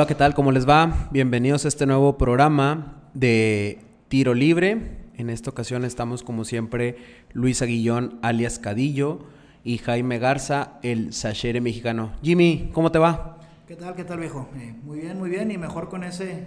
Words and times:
hola, 0.00 0.06
¿qué 0.06 0.14
tal? 0.14 0.32
¿Cómo 0.32 0.50
les 0.50 0.66
va? 0.66 1.10
Bienvenidos 1.10 1.66
a 1.66 1.68
este 1.68 1.84
nuevo 1.84 2.16
programa 2.16 3.02
de 3.12 3.84
Tiro 4.08 4.32
Libre. 4.32 4.96
En 5.18 5.28
esta 5.28 5.50
ocasión 5.50 5.84
estamos 5.84 6.22
como 6.22 6.46
siempre 6.46 6.96
Luis 7.34 7.60
Aguillón 7.60 8.18
alias 8.22 8.58
Cadillo 8.58 9.18
y 9.62 9.76
Jaime 9.76 10.18
Garza, 10.18 10.78
el 10.82 11.12
sachere 11.12 11.60
mexicano. 11.60 12.12
Jimmy, 12.22 12.70
¿cómo 12.72 12.90
te 12.90 12.98
va? 12.98 13.40
¿Qué 13.68 13.76
tal, 13.76 13.94
qué 13.94 14.04
tal 14.04 14.20
viejo? 14.20 14.48
Eh, 14.56 14.74
muy 14.84 15.00
bien, 15.00 15.18
muy 15.18 15.28
bien 15.28 15.50
y 15.50 15.58
mejor 15.58 15.90
con 15.90 16.02
ese, 16.02 16.46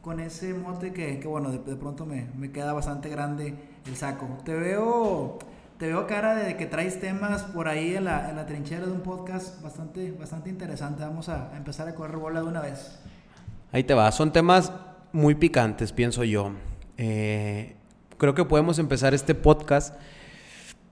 con 0.00 0.18
ese 0.18 0.54
mote 0.54 0.94
que, 0.94 1.20
que 1.20 1.28
bueno, 1.28 1.50
de, 1.50 1.58
de 1.58 1.76
pronto 1.76 2.06
me, 2.06 2.28
me, 2.38 2.50
queda 2.50 2.72
bastante 2.72 3.10
grande 3.10 3.56
el 3.84 3.94
saco. 3.94 4.26
Te 4.42 4.54
veo, 4.54 5.38
te 5.80 5.86
veo 5.86 6.06
cara 6.06 6.34
de 6.34 6.58
que 6.58 6.66
traes 6.66 7.00
temas 7.00 7.42
por 7.42 7.66
ahí 7.66 7.96
en 7.96 8.04
la, 8.04 8.28
en 8.28 8.36
la 8.36 8.44
trinchera 8.44 8.84
de 8.84 8.92
un 8.92 9.00
podcast 9.00 9.62
bastante, 9.62 10.12
bastante 10.12 10.50
interesante. 10.50 11.02
Vamos 11.02 11.30
a, 11.30 11.56
empezar 11.56 11.88
a 11.88 11.94
correr 11.94 12.18
bola 12.18 12.42
de 12.42 12.46
una 12.46 12.60
vez. 12.60 12.98
Ahí 13.72 13.82
te 13.82 13.94
va, 13.94 14.12
son 14.12 14.30
temas 14.30 14.74
muy 15.10 15.36
picantes, 15.36 15.92
pienso 15.92 16.22
yo. 16.22 16.52
Eh, 16.98 17.76
creo 18.18 18.34
que 18.34 18.44
podemos 18.44 18.78
empezar 18.78 19.14
este 19.14 19.34
podcast. 19.34 19.98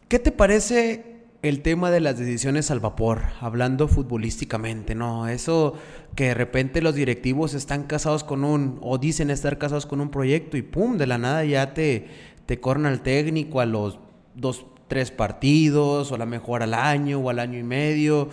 ¿Qué 0.08 0.18
te 0.18 0.32
parece 0.32 1.26
el 1.42 1.60
tema 1.60 1.90
de 1.90 2.00
las 2.00 2.18
decisiones 2.18 2.70
al 2.70 2.80
vapor, 2.80 3.24
hablando 3.42 3.88
futbolísticamente, 3.88 4.94
¿no? 4.94 5.28
Eso 5.28 5.74
que 6.14 6.28
de 6.28 6.34
repente 6.34 6.80
los 6.80 6.94
directivos 6.94 7.52
están 7.52 7.82
casados 7.82 8.24
con 8.24 8.42
un, 8.42 8.78
o 8.80 8.96
dicen 8.96 9.28
estar 9.28 9.58
casados 9.58 9.84
con 9.84 10.00
un 10.00 10.10
proyecto 10.10 10.56
y 10.56 10.62
pum, 10.62 10.96
de 10.96 11.06
la 11.06 11.18
nada 11.18 11.44
ya 11.44 11.74
te, 11.74 12.06
te 12.46 12.58
corren 12.58 12.86
al 12.86 13.02
técnico 13.02 13.60
a 13.60 13.66
los 13.66 13.98
dos, 14.34 14.64
tres 14.88 15.10
partidos, 15.10 16.10
o 16.10 16.14
a 16.14 16.18
lo 16.18 16.26
mejor 16.26 16.62
al 16.62 16.74
año 16.74 17.18
o 17.18 17.30
al 17.30 17.38
año 17.38 17.58
y 17.58 17.62
medio. 17.62 18.28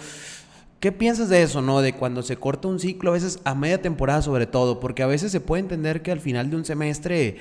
¿Qué 0.80 0.92
piensas 0.92 1.30
de 1.30 1.42
eso, 1.42 1.61
no? 1.61 1.81
De 1.81 1.94
cuando 1.94 2.22
se 2.23 2.38
corta 2.38 2.67
un 2.67 2.80
ciclo, 2.80 3.11
a 3.11 3.14
veces 3.14 3.39
a 3.44 3.56
media 3.56 3.81
temporada 3.81 4.22
sobre 4.22 4.48
todo, 4.48 4.80
porque 4.80 5.03
a 5.03 5.08
veces 5.08 5.31
se 5.31 5.39
puede 5.39 5.61
entender 5.61 6.02
que 6.02 6.11
al 6.11 6.20
final 6.20 6.50
de 6.50 6.56
un 6.58 6.66
semestre, 6.66 7.38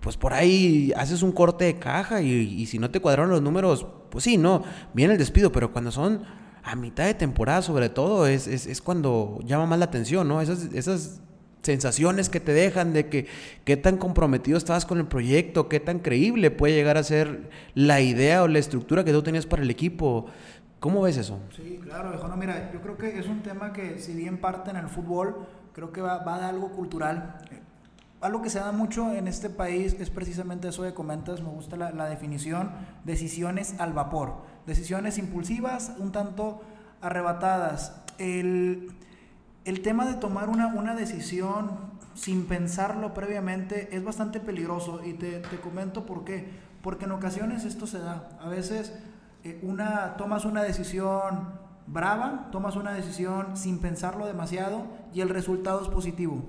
pues 0.00 0.16
por 0.16 0.32
ahí 0.32 0.92
haces 0.96 1.22
un 1.22 1.32
corte 1.32 1.64
de 1.64 1.78
caja 1.78 2.22
y, 2.22 2.30
y 2.30 2.66
si 2.66 2.78
no 2.78 2.90
te 2.90 3.00
cuadraron 3.00 3.30
los 3.30 3.42
números, 3.42 3.86
pues 4.10 4.24
sí, 4.24 4.36
no, 4.36 4.62
viene 4.94 5.12
el 5.14 5.18
despido, 5.18 5.52
pero 5.52 5.72
cuando 5.72 5.90
son 5.90 6.22
a 6.62 6.74
mitad 6.74 7.04
de 7.04 7.14
temporada 7.14 7.62
sobre 7.62 7.88
todo, 7.88 8.26
es, 8.26 8.48
es, 8.48 8.66
es 8.66 8.82
cuando 8.82 9.38
llama 9.44 9.66
más 9.66 9.78
la 9.78 9.84
atención, 9.84 10.26
¿no? 10.26 10.40
Esas, 10.40 10.64
esas 10.74 11.20
sensaciones 11.66 12.30
que 12.30 12.40
te 12.40 12.52
dejan 12.52 12.94
de 12.94 13.08
que 13.08 13.26
qué 13.64 13.76
tan 13.76 13.98
comprometido 13.98 14.56
estabas 14.56 14.86
con 14.86 14.98
el 14.98 15.06
proyecto, 15.06 15.68
qué 15.68 15.80
tan 15.80 15.98
creíble 15.98 16.50
puede 16.50 16.74
llegar 16.74 16.96
a 16.96 17.02
ser 17.02 17.50
la 17.74 18.00
idea 18.00 18.42
o 18.42 18.48
la 18.48 18.58
estructura 18.58 19.04
que 19.04 19.12
tú 19.12 19.22
tenías 19.22 19.44
para 19.44 19.62
el 19.62 19.70
equipo. 19.70 20.26
¿Cómo 20.80 21.02
ves 21.02 21.18
eso? 21.18 21.38
Sí, 21.54 21.80
claro, 21.82 22.10
viejo. 22.10 22.28
No, 22.28 22.36
mira, 22.36 22.70
yo 22.72 22.80
creo 22.80 22.96
que 22.96 23.18
es 23.18 23.26
un 23.26 23.42
tema 23.42 23.72
que, 23.72 23.98
si 23.98 24.14
bien 24.14 24.38
parte 24.38 24.70
en 24.70 24.76
el 24.76 24.88
fútbol, 24.88 25.46
creo 25.72 25.92
que 25.92 26.00
va, 26.00 26.18
va 26.18 26.38
de 26.38 26.46
algo 26.46 26.70
cultural. 26.70 27.38
Algo 28.20 28.40
que 28.40 28.48
se 28.48 28.60
da 28.60 28.72
mucho 28.72 29.12
en 29.12 29.28
este 29.28 29.50
país 29.50 29.94
es 29.98 30.08
precisamente 30.08 30.68
eso 30.68 30.82
que 30.82 30.94
comentas, 30.94 31.42
me 31.42 31.48
gusta 31.48 31.76
la 31.76 32.08
definición, 32.08 32.70
decisiones 33.04 33.74
al 33.78 33.92
vapor, 33.92 34.36
decisiones 34.66 35.18
impulsivas, 35.18 35.92
un 35.98 36.12
tanto 36.12 36.62
arrebatadas. 37.00 37.92
El, 38.18 38.88
el 39.66 39.82
tema 39.82 40.06
de 40.06 40.14
tomar 40.14 40.48
una, 40.48 40.68
una 40.68 40.94
decisión 40.94 41.70
sin 42.14 42.46
pensarlo 42.46 43.12
previamente 43.12 43.94
es 43.94 44.02
bastante 44.02 44.40
peligroso 44.40 45.02
y 45.04 45.14
te, 45.14 45.40
te 45.40 45.56
comento 45.58 46.06
por 46.06 46.24
qué. 46.24 46.48
Porque 46.82 47.04
en 47.04 47.12
ocasiones 47.12 47.64
esto 47.64 47.86
se 47.88 47.98
da. 47.98 48.28
A 48.40 48.48
veces 48.48 48.94
eh, 49.42 49.58
una, 49.62 50.16
tomas 50.16 50.44
una 50.44 50.62
decisión 50.62 51.48
brava, 51.88 52.48
tomas 52.52 52.76
una 52.76 52.92
decisión 52.92 53.56
sin 53.56 53.80
pensarlo 53.80 54.24
demasiado 54.26 54.86
y 55.12 55.20
el 55.20 55.28
resultado 55.28 55.82
es 55.82 55.88
positivo. 55.88 56.44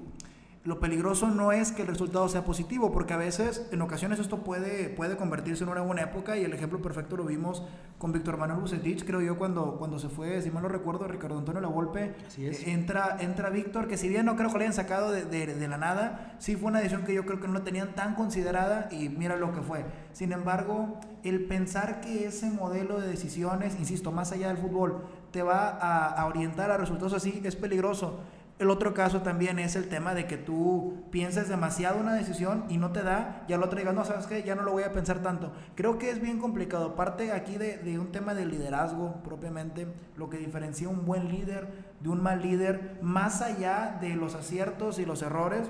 Lo 0.68 0.82
peligroso 0.82 1.30
no 1.30 1.54
es 1.54 1.72
que 1.72 1.84
el 1.84 1.88
resultado 1.88 2.28
sea 2.28 2.44
positivo, 2.44 2.92
porque 2.92 3.14
a 3.14 3.18
veces, 3.18 3.66
en 3.72 3.82
ocasiones, 3.82 4.20
esto 4.20 4.40
puede, 4.40 4.90
puede 4.90 5.16
convertirse 5.16 5.64
en 5.64 5.70
una 5.70 5.80
buena 5.80 6.02
época 6.02 6.36
y 6.36 6.44
el 6.44 6.52
ejemplo 6.52 6.82
perfecto 6.82 7.16
lo 7.16 7.24
vimos 7.24 7.64
con 7.98 8.12
Víctor 8.12 8.36
Manuel 8.36 8.60
Bucetich, 8.60 9.06
creo 9.06 9.22
yo, 9.22 9.38
cuando, 9.38 9.78
cuando 9.78 9.98
se 9.98 10.10
fue, 10.10 10.42
si 10.42 10.52
mal 10.52 10.64
no 10.64 10.68
recuerdo, 10.68 11.08
Ricardo 11.08 11.38
Antonio 11.38 11.62
Lavolpe. 11.62 12.16
Eh, 12.38 12.64
entra, 12.66 13.16
entra 13.22 13.50
Víctor, 13.50 13.88
que 13.88 13.96
si 13.96 14.10
bien 14.10 14.26
no 14.26 14.36
creo 14.36 14.52
que 14.52 14.58
le 14.58 14.66
hayan 14.66 14.74
sacado 14.74 15.10
de, 15.10 15.24
de, 15.24 15.56
de, 15.56 15.68
la 15.70 15.78
nada, 15.78 16.36
sí 16.40 16.58
fue 16.58 16.68
una 16.68 16.80
decisión 16.80 17.06
que 17.06 17.14
yo 17.14 17.26
creo 17.26 17.40
que 17.40 17.48
no 17.48 17.54
la 17.54 17.64
tenían 17.64 17.96
tan 17.96 18.16
considerada 18.16 18.90
y 18.92 19.08
mira 19.08 19.38
lo 19.38 19.54
que 19.54 19.62
fue. 19.62 19.86
Sin 20.12 20.34
embargo, 20.34 21.00
el 21.24 21.46
pensar 21.46 22.02
que 22.02 22.28
ese 22.28 22.52
modelo 22.52 23.00
de 23.00 23.08
decisiones, 23.08 23.80
insisto, 23.80 24.12
más 24.12 24.34
allá 24.34 24.50
del 24.50 24.58
fútbol, 24.58 25.06
te 25.32 25.44
va 25.44 25.70
a, 25.70 26.08
a 26.10 26.26
orientar 26.26 26.72
a 26.72 26.78
resultados 26.78 27.14
así, 27.14 27.40
es 27.46 27.56
peligroso. 27.56 28.20
El 28.60 28.72
otro 28.72 28.96
caso 28.96 29.22
también 29.22 29.60
es 29.60 29.76
el 29.76 29.88
tema 29.88 30.16
de 30.16 30.26
que 30.26 30.36
tú 30.36 31.04
pienses 31.12 31.48
demasiado 31.48 32.00
una 32.00 32.16
decisión 32.16 32.66
y 32.70 32.78
no 32.78 32.92
te 32.92 33.04
da, 33.04 33.44
y 33.48 33.54
al 33.54 33.62
otro 33.62 33.78
digas, 33.78 33.94
no, 33.94 34.04
sabes 34.04 34.26
qué, 34.26 34.42
ya 34.42 34.56
no 34.56 34.64
lo 34.64 34.72
voy 34.72 34.82
a 34.82 34.94
pensar 34.94 35.20
tanto. 35.20 35.54
Creo 35.76 36.00
que 36.00 36.10
es 36.10 36.20
bien 36.20 36.40
complicado. 36.40 36.96
Parte 36.96 37.32
aquí 37.32 37.58
de, 37.58 37.78
de, 37.78 38.00
un 38.00 38.12
tema 38.12 38.34
de 38.34 38.48
liderazgo 38.48 39.22
propiamente, 39.24 39.88
lo 40.16 40.32
que 40.32 40.38
diferencia 40.38 40.90
un 40.90 41.06
buen 41.06 41.30
líder 41.30 41.68
de 42.00 42.10
un 42.10 42.22
mal 42.22 42.42
líder, 42.42 42.98
más 43.02 43.42
allá 43.44 43.98
de 44.02 44.16
los 44.16 44.34
aciertos 44.34 44.98
y 44.98 45.06
los 45.06 45.22
errores, 45.22 45.70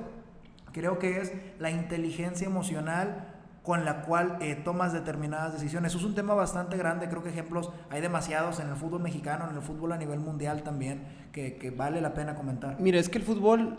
creo 0.71 0.97
que 0.97 1.19
es 1.19 1.33
la 1.59 1.71
inteligencia 1.71 2.47
emocional 2.47 3.36
con 3.67 3.83
la 3.83 4.03
cual 4.03 4.37
eh, 4.39 4.55
tomas 4.55 4.93
determinadas 4.93 5.51
decisiones. 5.51 5.93
Es 5.93 6.01
un 6.01 6.15
tema 6.15 6.33
bastante 6.33 6.77
grande, 6.77 7.09
creo 7.09 7.21
que 7.21 7.31
ejemplos 7.31 7.69
hay 7.89 7.99
demasiados 7.99 8.61
en 8.61 8.69
el 8.69 8.77
fútbol 8.77 9.01
mexicano, 9.01 9.45
en 9.49 9.57
el 9.57 9.61
fútbol 9.61 9.91
a 9.91 9.97
nivel 9.97 10.21
mundial 10.21 10.63
también, 10.63 11.03
que, 11.33 11.57
que 11.57 11.69
vale 11.69 11.99
la 11.99 12.13
pena 12.13 12.33
comentar. 12.33 12.79
Mira, 12.79 12.97
es 12.97 13.09
que 13.09 13.17
el 13.17 13.25
fútbol, 13.25 13.77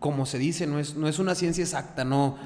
como 0.00 0.26
se 0.26 0.38
dice, 0.38 0.66
no 0.66 0.80
es, 0.80 0.96
no 0.96 1.06
es 1.06 1.20
una 1.20 1.36
ciencia 1.36 1.62
exacta, 1.62 2.04
¿no? 2.04 2.36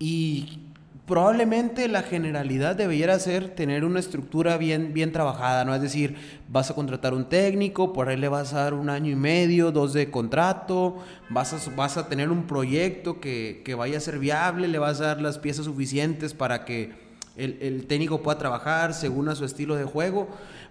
Y 0.00 0.71
probablemente 1.12 1.88
la 1.88 2.00
generalidad 2.00 2.74
debiera 2.74 3.18
ser 3.18 3.54
tener 3.54 3.84
una 3.84 4.00
estructura 4.00 4.56
bien, 4.56 4.94
bien 4.94 5.12
trabajada, 5.12 5.62
¿no? 5.62 5.74
Es 5.74 5.82
decir, 5.82 6.16
vas 6.48 6.70
a 6.70 6.74
contratar 6.74 7.12
un 7.12 7.28
técnico, 7.28 7.92
por 7.92 8.08
ahí 8.08 8.16
le 8.16 8.28
vas 8.28 8.54
a 8.54 8.60
dar 8.60 8.72
un 8.72 8.88
año 8.88 9.12
y 9.12 9.14
medio, 9.14 9.72
dos 9.72 9.92
de 9.92 10.10
contrato, 10.10 10.96
vas 11.28 11.52
a, 11.52 11.70
vas 11.76 11.98
a 11.98 12.08
tener 12.08 12.30
un 12.30 12.44
proyecto 12.44 13.20
que, 13.20 13.60
que 13.62 13.74
vaya 13.74 13.98
a 13.98 14.00
ser 14.00 14.18
viable, 14.18 14.68
le 14.68 14.78
vas 14.78 15.02
a 15.02 15.08
dar 15.08 15.20
las 15.20 15.36
piezas 15.36 15.66
suficientes 15.66 16.32
para 16.32 16.64
que 16.64 16.94
el, 17.36 17.58
el 17.60 17.86
técnico 17.86 18.22
pueda 18.22 18.38
trabajar 18.38 18.94
según 18.94 19.28
a 19.28 19.34
su 19.34 19.44
estilo 19.44 19.76
de 19.76 19.84
juego. 19.84 20.28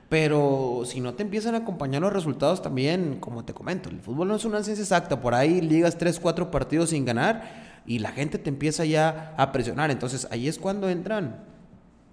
Pero 0.09 0.81
si 0.87 1.01
no 1.01 1.13
te 1.13 1.21
empiezan 1.21 1.53
a 1.53 1.59
acompañar 1.59 2.01
los 2.01 2.11
resultados 2.11 2.63
también, 2.63 3.17
como 3.19 3.45
te 3.45 3.53
comento, 3.53 3.89
el 3.89 3.99
fútbol 3.99 4.27
no 4.27 4.37
es 4.37 4.43
una 4.43 4.63
ciencia 4.63 4.81
exacta. 4.81 5.21
Por 5.21 5.35
ahí 5.35 5.61
ligas 5.61 5.99
3, 5.99 6.19
4 6.19 6.49
partidos 6.49 6.89
sin 6.89 7.05
ganar 7.05 7.69
y 7.85 7.99
la 7.99 8.11
gente 8.11 8.37
te 8.37 8.49
empieza 8.49 8.85
ya 8.85 9.33
a 9.37 9.51
presionar. 9.51 9.91
Entonces 9.91 10.27
ahí 10.31 10.47
es 10.47 10.57
cuando 10.59 10.89
entran 10.89 11.43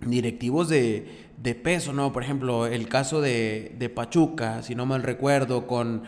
directivos 0.01 0.69
de, 0.69 1.29
de 1.43 1.55
peso, 1.55 1.93
¿no? 1.93 2.13
Por 2.13 2.23
ejemplo, 2.23 2.67
el 2.67 2.89
caso 2.89 3.21
de, 3.21 3.75
de, 3.79 3.89
Pachuca, 3.89 4.63
si 4.63 4.75
no 4.75 4.87
mal 4.87 5.03
recuerdo, 5.03 5.67
con, 5.67 6.05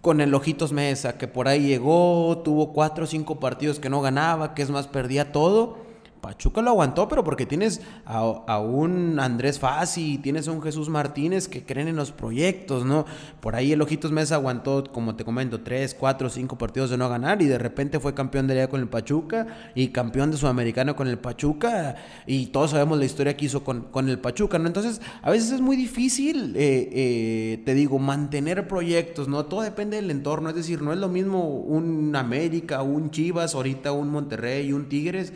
con 0.00 0.20
el 0.20 0.34
Ojitos 0.34 0.72
Mesa, 0.72 1.16
que 1.16 1.28
por 1.28 1.48
ahí 1.48 1.66
llegó, 1.66 2.42
tuvo 2.44 2.72
cuatro 2.72 3.04
o 3.04 3.06
cinco 3.06 3.40
partidos 3.40 3.78
que 3.78 3.90
no 3.90 4.00
ganaba, 4.00 4.54
que 4.54 4.62
es 4.62 4.70
más, 4.70 4.86
perdía 4.86 5.32
todo. 5.32 5.83
Pachuca 6.24 6.62
lo 6.62 6.70
aguantó, 6.70 7.06
pero 7.06 7.22
porque 7.22 7.44
tienes 7.44 7.82
a, 8.06 8.58
un 8.58 9.20
Andrés 9.20 9.58
Fassi, 9.58 10.16
tienes 10.16 10.48
a 10.48 10.52
un 10.52 10.62
Jesús 10.62 10.88
Martínez 10.88 11.48
que 11.48 11.66
creen 11.66 11.86
en 11.86 11.96
los 11.96 12.12
proyectos, 12.12 12.86
¿no? 12.86 13.04
Por 13.40 13.54
ahí 13.54 13.72
el 13.72 13.82
Ojitos 13.82 14.10
Mesa 14.10 14.36
aguantó, 14.36 14.84
como 14.90 15.16
te 15.16 15.24
comento, 15.26 15.60
tres, 15.60 15.94
cuatro, 15.94 16.30
cinco 16.30 16.56
partidos 16.56 16.88
de 16.88 16.96
no 16.96 17.10
ganar 17.10 17.42
y 17.42 17.44
de 17.44 17.58
repente 17.58 18.00
fue 18.00 18.14
campeón 18.14 18.46
de 18.46 18.54
liga 18.54 18.68
con 18.68 18.80
el 18.80 18.88
Pachuca 18.88 19.46
y 19.74 19.88
campeón 19.88 20.30
de 20.30 20.38
Sudamericano 20.38 20.96
con 20.96 21.08
el 21.08 21.18
Pachuca 21.18 21.96
y 22.24 22.46
todos 22.46 22.70
sabemos 22.70 22.98
la 22.98 23.04
historia 23.04 23.36
que 23.36 23.44
hizo 23.44 23.62
con, 23.62 23.82
con 23.82 24.08
el 24.08 24.18
Pachuca, 24.18 24.58
¿no? 24.58 24.66
Entonces, 24.66 25.02
a 25.20 25.30
veces 25.30 25.50
es 25.50 25.60
muy 25.60 25.76
difícil, 25.76 26.56
eh, 26.56 26.88
eh, 26.90 27.62
te 27.66 27.74
digo, 27.74 27.98
mantener 27.98 28.66
proyectos, 28.66 29.28
¿no? 29.28 29.44
Todo 29.44 29.60
depende 29.60 29.96
del 29.96 30.10
entorno, 30.10 30.48
es 30.48 30.54
decir, 30.54 30.80
no 30.80 30.94
es 30.94 30.98
lo 30.98 31.10
mismo 31.10 31.46
un 31.50 32.16
América, 32.16 32.80
un 32.80 33.10
Chivas, 33.10 33.54
ahorita 33.54 33.92
un 33.92 34.08
Monterrey, 34.08 34.72
un 34.72 34.88
Tigres 34.88 35.34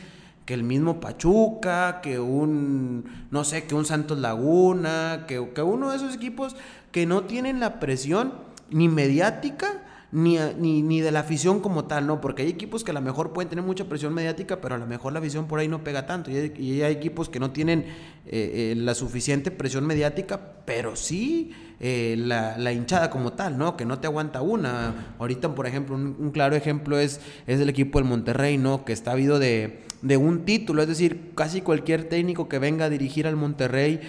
que 0.48 0.54
el 0.54 0.62
mismo 0.62 0.98
Pachuca, 0.98 2.00
que 2.00 2.18
un, 2.18 3.04
no 3.30 3.44
sé, 3.44 3.64
que 3.64 3.74
un 3.74 3.84
Santos 3.84 4.16
Laguna, 4.16 5.26
que, 5.28 5.46
que 5.54 5.60
uno 5.60 5.90
de 5.90 5.96
esos 5.98 6.14
equipos 6.14 6.56
que 6.90 7.04
no 7.04 7.24
tienen 7.24 7.60
la 7.60 7.78
presión 7.78 8.32
ni 8.70 8.88
mediática, 8.88 9.82
ni, 10.10 10.38
ni, 10.58 10.80
ni, 10.80 11.02
de 11.02 11.12
la 11.12 11.20
afición 11.20 11.60
como 11.60 11.84
tal, 11.84 12.06
¿no? 12.06 12.22
Porque 12.22 12.44
hay 12.44 12.48
equipos 12.48 12.82
que 12.82 12.92
a 12.92 12.94
lo 12.94 13.02
mejor 13.02 13.34
pueden 13.34 13.50
tener 13.50 13.62
mucha 13.62 13.90
presión 13.90 14.14
mediática, 14.14 14.58
pero 14.62 14.76
a 14.76 14.78
lo 14.78 14.86
mejor 14.86 15.12
la 15.12 15.18
afición 15.18 15.48
por 15.48 15.58
ahí 15.58 15.68
no 15.68 15.84
pega 15.84 16.06
tanto. 16.06 16.30
Y 16.30 16.80
hay, 16.80 16.94
equipos 16.94 17.28
que 17.28 17.40
no 17.40 17.50
tienen 17.50 17.80
eh, 17.80 18.72
eh, 18.72 18.74
la 18.74 18.94
suficiente 18.94 19.50
presión 19.50 19.84
mediática, 19.86 20.40
pero 20.64 20.96
sí 20.96 21.52
eh, 21.78 22.14
la, 22.16 22.56
la, 22.56 22.72
hinchada 22.72 23.10
como 23.10 23.34
tal, 23.34 23.58
¿no? 23.58 23.76
Que 23.76 23.84
no 23.84 23.98
te 23.98 24.06
aguanta 24.06 24.40
una. 24.40 25.14
Ahorita, 25.18 25.54
por 25.54 25.66
ejemplo, 25.66 25.94
un, 25.94 26.16
un, 26.18 26.30
claro 26.30 26.56
ejemplo 26.56 26.98
es, 26.98 27.20
es 27.46 27.60
el 27.60 27.68
equipo 27.68 27.98
del 27.98 28.08
Monterrey, 28.08 28.56
¿no? 28.56 28.86
Que 28.86 28.94
está 28.94 29.12
habido 29.12 29.38
de, 29.38 29.87
de 30.02 30.16
un 30.16 30.44
título. 30.44 30.82
Es 30.82 30.88
decir, 30.88 31.32
casi 31.34 31.60
cualquier 31.60 32.04
técnico 32.04 32.48
que 32.48 32.58
venga 32.58 32.86
a 32.86 32.90
dirigir 32.90 33.26
al 33.26 33.36
Monterrey 33.36 34.00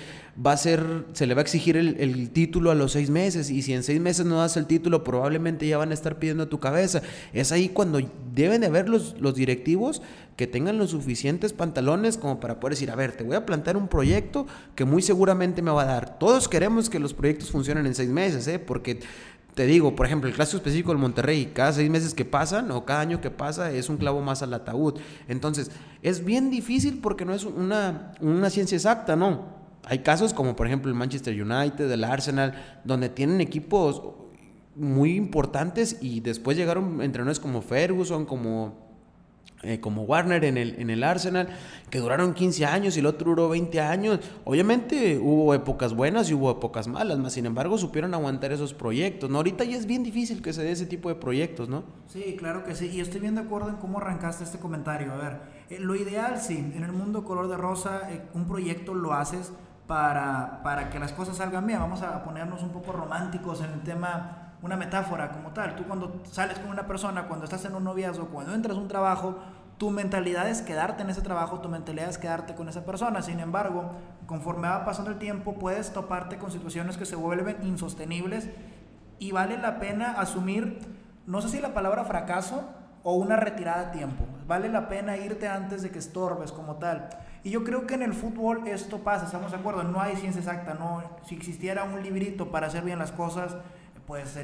va 0.45 0.53
a 0.53 0.57
ser, 0.57 1.05
se 1.13 1.27
le 1.27 1.33
va 1.33 1.41
a 1.41 1.43
exigir 1.43 1.75
el, 1.75 2.29
título 2.31 2.71
a 2.71 2.75
los 2.75 2.93
seis 2.93 3.09
meses 3.09 3.49
y 3.49 3.61
si 3.61 3.73
en 3.73 3.83
seis 3.83 3.99
meses 3.99 4.25
no 4.25 4.37
das 4.37 4.55
el 4.55 4.67
título 4.67 5.03
probablemente 5.03 5.67
ya 5.67 5.77
van 5.77 5.91
a 5.91 5.93
estar 5.93 6.17
pidiendo 6.17 6.47
tu 6.47 6.59
cabeza. 6.59 7.01
Es 7.33 7.51
ahí 7.51 7.69
cuando 7.69 7.99
deben 8.33 8.61
de 8.61 8.67
haber 8.67 8.87
los, 8.87 9.19
los 9.19 9.35
directivos 9.35 10.01
que 10.37 10.47
tengan 10.47 10.77
los 10.77 10.91
suficientes 10.91 11.51
pantalones 11.51 12.17
como 12.17 12.39
para 12.39 12.61
poder 12.61 12.75
decir, 12.75 12.89
a 12.91 12.95
ver, 12.95 13.11
te 13.11 13.25
voy 13.25 13.35
a 13.35 13.45
plantear 13.45 13.75
un 13.75 13.89
proyecto 13.89 14.47
que 14.75 14.85
muy 14.85 15.01
seguramente 15.01 15.61
me 15.61 15.71
va 15.71 15.81
a 15.81 15.85
dar. 15.85 16.17
Todos 16.17 16.47
queremos 16.47 16.89
que 16.89 16.99
los 16.99 17.13
proyectos 17.13 17.51
funcionen 17.51 17.85
en 17.85 17.93
seis 17.93 18.09
meses, 18.09 18.47
¿eh? 18.47 18.59
porque 18.59 19.01
te 19.55 19.65
digo, 19.65 19.95
por 19.95 20.05
ejemplo, 20.05 20.29
el 20.29 20.35
caso 20.35 20.57
específico 20.57 20.91
del 20.91 20.99
Monterrey, 20.99 21.51
cada 21.53 21.73
seis 21.73 21.89
meses 21.89 22.13
que 22.13 22.25
pasan 22.25 22.71
o 22.71 22.85
cada 22.85 23.01
año 23.01 23.19
que 23.19 23.31
pasa 23.31 23.71
es 23.71 23.89
un 23.89 23.97
clavo 23.97 24.21
más 24.21 24.41
al 24.41 24.53
ataúd. 24.53 24.99
Entonces, 25.27 25.71
es 26.01 26.23
bien 26.23 26.49
difícil 26.49 26.99
porque 27.01 27.25
no 27.25 27.33
es 27.33 27.43
una, 27.43 28.13
una 28.21 28.49
ciencia 28.49 28.75
exacta, 28.75 29.15
¿no? 29.15 29.59
Hay 29.85 29.99
casos 29.99 30.33
como 30.33 30.55
por 30.55 30.67
ejemplo 30.67 30.89
el 30.89 30.95
Manchester 30.95 31.33
United, 31.33 31.91
el 31.91 32.03
Arsenal, 32.03 32.81
donde 32.83 33.09
tienen 33.09 33.41
equipos 33.41 34.01
muy 34.75 35.15
importantes 35.15 35.97
y 36.01 36.21
después 36.21 36.55
llegaron 36.55 37.01
entrenadores 37.01 37.39
como 37.39 37.61
Ferguson, 37.61 38.25
como, 38.25 38.88
eh, 39.63 39.79
como 39.81 40.03
Warner 40.03 40.45
en 40.45 40.57
el, 40.57 40.75
en 40.79 40.89
el 40.89 41.03
Arsenal, 41.03 41.49
que 41.89 41.99
duraron 41.99 42.33
15 42.33 42.65
años 42.65 42.95
y 42.95 42.99
el 42.99 43.05
otro 43.05 43.29
duró 43.29 43.49
20 43.49 43.81
años. 43.81 44.19
Obviamente 44.45 45.17
hubo 45.17 45.53
épocas 45.53 45.93
buenas 45.93 46.29
y 46.29 46.33
hubo 46.33 46.51
épocas 46.51 46.87
malas, 46.87 47.19
más 47.19 47.33
sin 47.33 47.45
embargo 47.45 47.77
supieron 47.77 48.13
aguantar 48.13 48.51
esos 48.51 48.73
proyectos. 48.73 49.29
¿no? 49.29 49.37
Ahorita 49.37 49.63
ya 49.65 49.75
es 49.75 49.85
bien 49.85 50.03
difícil 50.03 50.41
que 50.41 50.53
se 50.53 50.63
dé 50.63 50.71
ese 50.71 50.85
tipo 50.85 51.09
de 51.09 51.15
proyectos, 51.15 51.67
¿no? 51.67 51.83
Sí, 52.07 52.35
claro 52.37 52.63
que 52.63 52.73
sí. 52.75 52.87
Y 52.87 53.01
estoy 53.01 53.19
bien 53.19 53.35
de 53.35 53.41
acuerdo 53.41 53.69
en 53.69 53.75
cómo 53.75 53.97
arrancaste 53.97 54.43
este 54.43 54.59
comentario. 54.59 55.11
A 55.11 55.17
ver, 55.17 55.41
eh, 55.69 55.79
lo 55.79 55.95
ideal 55.95 56.39
sí, 56.39 56.57
en 56.57 56.83
el 56.83 56.93
mundo 56.93 57.23
color 57.23 57.49
de 57.49 57.57
rosa, 57.57 58.09
eh, 58.11 58.21
un 58.33 58.47
proyecto 58.47 58.93
lo 58.93 59.13
haces 59.13 59.51
para, 59.87 60.61
para 60.63 60.89
que 60.89 60.99
las 60.99 61.11
cosas 61.11 61.37
salgan 61.37 61.67
bien. 61.67 61.79
Vamos 61.79 62.01
a 62.01 62.23
ponernos 62.23 62.61
un 62.63 62.69
poco 62.69 62.91
románticos 62.91 63.61
en 63.61 63.71
el 63.71 63.81
tema, 63.81 64.38
una 64.61 64.75
metáfora 64.75 65.31
como 65.31 65.51
tal. 65.51 65.75
Tú 65.75 65.83
cuando 65.85 66.21
sales 66.31 66.59
con 66.59 66.69
una 66.69 66.87
persona, 66.87 67.27
cuando 67.27 67.45
estás 67.45 67.65
en 67.65 67.75
un 67.75 67.83
noviazgo, 67.83 68.27
cuando 68.27 68.53
entras 68.53 68.77
a 68.77 68.79
un 68.79 68.87
trabajo, 68.87 69.37
tu 69.77 69.89
mentalidad 69.91 70.49
es 70.49 70.61
quedarte 70.61 71.03
en 71.03 71.09
ese 71.09 71.21
trabajo, 71.21 71.59
tu 71.59 71.69
mentalidad 71.69 72.09
es 72.09 72.17
quedarte 72.17 72.53
con 72.53 72.67
esa 72.67 72.85
persona. 72.85 73.21
Sin 73.21 73.39
embargo, 73.39 73.91
conforme 74.25 74.67
va 74.67 74.83
pasando 74.83 75.11
el 75.11 75.17
tiempo, 75.17 75.55
puedes 75.55 75.93
toparte 75.93 76.37
con 76.37 76.51
situaciones 76.51 76.97
que 76.97 77.05
se 77.05 77.15
vuelven 77.15 77.57
insostenibles 77.63 78.49
y 79.19 79.31
vale 79.31 79.57
la 79.57 79.79
pena 79.79 80.19
asumir, 80.19 80.79
no 81.25 81.41
sé 81.41 81.49
si 81.49 81.61
la 81.61 81.73
palabra 81.73 82.03
fracaso 82.03 82.63
o 83.03 83.15
una 83.15 83.37
retirada 83.37 83.89
a 83.89 83.91
tiempo. 83.91 84.25
Vale 84.47 84.67
la 84.67 84.89
pena 84.89 85.15
irte 85.15 85.47
antes 85.47 85.81
de 85.81 85.91
que 85.91 85.99
estorbes 85.99 86.51
como 86.51 86.75
tal. 86.75 87.09
Y 87.43 87.51
yo 87.51 87.63
creo 87.63 87.87
que 87.87 87.93
en 87.93 88.01
el 88.01 88.13
fútbol 88.13 88.67
esto 88.67 88.99
pasa, 88.99 89.25
estamos 89.25 89.51
de 89.51 89.57
acuerdo, 89.57 89.83
no 89.83 90.01
hay 90.01 90.17
ciencia 90.17 90.39
exacta, 90.39 90.73
no, 90.73 91.01
si 91.25 91.35
existiera 91.35 91.85
un 91.85 92.03
librito 92.03 92.51
para 92.51 92.67
hacer 92.67 92.83
bien 92.83 92.99
las 92.99 93.13
cosas, 93.13 93.55
pues 94.09 94.35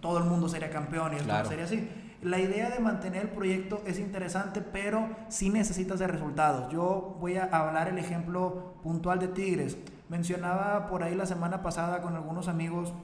todo 0.00 0.18
el 0.18 0.24
mundo 0.24 0.48
sería 0.48 0.70
campeón 0.70 1.12
y 1.12 1.16
esto 1.16 1.44
sería 1.44 1.64
así. 1.64 1.88
La 2.22 2.38
idea 2.38 2.70
de 2.70 2.78
mantener 2.78 3.22
el 3.22 3.28
proyecto 3.30 3.82
es 3.84 3.98
interesante, 3.98 4.60
pero 4.60 5.08
sí 5.28 5.50
necesitas 5.50 5.98
de 5.98 6.06
resultados. 6.06 6.72
Yo 6.72 7.16
voy 7.20 7.36
a 7.36 7.46
hablar 7.46 7.88
el 7.88 7.98
ejemplo 7.98 8.74
puntual 8.84 9.18
de 9.18 9.26
Tigres. 9.26 9.76
Mencionaba 10.08 10.86
por 10.86 11.02
ahí 11.02 11.16
la 11.16 11.26
semana 11.26 11.62
pasada 11.62 12.00
con 12.00 12.14
algunos 12.14 12.46
amigos 12.46 12.94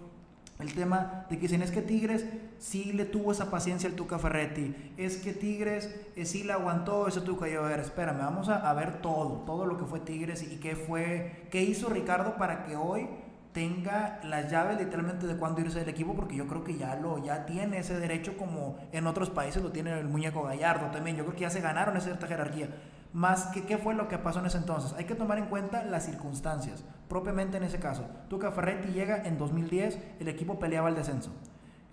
el 0.61 0.73
tema 0.73 1.27
de 1.29 1.37
que 1.37 1.43
dicen 1.43 1.63
es 1.63 1.73
que 1.73 1.83
Tigres 1.83 2.27
sí 2.59 2.93
le 2.93 3.05
tuvo 3.05 3.33
esa 3.33 3.51
paciencia 3.51 3.89
al 3.89 3.97
Tuca 3.97 4.21
Ferretti, 4.21 4.93
es 4.97 5.17
que 5.17 5.33
Tigres 5.33 5.93
eh, 6.15 6.25
sí 6.25 6.45
le 6.45 6.53
aguantó 6.53 7.09
ese 7.09 7.23
Tuca. 7.23 7.49
Yo, 7.49 7.65
a 7.65 7.69
ver, 7.69 7.81
espérame, 7.81 8.19
vamos 8.19 8.49
a, 8.49 8.73
ver 8.73 9.03
todo, 9.03 9.43
todo 9.47 9.67
lo 9.67 9.77
que 9.79 9.85
fue 9.85 9.99
Tigres 9.99 10.45
y 10.45 10.59
qué 10.59 10.77
fue, 10.77 11.49
qué 11.51 11.65
hizo 11.65 11.89
Ricardo 11.89 12.37
para 12.37 12.65
que 12.65 12.77
hoy 12.77 13.09
tenga 13.55 14.21
las 14.25 14.51
llaves 14.51 14.79
literalmente 14.79 15.27
de 15.27 15.37
cuándo 15.37 15.63
irse 15.63 15.79
del 15.79 15.89
equipo, 15.89 16.15
porque 16.15 16.37
yo 16.37 16.47
creo 16.47 16.63
que 16.63 16.77
ya 16.77 16.97
lo 16.97 17.25
ya 17.25 17.47
tiene 17.47 17.79
ese 17.79 17.99
derecho 17.99 18.37
como 18.37 18.77
en 18.93 19.07
otros 19.07 19.31
países 19.31 19.63
lo 19.63 19.73
tiene 19.73 19.99
el 19.99 20.09
muñeco 20.09 20.43
Gallardo 20.43 20.91
también. 20.91 21.17
Yo 21.17 21.25
creo 21.25 21.37
que 21.37 21.43
ya 21.43 21.51
se 21.51 21.63
ganaron 21.63 21.97
esa 21.97 22.07
cierta 22.07 22.27
jerarquía 22.27 22.69
más 23.15 23.47
que 23.47 23.63
qué 23.63 23.79
fue 23.79 23.95
lo 23.95 24.09
que 24.09 24.19
pasó 24.19 24.41
en 24.41 24.47
ese 24.47 24.59
entonces. 24.59 24.93
Hay 24.99 25.05
que 25.05 25.15
tomar 25.15 25.39
en 25.39 25.47
cuenta 25.47 25.85
las 25.85 26.05
circunstancias, 26.05 26.85
propiamente 27.09 27.57
en 27.57 27.63
ese 27.63 27.79
caso. 27.79 28.05
Tuca 28.29 28.51
Ferretti 28.51 28.89
llega 28.89 29.23
en 29.25 29.39
2010, 29.39 29.99
el 30.19 30.29
equipo 30.29 30.59
peleaba 30.59 30.89
el 30.89 30.97
descenso. 30.97 31.31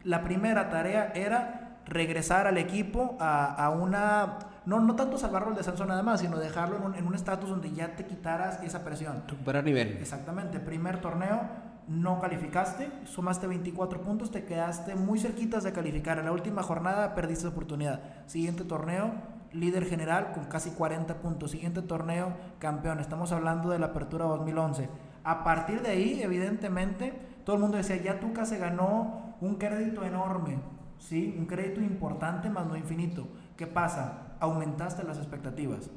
La 0.04 0.24
primera 0.24 0.70
tarea 0.70 1.12
era 1.14 1.80
regresar 1.86 2.48
al 2.48 2.58
equipo 2.58 3.18
a, 3.20 3.70
una, 3.70 4.40
no, 4.66 4.80
no 4.80 4.96
tanto 4.96 5.18
salvarlo 5.18 5.50
el 5.50 5.56
descenso 5.56 5.86
nada 5.86 6.04
más, 6.04 6.20
sino 6.22 6.38
dejarlo 6.38 6.94
en 6.94 7.08
un 7.08 7.16
estatus 7.16 7.50
donde 7.50 7.72
ya 7.72 7.96
te 7.96 8.06
quitaras 8.06 8.62
esa 8.64 8.84
presión. 8.84 9.24
Recuperar 9.28 9.64
nivel. 9.64 9.98
Exactamente, 9.98 10.60
primer 10.60 11.02
torneo, 11.02 11.42
no 11.88 12.20
calificaste, 12.20 12.90
sumaste 13.06 13.48
24 13.48 14.02
puntos, 14.02 14.32
te 14.32 14.46
quedaste 14.46 14.96
muy 14.96 15.20
cerquitas 15.20 15.64
de 15.64 15.74
calificar. 15.74 16.20
En 16.20 16.26
la 16.26 16.32
última 16.32 16.62
jornada 16.62 17.16
perdiste 17.16 17.48
oportunidad. 17.48 18.02
Siguiente 18.28 18.64
torneo, 18.64 19.12
líder 19.52 19.86
general 19.86 20.32
con 20.32 20.46
casi 20.46 20.70
40 20.72 21.16
puntos. 21.16 21.52
Siguiente 21.52 21.82
torneo, 21.82 22.34
campeón. 22.60 23.00
Estamos 23.00 23.32
hablando 23.32 23.70
de 23.70 23.80
la 23.80 23.88
apertura 23.88 24.26
2011. 24.26 24.90
A 25.24 25.44
partir 25.44 25.82
de 25.82 25.90
ahí, 25.90 26.22
evidentemente, 26.22 27.14
todo 27.46 27.56
el 27.56 27.62
mundo 27.64 27.78
decía, 27.78 27.98
ya 27.98 28.20
Tuca 28.20 28.46
se 28.46 28.58
ganó 28.58 29.36
un 29.42 29.56
crédito 29.56 30.04
enorme, 30.04 30.60
¿sí? 31.00 31.36
Un 31.38 31.48
crédito 31.48 31.82
importante, 31.82 32.50
más 32.50 32.68
no 32.68 32.78
infinito. 32.78 33.28
¿Qué 33.58 33.68
pasa? 33.68 34.31
Aumentaste 34.42 35.04
las 35.04 35.18
expectativas. 35.18 35.90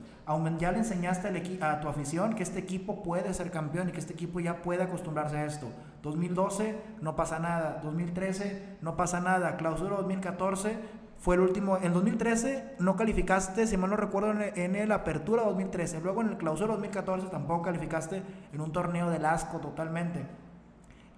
Ya 0.58 0.70
le 0.70 0.78
enseñaste 0.78 1.58
a 1.60 1.80
tu 1.80 1.88
afición 1.88 2.34
que 2.34 2.44
este 2.44 2.60
equipo 2.60 3.02
puede 3.02 3.34
ser 3.34 3.50
campeón 3.50 3.88
y 3.88 3.92
que 3.92 3.98
este 3.98 4.12
equipo 4.12 4.38
ya 4.38 4.62
puede 4.62 4.84
acostumbrarse 4.84 5.36
a 5.36 5.44
esto. 5.44 5.66
2012 6.02 6.78
no 7.00 7.16
pasa 7.16 7.40
nada, 7.40 7.80
2013 7.82 8.76
no 8.82 8.96
pasa 8.96 9.20
nada, 9.20 9.56
clausura 9.56 9.96
2014 9.96 10.76
fue 11.24 11.36
el 11.36 11.40
último. 11.40 11.78
En 11.78 11.94
2013 11.94 12.76
no 12.80 12.96
calificaste, 12.96 13.66
si 13.66 13.78
mal 13.78 13.88
no 13.88 13.96
recuerdo, 13.96 14.32
en 14.32 14.76
el, 14.76 14.92
Apertura 14.92 15.44
2013. 15.44 16.02
Luego 16.02 16.20
en 16.20 16.28
el 16.28 16.36
Clausura 16.36 16.74
2014 16.74 17.28
tampoco 17.28 17.62
calificaste 17.62 18.22
en 18.52 18.60
un 18.60 18.72
torneo 18.72 19.08
del 19.08 19.24
asco 19.24 19.58
totalmente. 19.58 20.26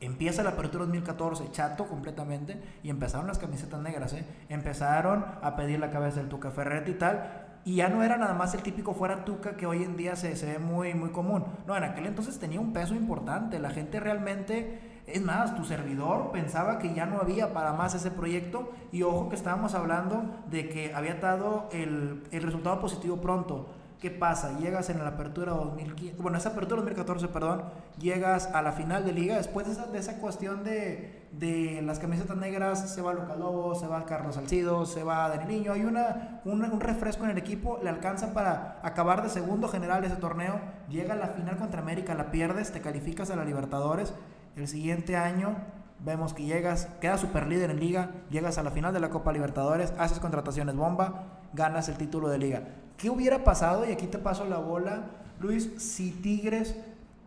Empieza 0.00 0.42
la 0.42 0.50
Apertura 0.50 0.84
2014, 0.84 1.50
chato 1.52 1.86
completamente, 1.86 2.60
y 2.82 2.90
empezaron 2.90 3.26
las 3.26 3.38
camisetas 3.38 3.80
negras, 3.80 4.12
¿eh? 4.12 4.26
Empezaron 4.48 5.24
a 5.40 5.56
pedir 5.56 5.78
la 5.80 5.90
cabeza 5.90 6.20
del 6.20 6.28
Tuca 6.28 6.50
Ferretti 6.50 6.92
y 6.92 6.94
tal. 6.94 7.46
Y 7.64 7.76
ya 7.76 7.88
no 7.88 8.02
era 8.02 8.16
nada 8.16 8.34
más 8.34 8.54
el 8.54 8.62
típico 8.62 8.94
fuera 8.94 9.24
Tuca 9.24 9.56
que 9.56 9.66
hoy 9.66 9.82
en 9.82 9.96
día 9.96 10.14
se, 10.14 10.36
se 10.36 10.46
ve 10.46 10.58
muy, 10.58 10.94
muy 10.94 11.10
común. 11.10 11.44
No, 11.66 11.76
en 11.76 11.82
aquel 11.82 12.06
entonces 12.06 12.38
tenía 12.38 12.60
un 12.60 12.72
peso 12.72 12.94
importante. 12.94 13.58
La 13.58 13.70
gente 13.70 13.98
realmente 13.98 15.02
es 15.06 15.22
más, 15.22 15.54
tu 15.54 15.64
servidor 15.64 16.30
pensaba 16.32 16.78
que 16.78 16.92
ya 16.92 17.06
no 17.06 17.20
había 17.20 17.52
para 17.52 17.72
más 17.72 17.94
ese 17.94 18.10
proyecto 18.10 18.72
y 18.92 19.02
ojo 19.02 19.28
que 19.28 19.36
estábamos 19.36 19.74
hablando 19.74 20.24
de 20.50 20.68
que 20.68 20.94
había 20.94 21.14
dado 21.14 21.68
el, 21.72 22.24
el 22.32 22.42
resultado 22.42 22.80
positivo 22.80 23.16
pronto. 23.20 23.68
¿Qué 24.00 24.10
pasa? 24.10 24.58
Llegas 24.58 24.90
en 24.90 24.98
la 24.98 25.08
apertura 25.08 25.52
2015, 25.52 26.20
bueno, 26.20 26.36
esa 26.36 26.50
apertura 26.50 26.82
2014, 26.82 27.28
perdón, 27.28 27.62
llegas 27.98 28.46
a 28.46 28.60
la 28.60 28.72
final 28.72 29.06
de 29.06 29.12
liga, 29.12 29.36
después 29.36 29.66
de 29.66 29.72
esa, 29.72 29.86
de 29.86 29.98
esa 29.98 30.18
cuestión 30.18 30.64
de, 30.64 31.28
de, 31.32 31.80
las 31.82 31.98
camisetas 31.98 32.36
negras, 32.36 32.90
se 32.90 33.00
va 33.00 33.14
Luca 33.14 33.36
Lobo, 33.36 33.74
se 33.74 33.86
va 33.86 34.04
Carlos 34.04 34.34
Salcido, 34.34 34.84
se 34.84 35.02
va 35.02 35.30
Dani 35.30 35.46
Niño, 35.46 35.72
hay 35.72 35.86
una, 35.86 36.40
un, 36.44 36.62
un, 36.62 36.80
refresco 36.80 37.24
en 37.24 37.30
el 37.30 37.38
equipo, 37.38 37.80
le 37.82 37.88
alcanza 37.88 38.34
para 38.34 38.78
acabar 38.82 39.22
de 39.22 39.30
segundo 39.30 39.66
general 39.68 40.04
ese 40.04 40.16
torneo, 40.16 40.60
llega 40.90 41.14
a 41.14 41.16
la 41.16 41.28
final 41.28 41.56
contra 41.56 41.80
América, 41.80 42.14
la 42.14 42.30
pierdes, 42.30 42.72
te 42.72 42.82
calificas 42.82 43.30
a 43.30 43.36
la 43.36 43.44
Libertadores 43.46 44.12
el 44.56 44.66
siguiente 44.68 45.16
año 45.16 45.54
vemos 45.98 46.32
que 46.32 46.44
llegas, 46.44 46.88
quedas 47.00 47.20
super 47.20 47.46
líder 47.46 47.70
en 47.70 47.78
liga, 47.78 48.10
llegas 48.30 48.56
a 48.56 48.62
la 48.62 48.70
final 48.70 48.92
de 48.94 49.00
la 49.00 49.10
Copa 49.10 49.32
Libertadores, 49.32 49.92
haces 49.98 50.18
contrataciones 50.18 50.74
bomba, 50.74 51.40
ganas 51.52 51.90
el 51.90 51.98
título 51.98 52.28
de 52.28 52.38
liga. 52.38 52.62
¿Qué 52.96 53.10
hubiera 53.10 53.44
pasado? 53.44 53.88
Y 53.88 53.92
aquí 53.92 54.06
te 54.06 54.18
paso 54.18 54.44
la 54.46 54.58
bola, 54.58 55.04
Luis, 55.40 55.70
si 55.76 56.10
Tigres 56.10 56.76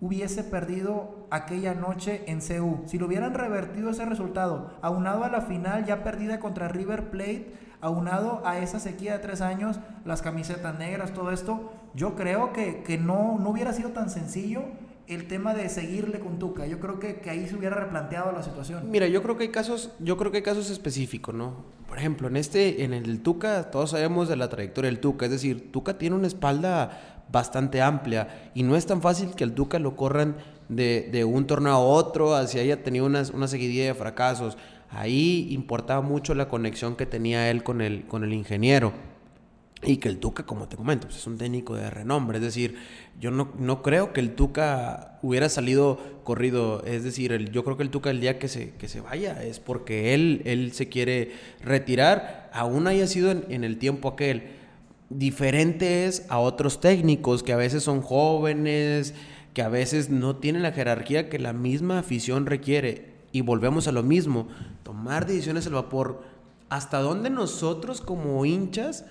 hubiese 0.02 0.44
perdido 0.44 1.28
aquella 1.30 1.74
noche 1.76 2.24
en 2.28 2.40
CU, 2.40 2.84
si 2.86 2.98
lo 2.98 3.06
hubieran 3.06 3.34
revertido 3.34 3.90
ese 3.90 4.06
resultado, 4.06 4.72
aunado 4.82 5.24
a 5.24 5.30
la 5.30 5.42
final 5.42 5.86
ya 5.86 6.04
perdida 6.04 6.40
contra 6.40 6.70
River 6.70 7.10
Plate, 7.12 7.54
aunado 7.82 8.42
a 8.46 8.60
esa 8.60 8.80
sequía 8.80 9.14
de 9.14 9.20
tres 9.20 9.42
años, 9.42 9.80
las 10.06 10.22
camisetas 10.22 10.78
negras, 10.80 11.14
todo 11.14 11.32
esto, 11.32 11.72
yo 11.94 12.16
creo 12.16 12.52
que, 12.54 12.82
que 12.84 12.98
no, 12.98 13.38
no 13.40 13.50
hubiera 13.50 13.74
sido 13.74 13.90
tan 13.90 14.10
sencillo 14.10 14.64
el 15.10 15.28
tema 15.28 15.56
de 15.56 15.68
seguirle 15.70 16.20
con 16.20 16.38
Tuca. 16.38 16.68
Yo 16.68 16.80
creo 16.80 17.00
que, 17.00 17.20
que, 17.20 17.32
ahí 17.32 17.48
se 17.48 17.56
hubiera 17.56 17.76
replanteado 17.76 18.32
la 18.32 18.44
situación. 18.44 18.90
Mira, 18.92 19.08
yo 19.08 19.24
creo 19.24 19.38
que 19.38 19.44
hay 19.44 19.50
casos, 19.50 19.92
yo 20.00 20.18
creo 20.18 20.32
que 20.32 20.38
hay 20.38 20.44
casos 20.44 20.70
específicos, 20.70 21.34
¿no? 21.34 21.66
Por 21.88 21.98
ejemplo, 21.98 22.28
en 22.28 22.38
este, 22.38 22.84
en 22.84 22.94
el 22.94 23.22
Tuca, 23.22 23.72
todos 23.72 23.90
sabemos 23.90 24.30
de 24.30 24.36
la 24.36 24.50
trayectoria 24.50 24.90
del 24.90 25.00
Tuca, 25.00 25.26
es 25.26 25.32
decir, 25.32 25.72
Tuca 25.72 25.98
tiene 25.98 26.16
una 26.16 26.28
espalda 26.28 27.26
bastante 27.32 27.82
amplia 27.82 28.52
y 28.54 28.62
no 28.62 28.76
es 28.76 28.86
tan 28.86 29.02
fácil 29.02 29.32
que 29.36 29.44
el 29.44 29.54
Tuca 29.54 29.80
lo 29.80 29.96
corran 29.96 30.38
de, 30.70 31.10
de 31.12 31.26
un 31.26 31.48
torneo 31.48 31.74
a 31.74 31.80
otro, 31.80 32.36
así 32.36 32.60
haya 32.60 32.84
tenido 32.84 33.08
una, 33.08 33.24
una 33.34 33.48
seguidilla 33.48 33.86
de 33.86 33.96
fracasos. 33.96 34.60
Ahí 34.92 35.48
importaba 35.52 36.02
mucho 36.02 36.36
la 36.36 36.48
conexión 36.48 36.96
que 36.96 37.08
tenía 37.08 37.50
él 37.50 37.64
con 37.64 37.82
el, 37.82 38.06
con 38.06 38.24
el 38.24 38.34
ingeniero. 38.34 38.94
Y 39.82 39.98
que 39.98 40.10
el 40.10 40.18
Tuca, 40.18 40.46
como 40.46 40.68
te 40.68 40.76
comento, 40.76 41.08
pues 41.08 41.20
es 41.20 41.28
un 41.28 41.38
técnico 41.38 41.76
de 41.76 41.90
renombre. 41.90 42.38
Es 42.40 42.44
decir, 42.44 42.76
yo 43.20 43.32
no, 43.32 43.52
no 43.58 43.82
creo 43.82 44.12
que 44.12 44.20
el 44.20 44.36
Tuca 44.36 45.20
hubiera 45.22 45.48
salido 45.48 46.00
corrido. 46.26 46.84
Es 46.86 47.04
decir, 47.04 47.32
el, 47.32 47.52
yo 47.52 47.64
creo 47.64 47.78
que 47.78 47.84
el 47.84 47.90
Tuca 47.90 48.10
el 48.10 48.20
día 48.20 48.40
que 48.40 48.50
se, 48.50 48.72
que 48.72 48.90
se 48.90 49.00
vaya 49.00 49.42
es 49.42 49.60
porque 49.60 50.14
él, 50.14 50.42
él 50.44 50.74
se 50.74 50.90
quiere 50.90 51.32
retirar, 51.64 52.50
aún 52.54 52.88
haya 52.88 53.08
sido 53.08 53.32
en, 53.32 53.46
en 53.50 53.64
el 53.64 53.78
tiempo 53.78 54.10
aquel. 54.10 54.52
Diferente 55.10 56.06
es 56.06 56.26
a 56.30 56.40
otros 56.40 56.82
técnicos 56.82 57.42
que 57.42 57.54
a 57.54 57.58
veces 57.58 57.82
son 57.82 58.02
jóvenes, 58.02 59.14
que 59.54 59.62
a 59.62 59.70
veces 59.70 60.10
no 60.10 60.36
tienen 60.36 60.62
la 60.62 60.74
jerarquía 60.74 61.30
que 61.30 61.40
la 61.40 61.54
misma 61.54 62.00
afición 62.00 62.46
requiere. 62.46 63.14
Y 63.32 63.42
volvemos 63.42 63.88
a 63.88 63.92
lo 63.94 64.04
mismo, 64.04 64.50
tomar 64.84 65.26
decisiones 65.26 65.68
al 65.68 65.74
vapor. 65.74 66.22
¿Hasta 66.68 67.00
dónde 67.00 67.30
nosotros 67.30 68.02
como 68.02 68.46
hinchas 68.46 69.06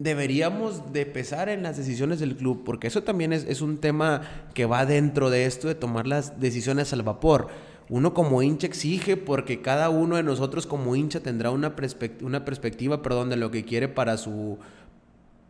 deberíamos 0.00 0.92
de 0.92 1.04
pesar 1.06 1.50
en 1.50 1.62
las 1.62 1.76
decisiones 1.76 2.18
del 2.18 2.34
club, 2.34 2.64
porque 2.64 2.88
eso 2.88 3.02
también 3.02 3.32
es, 3.32 3.44
es, 3.44 3.60
un 3.60 3.78
tema 3.78 4.22
que 4.54 4.64
va 4.64 4.86
dentro 4.86 5.28
de 5.28 5.44
esto 5.44 5.68
de 5.68 5.74
tomar 5.74 6.06
las 6.06 6.40
decisiones 6.40 6.92
al 6.92 7.02
vapor. 7.02 7.48
Uno 7.90 8.14
como 8.14 8.42
hincha 8.42 8.66
exige 8.66 9.16
porque 9.16 9.60
cada 9.60 9.90
uno 9.90 10.16
de 10.16 10.22
nosotros 10.22 10.66
como 10.66 10.96
hincha 10.96 11.20
tendrá 11.20 11.50
una, 11.50 11.74
una 12.22 12.44
perspectiva 12.44 13.02
perdón, 13.02 13.28
de 13.28 13.36
lo 13.36 13.50
que 13.50 13.64
quiere 13.64 13.88
para 13.88 14.16
su, 14.16 14.58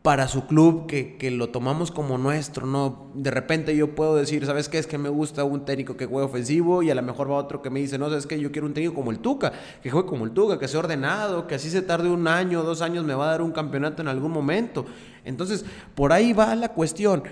para 0.02 0.28
su 0.28 0.46
club, 0.46 0.86
que, 0.86 1.18
que, 1.18 1.30
lo 1.30 1.50
tomamos 1.50 1.90
como 1.90 2.16
nuestro, 2.16 2.66
¿no? 2.66 3.10
De 3.14 3.30
repente 3.30 3.76
yo 3.76 3.94
puedo 3.94 4.16
decir, 4.16 4.46
¿sabes 4.46 4.70
qué? 4.70 4.78
Es 4.78 4.86
que 4.86 4.96
me 4.96 5.10
gusta 5.10 5.44
un 5.44 5.66
técnico 5.66 5.98
que 5.98 6.06
juegue 6.06 6.24
ofensivo 6.24 6.82
y 6.82 6.90
a 6.90 6.94
lo 6.94 7.02
mejor 7.02 7.30
va 7.30 7.34
otro 7.34 7.60
que 7.60 7.68
me 7.68 7.80
dice, 7.80 7.98
no, 7.98 8.08
¿sabes 8.08 8.26
qué? 8.26 8.40
Yo 8.40 8.50
quiero 8.50 8.66
un 8.66 8.72
técnico 8.72 8.94
como 8.94 9.10
el 9.10 9.18
Tuca, 9.18 9.52
que 9.82 9.90
juegue 9.90 10.08
como 10.08 10.24
el 10.24 10.30
Tuca, 10.30 10.58
que 10.58 10.68
sea 10.68 10.80
ordenado, 10.80 11.46
que 11.46 11.56
así 11.56 11.68
se 11.68 11.82
tarde 11.82 12.08
un 12.08 12.26
año, 12.28 12.62
dos 12.62 12.80
años, 12.80 13.04
me 13.04 13.12
va 13.12 13.26
a 13.26 13.30
dar 13.32 13.42
un 13.42 13.52
campeonato 13.52 14.00
en 14.00 14.08
algún 14.08 14.32
momento. 14.32 14.86
Entonces, 15.26 15.66
por 15.94 16.14
ahí 16.14 16.32
va 16.32 16.54
la 16.54 16.70
cuestión. 16.70 17.22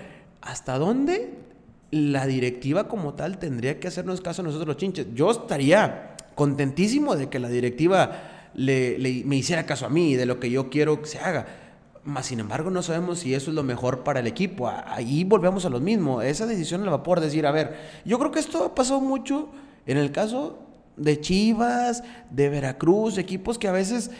¿Hasta 0.41 0.77
dónde 0.77 1.39
la 1.89 2.27
directiva 2.27 2.87
como 2.87 3.15
tal 3.15 3.39
tendría 3.39 3.79
que 3.79 3.87
hacernos 3.87 4.21
caso 4.21 4.43
a 4.43 4.45
nosotros 4.45 4.67
los 4.67 4.77
chinches? 4.77 5.07
Yo 5.15 5.31
estaría 5.31 6.15
contentísimo 6.35 7.15
de 7.15 7.29
que 7.29 7.39
la 7.39 7.49
directiva 7.49 8.51
le, 8.53 8.99
le, 8.99 9.23
me 9.25 9.37
hiciera 9.37 9.65
caso 9.65 9.87
a 9.87 9.89
mí, 9.89 10.15
de 10.15 10.27
lo 10.27 10.39
que 10.39 10.51
yo 10.51 10.69
quiero 10.69 11.01
que 11.01 11.07
se 11.07 11.17
haga 11.17 11.47
más 12.03 12.27
sin 12.27 12.39
embargo, 12.39 12.69
no 12.69 12.81
sabemos 12.81 13.19
si 13.19 13.33
eso 13.33 13.51
es 13.51 13.55
lo 13.55 13.63
mejor 13.63 14.03
para 14.03 14.19
el 14.19 14.27
equipo. 14.27 14.69
Ahí 14.69 15.23
volvemos 15.23 15.65
a 15.65 15.69
lo 15.69 15.79
mismo. 15.79 16.21
Esa 16.21 16.45
decisión 16.45 16.83
la 16.83 16.91
va 16.91 16.97
a 16.97 17.03
poder 17.03 17.23
decir, 17.23 17.45
a 17.45 17.51
ver, 17.51 17.75
yo 18.05 18.17
creo 18.19 18.31
que 18.31 18.39
esto 18.39 18.63
ha 18.63 18.75
pasado 18.75 19.01
mucho 19.01 19.49
en 19.85 19.97
el 19.97 20.11
caso 20.11 20.59
de 20.97 21.19
Chivas, 21.19 22.03
de 22.29 22.49
Veracruz, 22.49 23.17
equipos 23.17 23.57
que 23.57 23.67
a 23.67 23.71
veces 23.71 24.11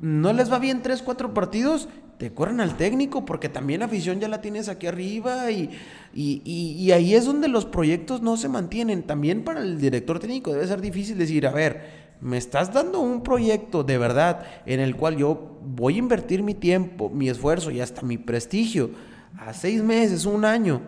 no 0.00 0.32
les 0.32 0.52
va 0.52 0.58
bien 0.58 0.82
tres, 0.82 1.02
cuatro 1.02 1.32
partidos, 1.32 1.88
te 2.18 2.32
corren 2.32 2.60
al 2.60 2.76
técnico 2.76 3.24
porque 3.24 3.48
también 3.48 3.80
la 3.80 3.86
afición 3.86 4.20
ya 4.20 4.28
la 4.28 4.40
tienes 4.40 4.68
aquí 4.68 4.86
arriba 4.86 5.50
y, 5.50 5.70
y, 6.12 6.42
y, 6.44 6.72
y 6.82 6.92
ahí 6.92 7.14
es 7.14 7.24
donde 7.24 7.48
los 7.48 7.64
proyectos 7.64 8.22
no 8.22 8.36
se 8.36 8.48
mantienen. 8.48 9.02
También 9.02 9.44
para 9.44 9.60
el 9.60 9.80
director 9.80 10.18
técnico 10.18 10.52
debe 10.52 10.66
ser 10.66 10.80
difícil 10.80 11.18
decir, 11.18 11.46
a 11.46 11.52
ver, 11.52 12.03
me 12.20 12.36
estás 12.36 12.72
dando 12.72 13.00
un 13.00 13.22
proyecto 13.22 13.84
de 13.84 13.98
verdad 13.98 14.44
en 14.66 14.80
el 14.80 14.96
cual 14.96 15.16
yo 15.16 15.58
voy 15.62 15.96
a 15.96 15.98
invertir 15.98 16.42
mi 16.42 16.54
tiempo, 16.54 17.10
mi 17.10 17.28
esfuerzo 17.28 17.70
y 17.70 17.80
hasta 17.80 18.02
mi 18.02 18.18
prestigio 18.18 18.90
a 19.38 19.52
seis 19.52 19.82
meses, 19.82 20.24
un 20.24 20.44
año. 20.44 20.80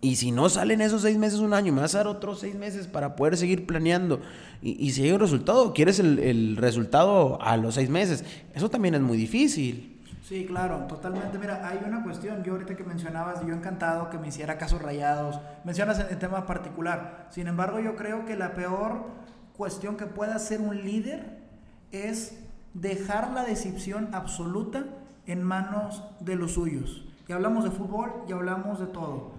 Y 0.00 0.16
si 0.16 0.32
no 0.32 0.50
salen 0.50 0.82
esos 0.82 1.00
seis 1.00 1.16
meses, 1.16 1.40
un 1.40 1.54
año, 1.54 1.72
me 1.72 1.80
vas 1.80 1.94
a 1.94 1.98
dar 1.98 2.08
otros 2.08 2.40
seis 2.40 2.54
meses 2.54 2.86
para 2.86 3.16
poder 3.16 3.38
seguir 3.38 3.66
planeando. 3.66 4.20
Y, 4.60 4.72
y 4.86 4.92
si 4.92 5.02
hay 5.02 5.12
un 5.12 5.20
resultado, 5.20 5.72
quieres 5.72 5.98
el, 5.98 6.18
el 6.18 6.56
resultado 6.58 7.40
a 7.40 7.56
los 7.56 7.74
seis 7.74 7.88
meses. 7.88 8.22
Eso 8.54 8.68
también 8.68 8.94
es 8.94 9.00
muy 9.00 9.16
difícil. 9.16 9.98
Sí, 10.22 10.46
claro, 10.46 10.86
totalmente. 10.88 11.38
Mira, 11.38 11.68
hay 11.68 11.80
una 11.86 12.02
cuestión, 12.02 12.42
yo 12.44 12.52
ahorita 12.52 12.76
que 12.76 12.84
mencionabas, 12.84 13.46
yo 13.46 13.54
encantado 13.54 14.08
que 14.08 14.18
me 14.18 14.28
hiciera 14.28 14.56
casos 14.56 14.80
rayados, 14.80 15.40
mencionas 15.64 15.98
el 15.98 16.18
tema 16.18 16.46
particular. 16.46 17.26
Sin 17.30 17.46
embargo, 17.46 17.78
yo 17.78 17.94
creo 17.94 18.24
que 18.24 18.36
la 18.36 18.54
peor 18.54 19.06
cuestión 19.56 19.96
que 19.96 20.06
pueda 20.06 20.38
ser 20.38 20.60
un 20.60 20.84
líder 20.84 21.38
es 21.92 22.38
dejar 22.74 23.30
la 23.32 23.44
decisión 23.44 24.08
absoluta 24.12 24.84
en 25.26 25.42
manos 25.42 26.02
de 26.20 26.36
los 26.36 26.52
suyos. 26.52 27.04
Y 27.28 27.32
hablamos 27.32 27.64
de 27.64 27.70
fútbol 27.70 28.12
y 28.28 28.32
hablamos 28.32 28.78
de 28.80 28.86
todo. 28.86 29.32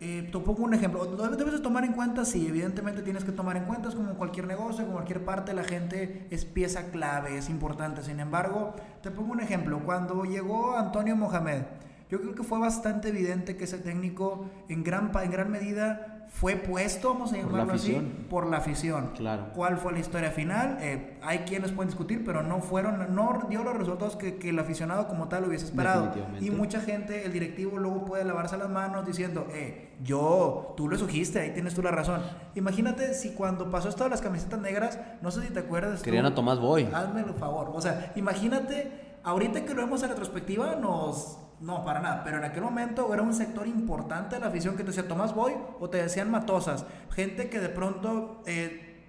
Eh, 0.00 0.28
te 0.32 0.38
pongo 0.40 0.64
un 0.64 0.74
ejemplo. 0.74 1.06
Debes 1.36 1.54
de 1.54 1.60
tomar 1.60 1.84
en 1.84 1.92
cuenta, 1.92 2.24
sí, 2.24 2.46
evidentemente 2.48 3.02
tienes 3.02 3.24
que 3.24 3.30
tomar 3.30 3.56
en 3.56 3.64
cuenta, 3.64 3.88
es 3.88 3.94
como 3.94 4.14
cualquier 4.14 4.48
negocio, 4.48 4.84
como 4.84 4.94
cualquier 4.94 5.24
parte, 5.24 5.54
la 5.54 5.62
gente 5.62 6.26
es 6.30 6.44
pieza 6.44 6.90
clave, 6.90 7.38
es 7.38 7.48
importante. 7.48 8.02
Sin 8.02 8.18
embargo, 8.18 8.74
te 9.00 9.12
pongo 9.12 9.32
un 9.32 9.40
ejemplo. 9.40 9.80
Cuando 9.84 10.24
llegó 10.24 10.76
Antonio 10.76 11.14
Mohamed, 11.14 11.62
yo 12.10 12.20
creo 12.20 12.34
que 12.34 12.42
fue 12.42 12.58
bastante 12.58 13.10
evidente 13.10 13.56
que 13.56 13.64
ese 13.64 13.78
técnico 13.78 14.46
en 14.68 14.82
gran, 14.82 15.12
en 15.22 15.30
gran 15.30 15.52
medida 15.52 16.11
fue 16.28 16.56
puesto, 16.56 17.12
vamos 17.12 17.32
a 17.32 17.36
llamarlo 17.36 17.74
así, 17.74 17.92
por 18.28 18.46
la 18.46 18.56
afición. 18.56 19.10
Claro. 19.16 19.50
¿Cuál 19.54 19.78
fue 19.78 19.92
la 19.92 20.00
historia 20.00 20.30
final? 20.30 20.78
Eh, 20.80 21.18
hay 21.22 21.40
quienes 21.40 21.70
pueden 21.70 21.88
discutir, 21.88 22.24
pero 22.24 22.42
no 22.42 22.60
fueron, 22.60 23.14
no 23.14 23.46
dio 23.48 23.62
los 23.62 23.76
resultados 23.76 24.16
que, 24.16 24.36
que 24.36 24.48
el 24.48 24.58
aficionado 24.58 25.06
como 25.06 25.28
tal 25.28 25.44
hubiese 25.44 25.66
esperado. 25.66 26.12
Y 26.40 26.50
mucha 26.50 26.80
gente, 26.80 27.24
el 27.26 27.32
directivo 27.32 27.78
luego 27.78 28.04
puede 28.04 28.24
lavarse 28.24 28.56
las 28.56 28.70
manos 28.70 29.06
diciendo, 29.06 29.46
eh, 29.52 29.92
yo, 30.02 30.74
tú 30.76 30.88
lo 30.88 30.96
esugiste, 30.96 31.38
ahí 31.38 31.50
tienes 31.50 31.74
tú 31.74 31.82
la 31.82 31.90
razón. 31.92 32.20
Imagínate 32.54 33.14
si 33.14 33.34
cuando 33.34 33.70
pasó 33.70 33.88
esto 33.88 34.04
de 34.04 34.10
las 34.10 34.20
camisetas 34.20 34.60
negras, 34.60 34.98
no 35.20 35.30
sé 35.30 35.42
si 35.42 35.52
te 35.52 35.60
acuerdas. 35.60 36.02
Querían 36.02 36.26
a 36.26 36.34
Tomás 36.34 36.58
Boy. 36.58 36.88
Hazme 36.92 37.20
el 37.20 37.34
favor. 37.34 37.70
O 37.74 37.80
sea, 37.80 38.12
imagínate, 38.16 38.90
ahorita 39.22 39.64
que 39.64 39.74
lo 39.74 39.82
vemos 39.82 40.02
en 40.02 40.08
retrospectiva, 40.08 40.74
nos 40.76 41.38
no, 41.62 41.84
para 41.84 42.00
nada. 42.00 42.24
Pero 42.24 42.38
en 42.38 42.44
aquel 42.44 42.62
momento 42.62 43.14
era 43.14 43.22
un 43.22 43.32
sector 43.32 43.66
importante 43.68 44.34
de 44.34 44.40
la 44.40 44.48
afición 44.48 44.76
que 44.76 44.82
te 44.82 44.88
decía 44.88 45.06
Tomás 45.06 45.34
Boy 45.34 45.54
o 45.78 45.88
te 45.88 45.98
decían 45.98 46.30
Matosas. 46.30 46.84
Gente 47.10 47.48
que 47.48 47.60
de 47.60 47.68
pronto, 47.68 48.42
eh, 48.46 49.06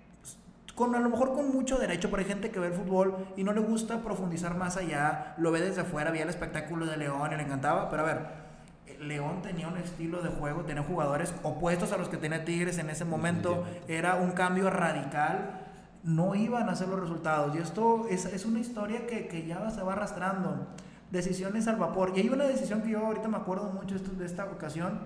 con, 0.75 0.93
a 0.93 0.99
lo 0.99 1.09
mejor 1.09 1.33
con 1.33 1.51
mucho 1.51 1.79
derecho, 1.79 2.11
pero 2.11 2.21
hay 2.21 2.27
gente 2.27 2.51
que 2.51 2.59
ve 2.59 2.67
el 2.67 2.73
fútbol 2.73 3.27
y 3.35 3.43
no 3.43 3.53
le 3.53 3.61
gusta 3.61 4.01
profundizar 4.01 4.55
más 4.55 4.77
allá. 4.77 5.33
Lo 5.37 5.51
ve 5.51 5.61
desde 5.61 5.81
afuera, 5.81 6.11
veía 6.11 6.23
el 6.23 6.29
espectáculo 6.29 6.85
de 6.85 6.95
León 6.95 7.31
y 7.33 7.35
le 7.35 7.41
encantaba. 7.41 7.89
Pero 7.89 8.03
a 8.03 8.05
ver, 8.05 8.27
León 8.99 9.41
tenía 9.41 9.67
un 9.67 9.77
estilo 9.77 10.21
de 10.21 10.29
juego, 10.29 10.61
tenía 10.61 10.83
jugadores 10.83 11.33
opuestos 11.41 11.91
a 11.91 11.97
los 11.97 12.07
que 12.07 12.17
tenía 12.17 12.45
Tigres 12.45 12.77
en 12.77 12.91
ese 12.91 13.03
momento. 13.03 13.65
Era 13.87 14.15
un 14.15 14.31
cambio 14.31 14.69
radical. 14.69 15.59
No 16.03 16.35
iban 16.35 16.69
a 16.69 16.73
hacer 16.73 16.87
los 16.87 16.99
resultados. 16.99 17.55
Y 17.55 17.59
esto 17.59 18.05
es, 18.09 18.25
es 18.25 18.45
una 18.45 18.59
historia 18.59 19.07
que, 19.07 19.27
que 19.27 19.47
ya 19.47 19.71
se 19.71 19.81
va 19.81 19.93
arrastrando 19.93 20.67
decisiones 21.13 21.67
al 21.67 21.77
vapor. 21.77 22.11
Y 22.15 22.21
hay 22.21 22.29
una 22.29 22.45
decisión 22.45 22.81
que 22.81 22.89
yo 22.89 23.05
ahorita 23.05 23.29
me 23.29 23.37
acuerdo 23.37 23.71
mucho 23.71 23.97
de 23.97 24.25
esta 24.25 24.45
ocasión, 24.45 24.99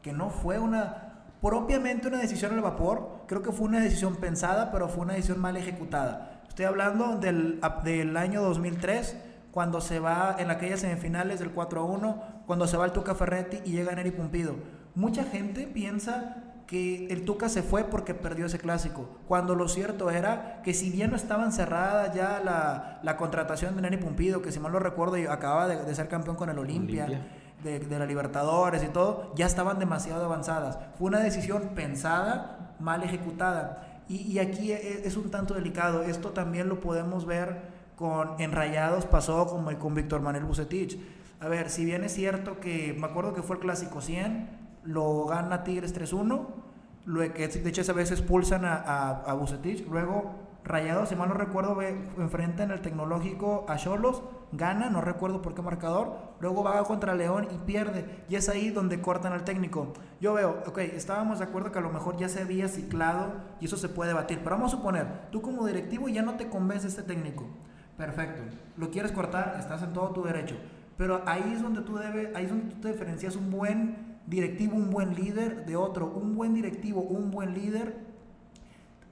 que 0.00 0.12
no 0.12 0.30
fue 0.30 0.58
una 0.58 1.08
propiamente 1.42 2.06
una 2.06 2.18
decisión 2.18 2.52
al 2.52 2.60
vapor, 2.60 3.24
creo 3.26 3.42
que 3.42 3.50
fue 3.50 3.66
una 3.66 3.80
decisión 3.80 4.14
pensada, 4.14 4.70
pero 4.70 4.88
fue 4.88 5.02
una 5.02 5.14
decisión 5.14 5.40
mal 5.40 5.56
ejecutada. 5.56 6.42
Estoy 6.48 6.66
hablando 6.66 7.16
del, 7.18 7.60
del 7.82 8.16
año 8.16 8.42
2003, 8.42 9.16
cuando 9.50 9.80
se 9.80 9.98
va 9.98 10.36
en 10.38 10.52
aquellas 10.52 10.80
semifinales 10.80 11.40
del 11.40 11.50
4 11.50 11.80
a 11.80 11.84
1, 11.84 12.22
cuando 12.46 12.68
se 12.68 12.76
va 12.76 12.84
el 12.84 12.92
Tuca 12.92 13.16
Ferretti 13.16 13.58
y 13.64 13.72
llega 13.72 13.92
Neri 13.92 14.12
Pumpido. 14.12 14.54
Mucha 14.94 15.24
gente 15.24 15.66
piensa 15.66 16.36
que 16.66 17.06
el 17.08 17.24
Tuca 17.24 17.48
se 17.48 17.62
fue 17.62 17.84
porque 17.84 18.14
perdió 18.14 18.46
ese 18.46 18.58
clásico, 18.58 19.08
cuando 19.28 19.54
lo 19.54 19.68
cierto 19.68 20.10
era 20.10 20.62
que 20.62 20.72
si 20.74 20.90
bien 20.90 21.10
no 21.10 21.16
estaba 21.16 21.44
encerrada 21.44 22.12
ya 22.14 22.40
la, 22.44 23.00
la 23.02 23.16
contratación 23.16 23.76
de 23.76 23.82
Nani 23.82 23.98
Pumpido, 23.98 24.42
que 24.42 24.52
si 24.52 24.60
mal 24.60 24.72
lo 24.72 24.78
recuerdo 24.78 25.16
acababa 25.30 25.68
de, 25.68 25.84
de 25.84 25.94
ser 25.94 26.08
campeón 26.08 26.36
con 26.36 26.48
el 26.48 26.58
Olimpia, 26.58 27.06
de, 27.62 27.78
de, 27.78 27.98
la 27.98 28.06
Libertadores 28.06 28.82
y 28.82 28.88
todo, 28.88 29.32
ya 29.36 29.46
estaban 29.46 29.78
demasiado 29.78 30.24
avanzadas. 30.24 30.78
Fue 30.98 31.08
una 31.08 31.20
decisión 31.20 31.70
pensada, 31.74 32.74
mal 32.80 33.02
ejecutada. 33.02 34.02
Y, 34.08 34.22
y 34.22 34.38
aquí 34.38 34.72
es, 34.72 35.06
es, 35.06 35.16
un 35.16 35.30
tanto 35.30 35.54
delicado. 35.54 36.02
Esto 36.02 36.30
también 36.30 36.68
lo 36.68 36.80
podemos 36.80 37.24
ver 37.24 37.60
con 37.96 38.40
Enrayados, 38.40 39.06
pasó 39.06 39.46
con, 39.46 39.76
con 39.76 39.94
Víctor 39.94 40.22
Manuel 40.22 40.44
Bucetich. 40.44 40.98
A 41.40 41.48
ver, 41.48 41.70
si 41.70 41.84
bien 41.84 42.04
es 42.04 42.14
cierto 42.14 42.60
que 42.60 42.96
me 42.98 43.06
acuerdo 43.06 43.34
que 43.34 43.42
fue 43.42 43.56
el 43.56 43.62
clásico 43.62 44.00
100, 44.00 44.61
lo 44.84 45.26
gana 45.26 45.64
Tigres 45.64 45.94
3-1, 45.94 46.46
luego 47.04 47.34
que 47.34 47.48
de 47.48 47.68
hecho 47.68 47.80
esa 47.80 47.92
vez 47.92 48.10
expulsan 48.10 48.64
a, 48.64 48.74
a, 48.74 49.10
a 49.22 49.34
Bucetich, 49.34 49.86
luego 49.88 50.52
Rayados, 50.64 51.08
si 51.08 51.16
mal 51.16 51.28
no 51.28 51.34
recuerdo, 51.34 51.76
enfrenta 51.82 52.62
en 52.62 52.70
el 52.70 52.80
tecnológico 52.80 53.66
a 53.68 53.76
Cholos, 53.76 54.22
gana, 54.52 54.90
no 54.90 55.00
recuerdo 55.00 55.42
por 55.42 55.54
qué 55.54 55.62
marcador, 55.62 56.16
luego 56.38 56.62
va 56.62 56.84
contra 56.84 57.16
León 57.16 57.48
y 57.50 57.58
pierde, 57.58 58.24
y 58.28 58.36
es 58.36 58.48
ahí 58.48 58.70
donde 58.70 59.00
cortan 59.00 59.32
al 59.32 59.42
técnico. 59.42 59.92
Yo 60.20 60.34
veo, 60.34 60.62
ok, 60.66 60.78
estábamos 60.78 61.40
de 61.40 61.46
acuerdo 61.46 61.72
que 61.72 61.80
a 61.80 61.82
lo 61.82 61.90
mejor 61.90 62.16
ya 62.16 62.28
se 62.28 62.42
había 62.42 62.68
ciclado 62.68 63.32
y 63.60 63.64
eso 63.64 63.76
se 63.76 63.88
puede 63.88 64.12
batir, 64.12 64.38
pero 64.44 64.54
vamos 64.54 64.72
a 64.72 64.76
suponer, 64.76 65.06
tú 65.32 65.42
como 65.42 65.66
directivo 65.66 66.08
ya 66.08 66.22
no 66.22 66.34
te 66.34 66.48
convence 66.48 66.86
este 66.86 67.02
técnico, 67.02 67.44
perfecto, 67.96 68.42
lo 68.76 68.90
quieres 68.92 69.10
cortar, 69.10 69.56
estás 69.58 69.82
en 69.82 69.92
todo 69.92 70.10
tu 70.10 70.22
derecho, 70.22 70.54
pero 70.96 71.22
ahí 71.26 71.54
es 71.56 71.60
donde 71.60 71.80
tú 71.80 71.96
debes, 71.96 72.36
ahí 72.36 72.44
es 72.44 72.50
donde 72.50 72.72
tú 72.72 72.80
te 72.82 72.92
diferencias 72.92 73.34
un 73.34 73.50
buen 73.50 74.11
directivo, 74.26 74.76
un 74.76 74.90
buen 74.90 75.14
líder 75.14 75.66
de 75.66 75.76
otro, 75.76 76.06
un 76.06 76.34
buen 76.34 76.54
directivo, 76.54 77.00
un 77.00 77.30
buen 77.30 77.54
líder, 77.54 78.12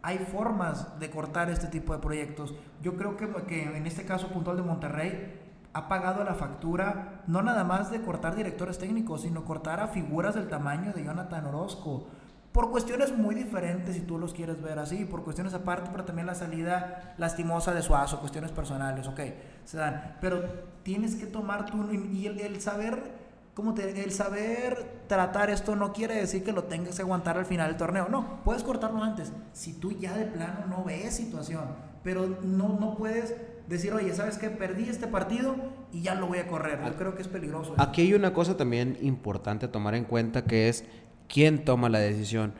hay 0.02 0.18
formas 0.18 0.98
de 0.98 1.10
cortar 1.10 1.50
este 1.50 1.66
tipo 1.66 1.92
de 1.92 1.98
proyectos. 1.98 2.54
Yo 2.82 2.96
creo 2.96 3.16
que, 3.16 3.28
que 3.46 3.76
en 3.76 3.86
este 3.86 4.04
caso 4.04 4.28
puntual 4.28 4.56
de 4.56 4.62
Monterrey, 4.62 5.40
ha 5.72 5.88
pagado 5.88 6.24
la 6.24 6.34
factura 6.34 7.22
no 7.26 7.42
nada 7.42 7.64
más 7.64 7.90
de 7.90 8.02
cortar 8.02 8.34
directores 8.34 8.78
técnicos, 8.78 9.22
sino 9.22 9.44
cortar 9.44 9.80
a 9.80 9.88
figuras 9.88 10.34
del 10.34 10.48
tamaño 10.48 10.92
de 10.92 11.04
Jonathan 11.04 11.46
Orozco. 11.46 12.06
Por 12.52 12.72
cuestiones 12.72 13.16
muy 13.16 13.36
diferentes, 13.36 13.94
si 13.94 14.00
tú 14.00 14.18
los 14.18 14.34
quieres 14.34 14.60
ver 14.60 14.80
así, 14.80 15.04
por 15.04 15.22
cuestiones 15.22 15.54
aparte, 15.54 15.90
pero 15.92 16.04
también 16.04 16.26
la 16.26 16.34
salida 16.34 17.14
lastimosa 17.16 17.72
de 17.72 17.82
Suazo, 17.82 18.18
cuestiones 18.18 18.50
personales, 18.50 19.06
ok, 19.06 19.20
se 19.64 19.76
dan. 19.76 20.16
Pero 20.20 20.42
tienes 20.82 21.14
que 21.14 21.26
tomar 21.26 21.66
tú, 21.66 21.88
y 21.92 22.26
el, 22.26 22.60
saber, 22.60 23.19
como 23.60 23.74
te, 23.74 24.02
el 24.02 24.10
saber 24.10 25.02
tratar 25.06 25.50
esto 25.50 25.76
no 25.76 25.92
quiere 25.92 26.14
decir 26.14 26.42
que 26.42 26.50
lo 26.50 26.64
tengas 26.64 26.96
que 26.96 27.02
aguantar 27.02 27.36
al 27.36 27.44
final 27.44 27.68
del 27.68 27.76
torneo, 27.76 28.08
no, 28.08 28.40
puedes 28.42 28.62
cortarlo 28.62 29.02
antes. 29.02 29.34
Si 29.52 29.74
tú 29.74 29.92
ya 29.92 30.16
de 30.16 30.24
plano 30.24 30.64
no 30.66 30.82
ves 30.82 31.16
situación, 31.16 31.64
pero 32.02 32.38
no, 32.42 32.78
no 32.80 32.96
puedes 32.96 33.34
decir, 33.68 33.92
oye, 33.92 34.14
¿sabes 34.14 34.38
qué? 34.38 34.48
Perdí 34.48 34.88
este 34.88 35.08
partido 35.08 35.56
y 35.92 36.00
ya 36.00 36.14
lo 36.14 36.26
voy 36.26 36.38
a 36.38 36.46
correr. 36.46 36.78
Yo 36.86 36.96
creo 36.96 37.14
que 37.14 37.20
es 37.20 37.28
peligroso. 37.28 37.74
Aquí 37.76 38.00
hay 38.00 38.14
una 38.14 38.32
cosa 38.32 38.56
también 38.56 38.96
importante 39.02 39.66
a 39.66 39.70
tomar 39.70 39.94
en 39.94 40.04
cuenta 40.04 40.44
que 40.44 40.70
es 40.70 40.86
quién 41.28 41.62
toma 41.62 41.90
la 41.90 41.98
decisión. 41.98 42.54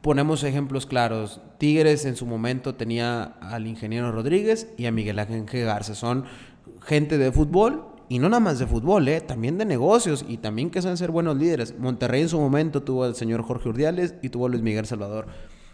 Ponemos 0.00 0.44
ejemplos 0.44 0.86
claros. 0.86 1.42
Tigres 1.58 2.06
en 2.06 2.16
su 2.16 2.24
momento 2.24 2.74
tenía 2.74 3.22
al 3.42 3.66
ingeniero 3.66 4.12
Rodríguez 4.12 4.72
y 4.78 4.86
a 4.86 4.92
Miguel 4.92 5.18
Ángel 5.18 5.66
Garza. 5.66 5.94
Son 5.94 6.24
gente 6.80 7.18
de 7.18 7.30
fútbol 7.32 7.95
y 8.08 8.18
no 8.18 8.28
nada 8.28 8.40
más 8.40 8.58
de 8.58 8.66
fútbol, 8.66 9.08
¿eh? 9.08 9.20
también 9.20 9.58
de 9.58 9.64
negocios 9.64 10.24
y 10.28 10.36
también 10.36 10.70
que 10.70 10.80
saben 10.80 10.96
ser 10.96 11.10
buenos 11.10 11.36
líderes. 11.36 11.76
Monterrey 11.78 12.22
en 12.22 12.28
su 12.28 12.38
momento 12.38 12.82
tuvo 12.82 13.04
al 13.04 13.16
señor 13.16 13.42
Jorge 13.42 13.68
Urdiales 13.68 14.14
y 14.22 14.28
tuvo 14.28 14.46
a 14.46 14.48
Luis 14.48 14.62
Miguel 14.62 14.86
Salvador. 14.86 15.26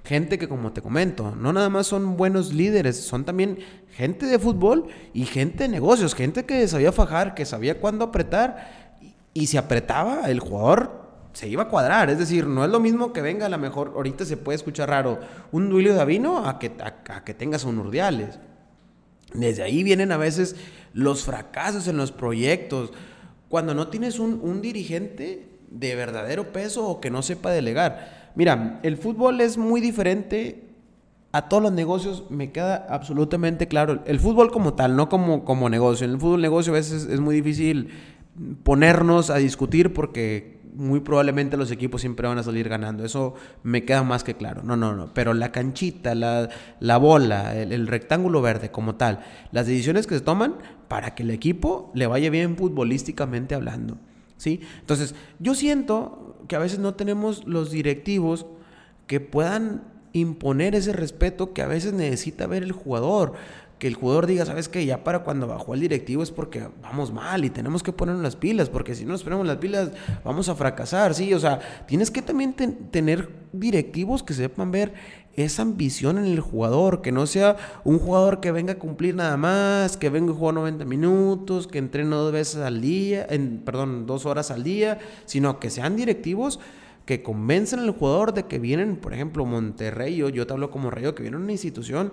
Gente 0.05 0.39
que, 0.39 0.49
como 0.49 0.73
te 0.73 0.83
comento, 0.83 1.37
no 1.37 1.53
nada 1.53 1.69
más 1.69 1.87
son 1.87 2.17
buenos 2.17 2.53
líderes, 2.53 3.01
son 3.05 3.25
también 3.25 3.59
gente 3.93 4.27
de 4.27 4.39
fútbol 4.39 4.89
y 5.15 5.27
gente 5.27 5.65
de 5.65 5.69
negocios, 5.69 6.15
gente 6.15 6.45
que 6.45 6.67
sabía 6.67 6.91
fajar, 6.91 7.35
que 7.35 7.45
sabía 7.45 7.79
cuándo 7.79 8.07
apretar 8.07 8.99
y, 9.35 9.47
si 9.47 9.57
apretaba, 9.59 10.29
el 10.29 10.41
jugador 10.41 11.03
se 11.35 11.49
iba 11.49 11.65
a 11.65 11.69
cuadrar. 11.69 12.11
Es 12.11 12.19
decir, 12.19 12.47
no 12.47 12.65
es 12.65 12.71
lo 12.71 12.81
mismo 12.81 13.13
que 13.13 13.23
venga 13.23 13.47
a 13.47 13.49
lo 13.49 13.59
mejor, 13.59 13.93
ahorita 13.95 14.25
se 14.25 14.37
puede 14.37 14.57
escuchar 14.57 14.89
raro, 14.89 15.21
un 15.53 15.69
Duilio 15.69 15.95
Davino 15.95 16.49
a 16.49 16.59
que, 16.59 16.73
a, 16.83 17.25
que 17.25 17.35
tengas 17.35 17.65
un 17.65 17.79
Urdiales. 17.79 18.41
Desde 19.35 19.63
ahí 19.63 19.83
vienen 19.83 20.11
a 20.13 20.17
veces 20.17 20.57
los 20.93 21.25
fracasos 21.25 21.89
en 21.89 21.97
los 21.97 22.13
proyectos. 22.13 22.93
Cuando 23.49 23.75
no 23.75 23.89
tienes 23.89 24.19
un, 24.19 24.41
un 24.43 24.63
dirigente 24.63 25.49
de 25.71 25.95
verdadero 25.95 26.53
peso 26.53 26.87
o 26.87 27.01
que 27.01 27.11
no 27.11 27.23
sepa 27.23 27.51
delegar. 27.51 28.31
Mira, 28.35 28.81
el 28.83 28.97
fútbol 28.97 29.41
es 29.41 29.59
muy 29.59 29.81
diferente 29.81 30.69
a 31.33 31.49
todos 31.49 31.63
los 31.63 31.73
negocios, 31.73 32.25
me 32.29 32.53
queda 32.53 32.87
absolutamente 32.91 33.67
claro. 33.67 34.03
El 34.05 34.21
fútbol 34.21 34.51
como 34.51 34.75
tal, 34.75 34.97
no 34.97 35.09
como, 35.09 35.45
como 35.45 35.71
negocio. 35.71 36.05
En 36.05 36.13
el 36.13 36.21
fútbol 36.21 36.43
negocio 36.43 36.73
a 36.73 36.77
veces 36.77 37.07
es 37.07 37.21
muy 37.21 37.35
difícil 37.35 37.89
ponernos 38.63 39.31
a 39.31 39.37
discutir 39.37 39.93
porque 39.93 40.52
muy 40.75 41.01
probablemente 41.01 41.57
los 41.57 41.71
equipos 41.71 42.01
siempre 42.01 42.27
van 42.27 42.39
a 42.39 42.43
salir 42.43 42.69
ganando. 42.69 43.05
Eso 43.05 43.35
me 43.63 43.85
queda 43.85 44.03
más 44.03 44.25
que 44.25 44.35
claro. 44.35 44.63
No, 44.63 44.77
no, 44.77 44.95
no. 44.95 45.13
Pero 45.15 45.35
la 45.35 45.53
canchita, 45.53 46.15
la, 46.15 46.49
la 46.81 46.97
bola, 46.97 47.57
el, 47.57 47.87
rectángulo 47.87 48.43
verde 48.43 48.71
como 48.71 48.95
tal, 48.95 49.21
las 49.51 49.67
decisiones 49.67 50.07
que 50.07 50.15
se 50.17 50.21
toman 50.21 50.57
para 50.89 51.15
que 51.15 51.23
el 51.23 51.31
equipo 51.31 51.91
le 51.95 52.07
vaya 52.07 52.31
bien 52.31 52.57
futbolísticamente 52.57 53.55
hablando. 53.55 53.99
¿Sí? 54.37 54.61
Entonces, 54.81 55.15
yo 55.39 55.55
siento 55.55 56.37
que 56.49 56.57
a 56.57 56.59
veces 56.59 56.79
no 56.79 56.95
tenemos 56.95 57.47
los 57.47 57.71
directivos 57.71 58.47
que 59.07 59.21
puedan 59.21 59.83
imponer 60.13 60.75
ese 60.75 60.93
respeto 60.93 61.53
que 61.53 61.63
a 61.63 61.67
veces 61.67 61.93
necesita 61.93 62.47
ver 62.47 62.63
el 62.63 62.73
jugador. 62.73 63.35
Que 63.83 63.89
el 63.89 63.97
jugador 63.97 64.29
diga, 64.29 64.47
¿sabes 64.47 64.69
qué? 64.69 64.87
Ya 64.87 65.03
para 65.03 65.25
cuando 65.25 65.49
bajó 65.49 65.75
el 65.75 65.81
directivo 65.81 66.23
es 66.23 66.31
porque 66.31 66.69
vamos 66.83 67.13
mal 67.13 67.45
y 67.45 67.51
tenemos 67.51 67.83
que 67.83 67.91
ponernos 67.91 68.23
las 68.23 68.37
pilas, 68.37 68.69
porque 68.69 68.95
si 68.95 69.05
no 69.05 69.11
nos 69.11 69.25
ponemos 69.25 69.45
las 69.45 69.57
pilas 69.57 69.91
vamos 70.23 70.49
a 70.49 70.55
fracasar, 70.55 71.15
¿sí? 71.15 71.35
O 71.35 71.41
sea, 71.41 71.59
tienes 71.89 72.13
que 72.13 72.23
también 72.23 72.55
tener 72.93 73.29
directivos 73.53 74.23
que 74.23 74.35
sepan 74.35 74.71
ver 74.71 74.95
esa 75.35 75.63
ambición 75.63 76.17
en 76.17 76.27
el 76.27 76.39
jugador, 76.39 77.03
que 77.03 77.11
no 77.11 77.27
sea 77.27 77.57
un 77.83 77.99
jugador 77.99 78.39
que 78.39 78.53
venga 78.53 78.75
a 78.75 78.79
cumplir 78.79 79.17
nada 79.17 79.37
más, 79.37 79.97
que 79.97 80.11
venga 80.11 80.31
a 80.31 80.37
jugar 80.37 80.55
90 80.55 80.85
minutos, 80.85 81.67
que 81.67 81.79
entrene 81.79 82.11
dos 82.11 82.31
veces 82.31 82.61
al 82.61 82.81
día, 82.81 83.27
en, 83.31 83.63
perdón, 83.65 84.07
dos 84.07 84.27
horas 84.27 84.53
al 84.53 84.63
día, 84.63 85.01
sino 85.25 85.59
que 85.59 85.71
sean 85.71 85.97
directivos 85.97 86.61
que 87.05 87.25
convencen 87.25 87.81
al 87.81 87.91
jugador 87.91 88.33
de 88.33 88.45
que 88.45 88.61
vienen, 88.61 88.95
por 88.95 89.13
ejemplo, 89.13 89.45
Monterrey, 89.45 90.15
yo, 90.15 90.29
yo 90.29 90.47
te 90.47 90.53
hablo 90.53 90.71
como 90.71 90.89
Rayo, 90.89 91.17
que 91.17 91.23
viene 91.23 91.37
una 91.37 91.51
institución 91.51 92.13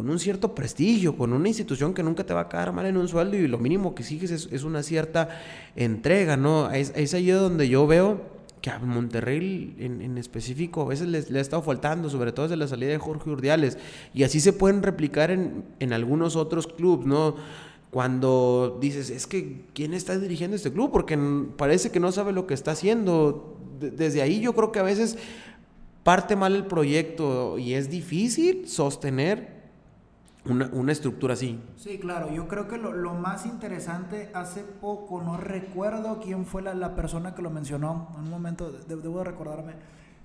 con 0.00 0.08
un 0.08 0.18
cierto 0.18 0.54
prestigio, 0.54 1.14
con 1.14 1.34
una 1.34 1.46
institución 1.46 1.92
que 1.92 2.02
nunca 2.02 2.24
te 2.24 2.32
va 2.32 2.40
a 2.40 2.48
quedar 2.48 2.72
mal 2.72 2.86
en 2.86 2.96
un 2.96 3.06
sueldo 3.06 3.36
y 3.36 3.46
lo 3.46 3.58
mínimo 3.58 3.94
que 3.94 4.02
sigues 4.02 4.30
es, 4.30 4.62
una 4.64 4.82
cierta 4.82 5.28
entrega, 5.76 6.38
¿no? 6.38 6.70
Es, 6.70 6.94
es 6.96 7.12
ahí 7.12 7.26
donde 7.26 7.68
yo 7.68 7.86
veo 7.86 8.18
que 8.62 8.70
a 8.70 8.78
Monterrey 8.78 9.76
en, 9.78 10.16
específico 10.16 10.80
a 10.80 10.84
veces 10.86 11.06
le, 11.06 11.38
ha 11.38 11.42
estado 11.42 11.60
faltando, 11.60 12.08
sobre 12.08 12.32
todo 12.32 12.46
desde 12.46 12.56
la 12.56 12.66
salida 12.66 12.92
de 12.92 12.96
Jorge 12.96 13.28
Urdiales. 13.28 13.76
Y 14.14 14.22
así 14.22 14.40
se 14.40 14.54
pueden 14.54 14.82
replicar 14.82 15.30
en, 15.30 15.66
en 15.80 15.92
algunos 15.92 16.34
otros 16.34 16.66
clubes, 16.66 17.04
¿no? 17.04 17.36
Cuando 17.90 18.78
dices, 18.80 19.10
es 19.10 19.26
que, 19.26 19.66
¿quién 19.74 19.92
está 19.92 20.18
dirigiendo 20.18 20.56
este 20.56 20.72
club? 20.72 20.92
Porque 20.92 21.18
parece 21.58 21.90
que 21.90 22.00
no 22.00 22.10
sabe 22.10 22.32
lo 22.32 22.46
que 22.46 22.54
está 22.54 22.70
haciendo. 22.70 23.54
desde 23.78 24.22
ahí 24.22 24.40
yo 24.40 24.54
creo 24.54 24.72
que 24.72 24.78
a 24.78 24.82
veces 24.82 25.18
parte 26.04 26.36
mal 26.36 26.56
el 26.56 26.64
proyecto 26.64 27.58
y 27.58 27.74
es 27.74 27.90
difícil 27.90 28.66
sostener 28.66 29.59
una, 30.44 30.92
estructura 30.92 31.34
así. 31.34 31.60
Sí, 31.76 31.98
claro. 31.98 32.32
Yo 32.32 32.48
creo 32.48 32.66
que 32.66 32.78
lo, 32.78 33.14
más 33.14 33.44
interesante, 33.46 34.30
hace 34.34 34.62
poco, 34.62 35.20
no 35.22 35.36
recuerdo 35.36 36.20
quién 36.20 36.46
fue 36.46 36.62
la, 36.62 36.94
persona 36.94 37.34
que 37.34 37.42
lo 37.42 37.50
mencionó, 37.50 38.08
en 38.14 38.24
un 38.24 38.30
momento, 38.30 38.72
debo 38.72 39.22
recordarme, 39.22 39.74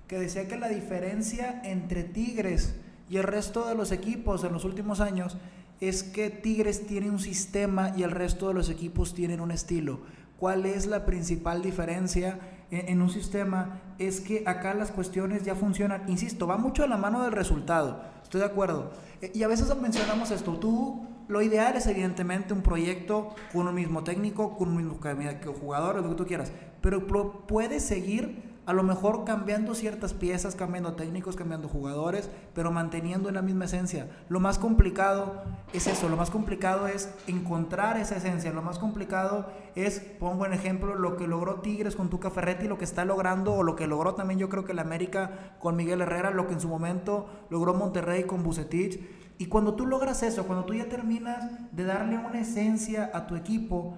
que 0.08 0.18
decía 0.18 0.48
que 0.48 0.56
la 0.56 0.68
diferencia 0.68 1.60
entre 1.64 2.04
Tigres 2.04 2.76
y 3.10 3.18
el 3.18 3.24
resto 3.24 3.66
de 3.68 3.74
los 3.74 3.92
equipos 3.92 4.42
en 4.44 4.52
los 4.52 4.64
últimos 4.64 5.00
años 5.00 5.36
es 5.80 6.02
que 6.02 6.30
Tigres 6.30 6.86
tiene 6.86 7.10
un 7.10 7.18
sistema 7.18 7.92
y 7.96 8.02
el 8.02 8.10
resto 8.10 8.48
de 8.48 8.54
los 8.54 8.70
equipos 8.70 9.14
tienen 9.14 9.40
un 9.40 9.50
estilo. 9.50 10.00
¿Cuál 10.38 10.64
es 10.64 10.86
la 10.86 11.04
principal 11.04 11.62
diferencia 11.62 12.38
en, 12.70 12.88
en 12.88 13.02
un 13.02 13.10
sistema? 13.10 13.80
Es 13.98 14.20
que 14.20 14.42
acá 14.46 14.74
las 14.74 14.90
cuestiones 14.90 15.44
ya 15.44 15.54
funcionan. 15.54 16.08
Insisto, 16.08 16.46
va 16.46 16.56
mucho 16.56 16.84
a 16.84 16.86
la 16.86 16.96
mano 16.96 17.22
del 17.22 17.32
resultado. 17.32 18.15
Estoy 18.26 18.40
de 18.40 18.46
acuerdo. 18.48 18.90
Eh, 19.22 19.30
y 19.34 19.44
a 19.44 19.48
veces 19.48 19.68
mencionamos 19.80 20.32
esto, 20.32 20.54
tú, 20.54 21.06
lo 21.28 21.42
ideal 21.42 21.76
es 21.76 21.86
evidentemente 21.86 22.52
un 22.52 22.60
proyecto 22.60 23.36
con 23.52 23.68
un 23.68 23.74
mismo 23.76 24.02
técnico, 24.02 24.56
con 24.56 24.70
un 24.70 24.78
mismo 24.78 24.98
jugador, 25.52 26.02
lo 26.02 26.08
que 26.08 26.16
tú 26.16 26.26
quieras, 26.26 26.50
pero 26.80 27.06
puedes 27.46 27.84
seguir 27.84 28.45
a 28.66 28.72
lo 28.72 28.82
mejor 28.82 29.24
cambiando 29.24 29.74
ciertas 29.74 30.12
piezas, 30.12 30.56
cambiando 30.56 30.94
técnicos, 30.94 31.36
cambiando 31.36 31.68
jugadores, 31.68 32.28
pero 32.52 32.72
manteniendo 32.72 33.30
la 33.30 33.40
misma 33.40 33.66
esencia. 33.66 34.08
Lo 34.28 34.40
más 34.40 34.58
complicado 34.58 35.44
es 35.72 35.86
eso, 35.86 36.08
lo 36.08 36.16
más 36.16 36.30
complicado 36.30 36.88
es 36.88 37.08
encontrar 37.28 37.96
esa 37.96 38.16
esencia, 38.16 38.52
lo 38.52 38.62
más 38.62 38.80
complicado 38.80 39.46
es, 39.76 40.00
pongo 40.00 40.46
en 40.46 40.52
ejemplo, 40.52 40.96
lo 40.96 41.16
que 41.16 41.28
logró 41.28 41.60
Tigres 41.60 41.94
con 41.94 42.10
Tuca 42.10 42.30
Ferretti, 42.30 42.66
lo 42.66 42.76
que 42.76 42.84
está 42.84 43.04
logrando, 43.04 43.54
o 43.54 43.62
lo 43.62 43.76
que 43.76 43.86
logró 43.86 44.14
también 44.14 44.40
yo 44.40 44.48
creo 44.48 44.64
que 44.64 44.72
el 44.72 44.80
América 44.80 45.54
con 45.60 45.76
Miguel 45.76 46.00
Herrera, 46.00 46.32
lo 46.32 46.48
que 46.48 46.54
en 46.54 46.60
su 46.60 46.68
momento 46.68 47.26
logró 47.50 47.72
Monterrey 47.72 48.24
con 48.24 48.42
Bucetich. 48.42 49.00
Y 49.38 49.46
cuando 49.46 49.74
tú 49.74 49.86
logras 49.86 50.22
eso, 50.22 50.44
cuando 50.44 50.64
tú 50.64 50.74
ya 50.74 50.88
terminas 50.88 51.44
de 51.70 51.84
darle 51.84 52.18
una 52.18 52.40
esencia 52.40 53.10
a 53.12 53.26
tu 53.26 53.36
equipo, 53.36 53.94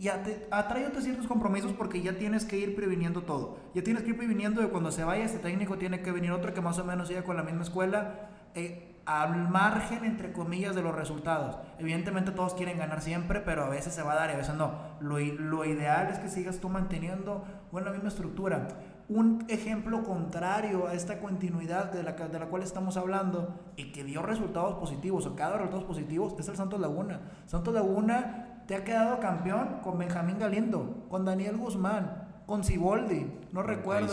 te 0.00 0.46
atrae 0.50 0.86
otros 0.86 1.04
ciertos 1.04 1.26
compromisos 1.26 1.72
porque 1.72 2.00
ya 2.00 2.16
tienes 2.16 2.44
que 2.44 2.56
ir 2.56 2.74
previniendo 2.74 3.22
todo. 3.22 3.58
Ya 3.74 3.82
tienes 3.82 4.02
que 4.02 4.10
ir 4.10 4.16
previniendo 4.16 4.62
de 4.62 4.68
cuando 4.68 4.90
se 4.90 5.04
vaya 5.04 5.24
este 5.24 5.38
técnico 5.38 5.76
tiene 5.76 6.00
que 6.00 6.10
venir 6.10 6.32
otro 6.32 6.54
que 6.54 6.60
más 6.60 6.78
o 6.78 6.84
menos 6.84 7.08
siga 7.08 7.22
con 7.22 7.36
la 7.36 7.42
misma 7.42 7.62
escuela, 7.62 8.28
eh, 8.54 8.86
al 9.04 9.48
margen, 9.48 10.04
entre 10.04 10.32
comillas, 10.32 10.74
de 10.74 10.82
los 10.82 10.94
resultados. 10.94 11.58
Evidentemente 11.78 12.30
todos 12.30 12.54
quieren 12.54 12.78
ganar 12.78 13.02
siempre, 13.02 13.40
pero 13.40 13.64
a 13.64 13.68
veces 13.68 13.94
se 13.94 14.02
va 14.02 14.12
a 14.12 14.16
dar 14.16 14.30
y 14.30 14.34
a 14.34 14.36
veces 14.36 14.54
no. 14.54 14.72
Lo, 15.00 15.18
lo 15.18 15.64
ideal 15.64 16.08
es 16.08 16.18
que 16.18 16.28
sigas 16.28 16.60
tú 16.60 16.68
manteniendo 16.68 17.44
una 17.72 17.90
misma 17.90 18.08
estructura. 18.08 18.68
Un 19.08 19.44
ejemplo 19.48 20.04
contrario 20.04 20.86
a 20.86 20.94
esta 20.94 21.18
continuidad 21.18 21.90
de 21.90 22.04
la, 22.04 22.12
de 22.12 22.38
la 22.38 22.46
cual 22.46 22.62
estamos 22.62 22.96
hablando 22.96 23.58
y 23.74 23.90
que 23.90 24.04
dio 24.04 24.22
resultados 24.22 24.76
positivos 24.76 25.26
o 25.26 25.34
cada 25.34 25.56
resultados 25.56 25.84
positivos 25.84 26.36
es 26.38 26.48
el 26.48 26.56
Santos 26.56 26.78
Laguna. 26.78 27.20
Santos 27.46 27.74
Laguna 27.74 28.49
te 28.70 28.76
ha 28.76 28.84
quedado 28.84 29.18
campeón 29.18 29.80
con 29.82 29.98
Benjamín 29.98 30.38
Galindo, 30.38 31.04
con 31.08 31.24
Daniel 31.24 31.56
Guzmán, 31.56 32.28
con 32.46 32.62
Ciboldi, 32.62 33.26
no 33.50 33.64
recuerdo. 33.64 34.06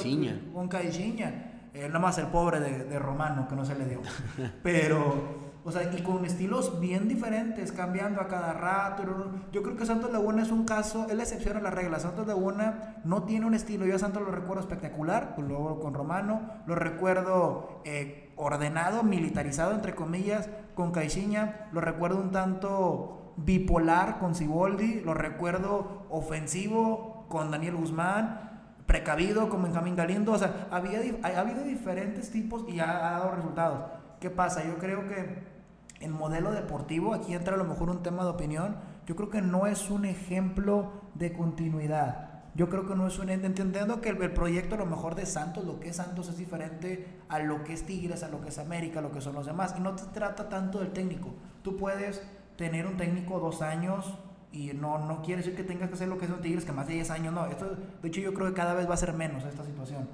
Con 0.52 0.67
Caixinha. 0.67 1.70
Eh, 1.76 1.86
nada 1.86 2.00
más 2.00 2.17
el 2.17 2.26
pobre 2.26 2.60
de, 2.60 2.98
Romano, 2.98 3.48
que 3.48 3.56
no 3.56 3.63
se 3.63 3.76
le 3.76 3.86
dio. 3.86 4.02
Pero, 4.63 5.60
o 5.63 5.72
sea, 5.72 5.84
y 5.84 6.02
con 6.02 6.26
estilos 6.26 6.80
bien 6.80 7.08
diferentes, 7.08 7.72
cambiando 7.72 8.20
a 8.20 8.28
cada 8.28 8.54
rato. 8.54 9.04
Yo 9.52 9.62
creo 9.62 9.78
que 9.78 9.86
Santos 9.86 10.12
Laguna 10.12 10.41
es 10.41 10.50
un 10.50 10.65
caso, 10.65 11.06
es 11.08 11.13
la 11.15 11.22
excepción 11.22 11.58
a 11.58 11.62
la 11.62 11.70
regla. 11.70 12.00
Santos 12.00 12.26
Laguna 12.26 12.96
no 13.04 13.26
tiene 13.26 13.46
un 13.46 13.54
estilo. 13.54 13.86
Yo 13.86 13.98
a 13.98 14.00
Santos 14.00 14.24
lo 14.24 14.32
recuerdo 14.32 14.62
espectacular, 14.62 15.36
pues 15.36 15.48
luego 15.48 15.80
con 15.80 15.93
Romano. 15.93 16.41
Lo 16.65 16.74
recuerdo 16.74 17.84
eh, 17.86 18.32
ordenado, 18.38 19.04
militarizado, 19.04 19.74
entre 19.74 19.93
comillas, 19.93 20.50
con 20.74 20.91
Caixinha. 20.91 21.67
Lo 21.74 21.80
recuerdo 21.80 22.17
un 22.17 22.32
tanto 22.32 23.16
bipolar 23.38 24.19
con 24.19 24.36
Siboldi, 24.36 25.02
lo 25.02 25.13
recuerdo 25.13 26.06
ofensivo 26.10 27.26
con 27.30 27.52
Daniel 27.52 27.76
Guzmán, 27.76 28.62
precavido 28.86 29.50
con 29.50 29.63
Benjamín 29.63 29.95
Galindo. 29.95 30.34
O 30.34 30.38
sea, 30.38 30.67
había, 30.71 31.00
ha 31.23 31.39
habido 31.39 31.63
diferentes 31.63 32.32
tipos 32.32 32.65
y 32.67 32.80
ha, 32.80 33.08
ha 33.08 33.12
dado 33.19 33.32
resultados. 33.32 33.91
¿Qué 34.19 34.30
pasa? 34.30 34.65
Yo 34.65 34.78
creo 34.78 35.08
que 35.08 35.58
en 36.00 36.12
modelo 36.12 36.52
deportivo, 36.52 37.13
aquí 37.13 37.34
entra 37.34 37.56
a 37.56 37.58
lo 37.58 37.63
mejor 37.63 37.89
un 37.89 38.04
tema 38.04 38.23
de 38.23 38.30
opinión, 38.30 38.78
yo 39.06 39.15
creo 39.15 39.30
que 39.30 39.41
no 39.41 39.67
es 39.67 39.89
un 39.89 40.06
ejemplo 40.06 40.91
de 41.15 41.34
continuidad. 41.34 42.28
Yo 42.56 42.69
creo 42.69 42.88
que 42.88 42.95
no 42.95 43.06
es 43.06 43.19
un 43.19 43.30
entendiendo 43.30 44.02
que 44.02 44.10
el, 44.10 44.34
proyecto 44.34 44.73
a 44.73 44.78
lo 44.80 44.88
mejor 44.88 45.13
de 45.13 45.28
Santos, 45.28 45.63
lo 45.63 45.80
que 45.80 45.89
es 45.89 45.97
Santos 45.97 46.28
es 46.28 46.38
diferente 46.38 47.08
a 47.30 47.38
lo 47.38 47.63
que 47.63 47.73
es 47.73 47.86
Tigres, 47.86 48.23
a 48.23 48.30
lo 48.30 48.41
que 48.41 48.50
es 48.50 48.58
América, 48.58 48.97
a 48.97 49.04
lo 49.04 49.12
que 49.12 49.21
son 49.21 49.36
los 49.36 49.45
demás. 49.45 49.76
Y 49.78 49.82
no 49.82 49.95
te 49.95 50.04
trata 50.06 50.50
tanto 50.50 50.80
del 50.80 50.91
técnico. 50.91 51.30
Tú 51.62 51.78
puedes 51.78 52.28
tener 52.58 52.88
un 52.88 52.98
técnico 52.98 53.39
dos 53.39 53.62
años 53.62 54.17
y 54.52 54.74
no, 54.74 55.00
no 55.00 55.22
quiere 55.22 55.41
decir 55.41 55.56
que 55.56 55.63
tengas 55.63 55.89
que 55.89 55.96
hacer 55.96 56.08
lo 56.08 56.17
que 56.17 56.28
son 56.28 56.41
Tigres, 56.41 56.65
que 56.65 56.72
más 56.72 56.88
de 56.88 56.96
10 56.96 57.12
años 57.12 57.34
no. 57.34 57.46
Esto, 57.46 57.78
de 58.02 58.08
hecho, 58.08 58.22
yo 58.22 58.34
creo 58.34 58.48
que 58.48 58.54
cada 58.54 58.74
vez 58.74 58.89
va 58.89 58.96
a 58.96 58.98
ser 58.98 59.13
menos 59.13 59.43
esta 59.43 59.63
situación 59.63 60.08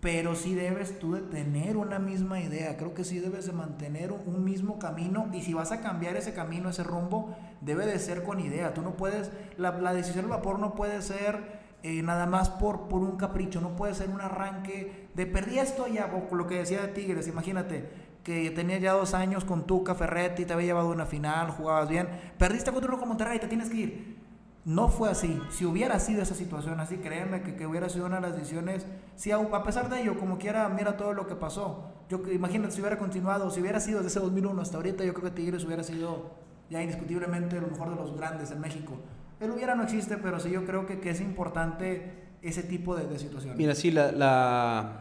pero 0.00 0.34
sí 0.34 0.54
debes 0.54 0.98
tú 0.98 1.12
de 1.12 1.20
tener 1.20 1.76
una 1.76 1.98
misma 1.98 2.40
idea, 2.40 2.76
creo 2.76 2.94
que 2.94 3.04
sí 3.04 3.18
debes 3.18 3.46
de 3.46 3.52
mantener 3.52 4.12
un 4.12 4.44
mismo 4.44 4.78
camino 4.78 5.28
y 5.32 5.42
si 5.42 5.52
vas 5.52 5.72
a 5.72 5.80
cambiar 5.80 6.16
ese 6.16 6.32
camino, 6.32 6.70
ese 6.70 6.82
rumbo, 6.82 7.36
debe 7.60 7.86
de 7.86 7.98
ser 7.98 8.22
con 8.22 8.40
idea, 8.40 8.72
tú 8.72 8.80
no 8.80 8.96
puedes, 8.96 9.30
la, 9.58 9.72
decisión 9.92 10.24
del 10.24 10.30
vapor 10.30 10.58
no 10.58 10.74
puede 10.74 11.02
ser 11.02 11.60
eh, 11.82 12.02
nada 12.02 12.24
más 12.24 12.48
por, 12.48 12.88
por 12.88 13.02
un 13.02 13.18
capricho, 13.18 13.60
no 13.60 13.76
puede 13.76 13.94
ser 13.94 14.08
un 14.08 14.22
arranque 14.22 15.08
de 15.14 15.26
perdí 15.26 15.58
esto 15.58 15.86
ya, 15.86 16.10
lo 16.32 16.46
que 16.46 16.56
decía 16.56 16.80
de 16.80 16.88
Tigres, 16.88 17.28
imagínate 17.28 18.09
que 18.24 18.50
tenías 18.50 18.80
ya 18.80 18.92
dos 18.92 19.14
años 19.14 19.44
con 19.44 19.66
Tuca 19.66 19.94
Ferretti, 19.94 20.44
te 20.44 20.52
había 20.52 20.66
llevado 20.66 20.88
a 20.88 20.92
una 20.92 21.06
final, 21.06 21.50
jugabas 21.50 21.88
bien, 21.88 22.08
perdiste 22.38 22.70
contra 22.72 22.90
como 22.92 23.06
Monterrey, 23.06 23.38
te 23.38 23.48
tienes 23.48 23.70
que 23.70 23.76
ir 23.76 24.20
no 24.64 24.88
fue 24.88 25.10
así. 25.10 25.40
Si 25.50 25.64
hubiera 25.64 25.98
sido 25.98 26.22
esa 26.22 26.34
situación 26.34 26.80
así, 26.80 26.98
créeme 26.98 27.42
que, 27.42 27.56
que 27.56 27.66
hubiera 27.66 27.88
sido 27.88 28.06
una 28.06 28.16
de 28.16 28.22
las 28.22 28.36
decisiones. 28.36 28.86
Si 29.16 29.30
a, 29.32 29.62
pesar 29.62 29.88
de 29.88 30.02
ello, 30.02 30.18
como 30.18 30.38
quiera, 30.38 30.68
mira 30.68 30.96
todo 30.96 31.12
lo 31.14 31.26
que 31.26 31.34
pasó. 31.34 31.92
Yo 32.08 32.20
imagínate 32.32 32.72
si 32.74 32.80
hubiera 32.80 32.98
continuado, 32.98 33.50
si 33.50 33.60
hubiera 33.60 33.80
sido 33.80 33.98
desde 33.98 34.08
ese 34.08 34.20
2001 34.20 34.60
hasta 34.60 34.76
ahorita, 34.76 35.04
yo 35.04 35.14
creo 35.14 35.30
que 35.30 35.40
Tigres 35.40 35.64
hubiera 35.64 35.82
sido 35.82 36.30
ya 36.68 36.82
indiscutiblemente 36.82 37.60
lo 37.60 37.68
mejor 37.68 37.90
de 37.90 37.96
los 37.96 38.16
grandes 38.16 38.50
en 38.50 38.60
México. 38.60 38.98
El 39.40 39.50
hubiera 39.52 39.74
no 39.74 39.84
existe, 39.84 40.18
pero 40.18 40.38
sí 40.38 40.50
yo 40.50 40.64
creo 40.66 40.86
que, 40.86 41.00
que 41.00 41.10
es 41.10 41.20
importante 41.20 42.28
ese 42.42 42.62
tipo 42.62 42.94
de, 42.94 43.06
de 43.06 43.18
situaciones. 43.18 43.56
Mira, 43.56 43.74
sí, 43.74 43.90
la, 43.90 44.12
la, 44.12 45.00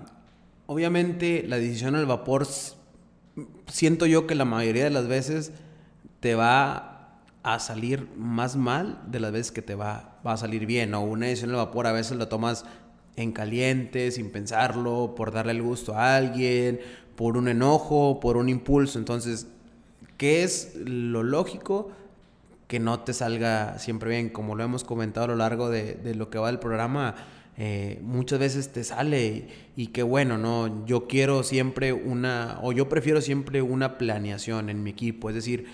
obviamente 0.67 1.43
la 1.45 1.57
decisión 1.57 1.95
al 1.95 2.05
vapor, 2.05 2.47
siento 3.67 4.05
yo 4.05 4.27
que 4.27 4.35
la 4.35 4.45
mayoría 4.45 4.83
de 4.83 4.89
las 4.89 5.07
veces 5.07 5.51
te 6.19 6.35
va 6.35 6.89
a 7.43 7.59
salir 7.59 8.07
más 8.17 8.55
mal 8.55 9.01
de 9.07 9.19
las 9.19 9.31
veces 9.31 9.51
que 9.51 9.61
te 9.61 9.75
va, 9.75 10.19
a 10.23 10.37
salir 10.37 10.65
bien. 10.65 10.93
O 10.93 11.01
una 11.01 11.27
decisión 11.27 11.51
de 11.51 11.57
vapor 11.57 11.87
a 11.87 11.91
veces 11.91 12.17
lo 12.17 12.27
tomas 12.27 12.65
en 13.15 13.31
caliente, 13.31 14.11
sin 14.11 14.31
pensarlo, 14.31 15.13
por 15.15 15.31
darle 15.31 15.53
el 15.53 15.61
gusto 15.61 15.95
a 15.95 16.15
alguien, 16.15 16.79
por 17.15 17.37
un 17.37 17.47
enojo, 17.47 18.19
por 18.19 18.37
un 18.37 18.49
impulso. 18.49 18.99
Entonces, 18.99 19.47
¿qué 20.17 20.43
es 20.43 20.75
lo 20.75 21.23
lógico? 21.23 21.91
Que 22.67 22.79
no 22.79 23.01
te 23.01 23.13
salga 23.13 23.79
siempre 23.79 24.09
bien. 24.09 24.29
Como 24.29 24.55
lo 24.55 24.63
hemos 24.63 24.83
comentado 24.83 25.25
a 25.25 25.29
lo 25.29 25.35
largo 25.35 25.69
de, 25.69 26.13
lo 26.15 26.29
que 26.29 26.37
va 26.37 26.47
del 26.47 26.59
programa, 26.59 27.15
eh, 27.61 27.99
muchas 28.01 28.39
veces 28.39 28.71
te 28.71 28.85
sale 28.85 29.27
y, 29.27 29.47
y 29.75 29.87
qué 29.87 30.01
bueno, 30.01 30.37
¿no? 30.37 30.85
Yo 30.85 31.07
quiero 31.07 31.43
siempre 31.43 31.91
una, 31.91 32.57
o 32.61 32.71
yo 32.71 32.87
prefiero 32.87 33.19
siempre 33.19 33.61
una 33.61 33.97
planeación 33.97 34.69
en 34.69 34.81
mi 34.81 34.91
equipo. 34.91 35.27
Es 35.27 35.35
decir, 35.35 35.65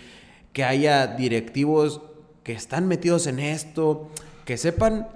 que 0.51 0.63
haya 0.63 1.05
directivos 1.05 2.01
que 2.41 2.53
están 2.53 2.87
metidos 2.87 3.27
en 3.27 3.39
esto, 3.39 4.09
que 4.45 4.57
sepan 4.57 5.07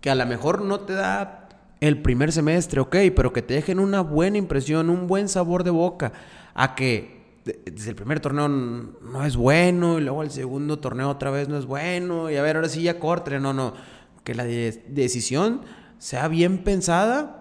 que 0.00 0.08
a 0.08 0.14
lo 0.14 0.24
mejor 0.24 0.62
no 0.62 0.80
te 0.80 0.92
da 0.92 1.48
el 1.80 2.00
primer 2.00 2.30
semestre, 2.30 2.80
ok, 2.80 2.96
pero 3.16 3.32
que 3.32 3.42
te 3.42 3.54
dejen 3.54 3.80
una 3.80 4.00
buena 4.00 4.38
impresión, 4.38 4.90
un 4.90 5.08
buen 5.08 5.28
sabor 5.28 5.64
de 5.64 5.70
boca, 5.70 6.12
a 6.54 6.76
que 6.76 7.42
desde 7.44 7.90
el 7.90 7.96
primer 7.96 8.20
torneo 8.20 8.48
no 8.48 9.24
es 9.24 9.34
bueno 9.36 9.98
y 9.98 10.02
luego 10.02 10.22
el 10.22 10.30
segundo 10.30 10.78
torneo 10.78 11.10
otra 11.10 11.32
vez 11.32 11.48
no 11.48 11.58
es 11.58 11.66
bueno 11.66 12.30
y 12.30 12.36
a 12.36 12.42
ver, 12.42 12.54
ahora 12.54 12.68
sí 12.68 12.82
ya 12.82 13.00
corte, 13.00 13.40
no, 13.40 13.52
no, 13.52 13.74
que 14.22 14.34
la 14.34 14.44
decisión 14.44 15.62
sea 15.98 16.28
bien 16.28 16.58
pensada 16.64 17.40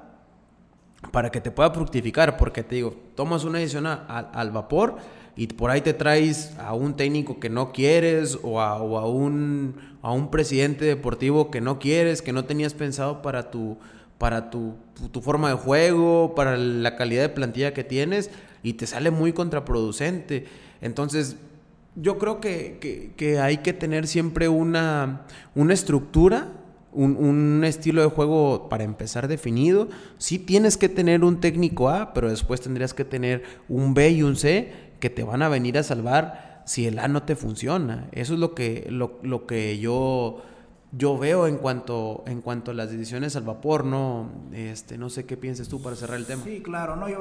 para 1.11 1.31
que 1.31 1.41
te 1.41 1.51
pueda 1.51 1.71
fructificar, 1.71 2.37
porque 2.37 2.63
te 2.63 2.75
digo, 2.75 2.95
tomas 3.15 3.43
una 3.43 3.59
decisión 3.59 3.85
al 3.87 4.51
vapor, 4.51 4.97
y 5.35 5.47
por 5.47 5.71
ahí 5.71 5.81
te 5.81 5.93
traes 5.93 6.53
a 6.59 6.73
un 6.73 6.95
técnico 6.95 7.39
que 7.39 7.49
no 7.49 7.71
quieres 7.71 8.37
o 8.43 8.61
a, 8.61 8.77
un, 9.07 9.75
a 10.01 10.11
un 10.11 10.29
presidente 10.29 10.85
deportivo 10.85 11.49
que 11.49 11.59
no 11.59 11.79
quieres, 11.79 12.21
que 12.21 12.33
no 12.33 12.45
tenías 12.45 12.75
pensado 12.75 13.23
para 13.23 13.49
tu, 13.49 13.77
para 14.19 14.51
tu, 14.51 14.75
forma 15.21 15.49
de 15.49 15.55
juego, 15.55 16.35
para 16.35 16.55
la 16.55 16.95
calidad 16.95 17.23
de 17.23 17.29
plantilla 17.29 17.73
que 17.73 17.83
tienes 17.83 18.29
y 18.61 18.73
te 18.73 18.85
sale 18.85 19.09
muy 19.09 19.33
contraproducente. 19.33 20.45
Entonces, 20.81 21.37
yo 21.95 22.19
creo 22.19 22.39
que, 22.39 23.39
hay 23.41 23.57
que 23.57 23.73
tener 23.73 24.05
siempre 24.05 24.47
una, 24.49 25.23
una 25.55 25.73
estructura, 25.73 26.47
un, 26.93 27.17
un, 27.17 27.63
estilo 27.63 28.01
de 28.01 28.09
juego 28.09 28.69
para 28.69 28.83
empezar 28.83 29.27
definido. 29.27 29.87
Sí 30.17 30.39
tienes 30.39 30.77
que 30.77 30.89
tener 30.89 31.23
un 31.23 31.39
técnico 31.39 31.89
A, 31.89 32.13
pero 32.13 32.29
después 32.29 32.61
tendrías 32.61 32.93
que 32.93 33.05
tener 33.05 33.43
un 33.69 33.93
B 33.93 34.09
y 34.11 34.23
un 34.23 34.35
C 34.35 34.71
que 34.99 35.09
te 35.09 35.23
van 35.23 35.41
a 35.41 35.49
venir 35.49 35.77
a 35.77 35.83
salvar 35.83 36.53
si 36.65 36.87
el 36.87 36.99
A 36.99 37.07
no 37.07 37.23
te 37.23 37.35
funciona. 37.35 38.07
Eso 38.11 38.33
es 38.33 38.39
lo 38.39 38.55
que, 38.55 38.87
lo, 38.89 39.45
que 39.45 39.79
yo, 39.79 40.41
yo 40.91 41.17
veo 41.17 41.47
en 41.47 41.57
cuanto, 41.57 42.23
en 42.27 42.41
cuanto 42.41 42.71
a 42.71 42.73
las 42.73 42.91
decisiones 42.91 43.35
al 43.35 43.43
vapor, 43.43 43.85
¿no? 43.85 44.29
Este, 44.53 44.97
no 44.97 45.09
sé 45.09 45.25
qué 45.25 45.37
piensas 45.37 45.67
tú 45.67 45.81
para 45.81 45.95
cerrar 45.95 46.17
el 46.17 46.25
tema. 46.25 46.43
Sí, 46.43 46.61
claro, 46.61 46.95
no, 46.95 47.09
yo, 47.09 47.19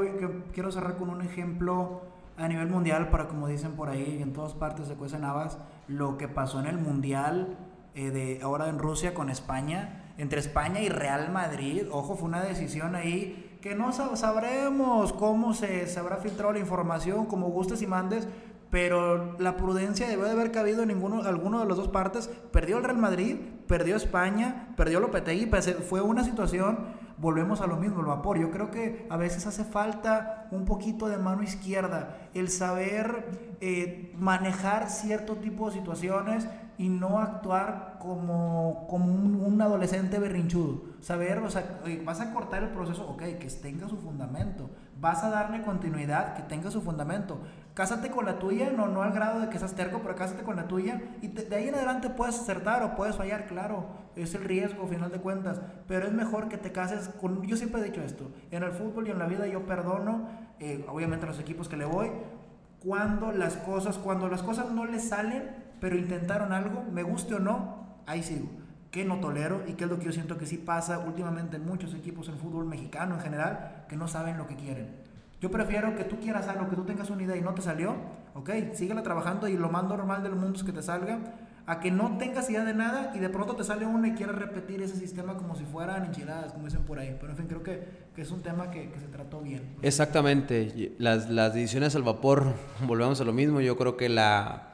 quiero 0.52 0.70
cerrar 0.70 0.96
con 0.96 1.10
un 1.10 1.22
ejemplo 1.22 2.02
a 2.36 2.48
nivel 2.48 2.68
mundial 2.68 3.10
para, 3.10 3.28
como 3.28 3.48
dicen 3.48 3.72
por 3.72 3.88
ahí, 3.88 4.20
en 4.22 4.32
todas 4.32 4.54
partes 4.54 4.88
se 4.88 4.94
cuecen 4.94 5.24
habas, 5.24 5.58
lo 5.88 6.16
que 6.18 6.28
pasó 6.28 6.60
en 6.60 6.66
el 6.66 6.78
mundial 6.78 7.56
eh, 7.94 8.10
de 8.10 8.40
ahora 8.42 8.68
en 8.68 8.78
Rusia 8.78 9.14
con 9.14 9.30
España, 9.30 10.12
entre 10.18 10.40
España 10.40 10.80
y 10.80 10.88
Real 10.88 11.30
Madrid, 11.32 11.86
ojo, 11.90 12.16
fue 12.16 12.28
una 12.28 12.42
decisión 12.42 12.94
ahí 12.94 13.58
que 13.60 13.74
no 13.74 13.92
sabremos 13.92 15.12
cómo 15.12 15.54
se, 15.54 15.86
se 15.86 16.00
habrá 16.00 16.16
filtrado 16.16 16.52
la 16.52 16.58
información, 16.58 17.26
como 17.26 17.48
gustes 17.48 17.80
y 17.80 17.86
mandes, 17.86 18.26
pero 18.72 19.38
la 19.38 19.58
prudencia 19.58 20.08
debe 20.08 20.24
de 20.24 20.30
haber 20.30 20.50
cabido 20.50 20.80
en 20.80 20.88
ninguno, 20.88 21.22
alguno 21.24 21.60
de 21.60 21.66
las 21.66 21.76
dos 21.76 21.88
partes. 21.88 22.28
Perdió 22.50 22.78
el 22.78 22.84
Real 22.84 22.96
Madrid, 22.96 23.36
perdió 23.68 23.96
España, 23.96 24.68
perdió 24.78 24.98
Lopetegui, 24.98 25.50
fue 25.86 26.00
una 26.00 26.24
situación, 26.24 26.78
volvemos 27.18 27.60
a 27.60 27.66
lo 27.66 27.76
mismo, 27.76 28.00
el 28.00 28.06
vapor. 28.06 28.38
Yo 28.38 28.50
creo 28.50 28.70
que 28.70 29.06
a 29.10 29.18
veces 29.18 29.46
hace 29.46 29.64
falta 29.64 30.48
un 30.52 30.64
poquito 30.64 31.08
de 31.08 31.18
mano 31.18 31.42
izquierda, 31.42 32.16
el 32.32 32.48
saber 32.48 33.56
eh, 33.60 34.14
manejar 34.18 34.88
cierto 34.88 35.36
tipo 35.36 35.68
de 35.68 35.76
situaciones 35.76 36.48
y 36.78 36.88
no 36.88 37.18
actuar 37.18 37.96
como, 37.98 38.86
como 38.88 39.06
un, 39.06 39.60
adolescente 39.60 40.18
berrinchudo. 40.18 40.82
Saber, 41.00 41.38
o 41.38 41.50
sea, 41.50 41.80
vas 42.04 42.20
a 42.20 42.32
cortar 42.32 42.62
el 42.62 42.70
proceso, 42.70 43.08
ok, 43.08 43.22
que 43.38 43.48
tenga 43.60 43.88
su 43.88 43.96
fundamento. 43.96 44.70
Vas 45.00 45.22
a 45.24 45.30
darle 45.30 45.62
continuidad, 45.62 46.34
que 46.34 46.42
tenga 46.42 46.70
su 46.70 46.80
fundamento. 46.80 47.38
Cásate 47.74 48.10
con 48.10 48.24
la 48.24 48.38
tuya, 48.38 48.70
no, 48.70 48.86
no 48.86 49.02
al 49.02 49.12
grado 49.12 49.40
de 49.40 49.48
que 49.48 49.58
seas 49.58 49.74
terco, 49.74 50.00
pero 50.02 50.14
cásate 50.14 50.42
con 50.42 50.56
la 50.56 50.68
tuya 50.68 51.00
y 51.22 51.28
de 51.28 51.54
ahí 51.54 51.68
en 51.68 51.74
adelante 51.74 52.10
puedes 52.10 52.38
acertar 52.38 52.82
o 52.82 52.94
puedes 52.96 53.16
fallar, 53.16 53.46
claro. 53.46 53.86
Es 54.14 54.34
el 54.34 54.44
riesgo, 54.44 54.86
final 54.86 55.10
de 55.10 55.18
cuentas. 55.18 55.60
Pero 55.88 56.06
es 56.06 56.12
mejor 56.12 56.48
que 56.48 56.58
te 56.58 56.70
cases 56.70 57.08
con... 57.20 57.42
Yo 57.42 57.56
siempre 57.56 57.80
he 57.80 57.84
dicho 57.84 58.02
esto. 58.02 58.30
En 58.50 58.62
el 58.62 58.72
fútbol 58.72 59.08
y 59.08 59.10
en 59.10 59.18
la 59.18 59.26
vida 59.26 59.46
yo 59.46 59.64
perdono, 59.66 60.28
eh, 60.60 60.84
obviamente 60.88 61.24
a 61.24 61.28
los 61.28 61.38
equipos 61.38 61.68
que 61.68 61.76
le 61.76 61.86
voy, 61.86 62.10
cuando 62.84 63.32
las 63.32 63.56
cosas, 63.56 63.98
cuando 63.98 64.28
las 64.28 64.42
cosas 64.42 64.70
no 64.70 64.84
le 64.84 64.98
salen 64.98 65.71
pero 65.82 65.98
intentaron 65.98 66.52
algo, 66.52 66.84
me 66.92 67.02
guste 67.02 67.34
o 67.34 67.40
no, 67.40 67.98
ahí 68.06 68.22
sigo. 68.22 68.48
Que 68.92 69.04
no 69.04 69.18
tolero 69.18 69.64
y 69.66 69.72
que 69.72 69.82
es 69.82 69.90
lo 69.90 69.98
que 69.98 70.04
yo 70.04 70.12
siento 70.12 70.38
que 70.38 70.46
sí 70.46 70.56
pasa 70.56 71.00
últimamente 71.00 71.56
en 71.56 71.66
muchos 71.66 71.92
equipos 71.92 72.28
en 72.28 72.38
fútbol 72.38 72.66
mexicano 72.66 73.16
en 73.16 73.20
general, 73.20 73.84
que 73.88 73.96
no 73.96 74.06
saben 74.06 74.38
lo 74.38 74.46
que 74.46 74.54
quieren. 74.54 74.86
Yo 75.40 75.50
prefiero 75.50 75.96
que 75.96 76.04
tú 76.04 76.20
quieras 76.20 76.46
algo, 76.46 76.70
que 76.70 76.76
tú 76.76 76.84
tengas 76.84 77.10
una 77.10 77.24
idea 77.24 77.36
y 77.36 77.40
no 77.40 77.52
te 77.52 77.62
salió, 77.62 77.96
ok, 78.34 78.50
síguela 78.74 79.02
trabajando 79.02 79.48
y 79.48 79.56
lo 79.56 79.70
más 79.70 79.82
normal 79.82 80.22
del 80.22 80.36
mundo 80.36 80.56
es 80.56 80.62
que 80.62 80.70
te 80.70 80.82
salga, 80.82 81.18
a 81.66 81.80
que 81.80 81.90
no 81.90 82.16
tengas 82.16 82.48
idea 82.48 82.64
de 82.64 82.74
nada 82.74 83.10
y 83.16 83.18
de 83.18 83.28
pronto 83.28 83.56
te 83.56 83.64
sale 83.64 83.84
uno 83.84 84.06
y 84.06 84.12
quieres 84.12 84.36
repetir 84.36 84.82
ese 84.82 84.94
sistema 84.94 85.34
como 85.34 85.56
si 85.56 85.64
fueran 85.64 86.04
enchiladas, 86.04 86.52
como 86.52 86.66
dicen 86.66 86.84
por 86.84 87.00
ahí. 87.00 87.16
Pero 87.18 87.32
en 87.32 87.38
fin, 87.38 87.46
creo 87.48 87.64
que, 87.64 87.88
que 88.14 88.22
es 88.22 88.30
un 88.30 88.42
tema 88.42 88.70
que, 88.70 88.88
que, 88.88 89.00
se 89.00 89.08
trató 89.08 89.40
bien. 89.40 89.74
Exactamente, 89.82 90.94
las, 90.98 91.28
las 91.28 91.54
decisiones 91.54 91.96
al 91.96 92.04
vapor, 92.04 92.54
volvemos 92.86 93.20
a 93.20 93.24
lo 93.24 93.32
mismo, 93.32 93.60
yo 93.60 93.76
creo 93.76 93.96
que 93.96 94.08
la 94.08 94.68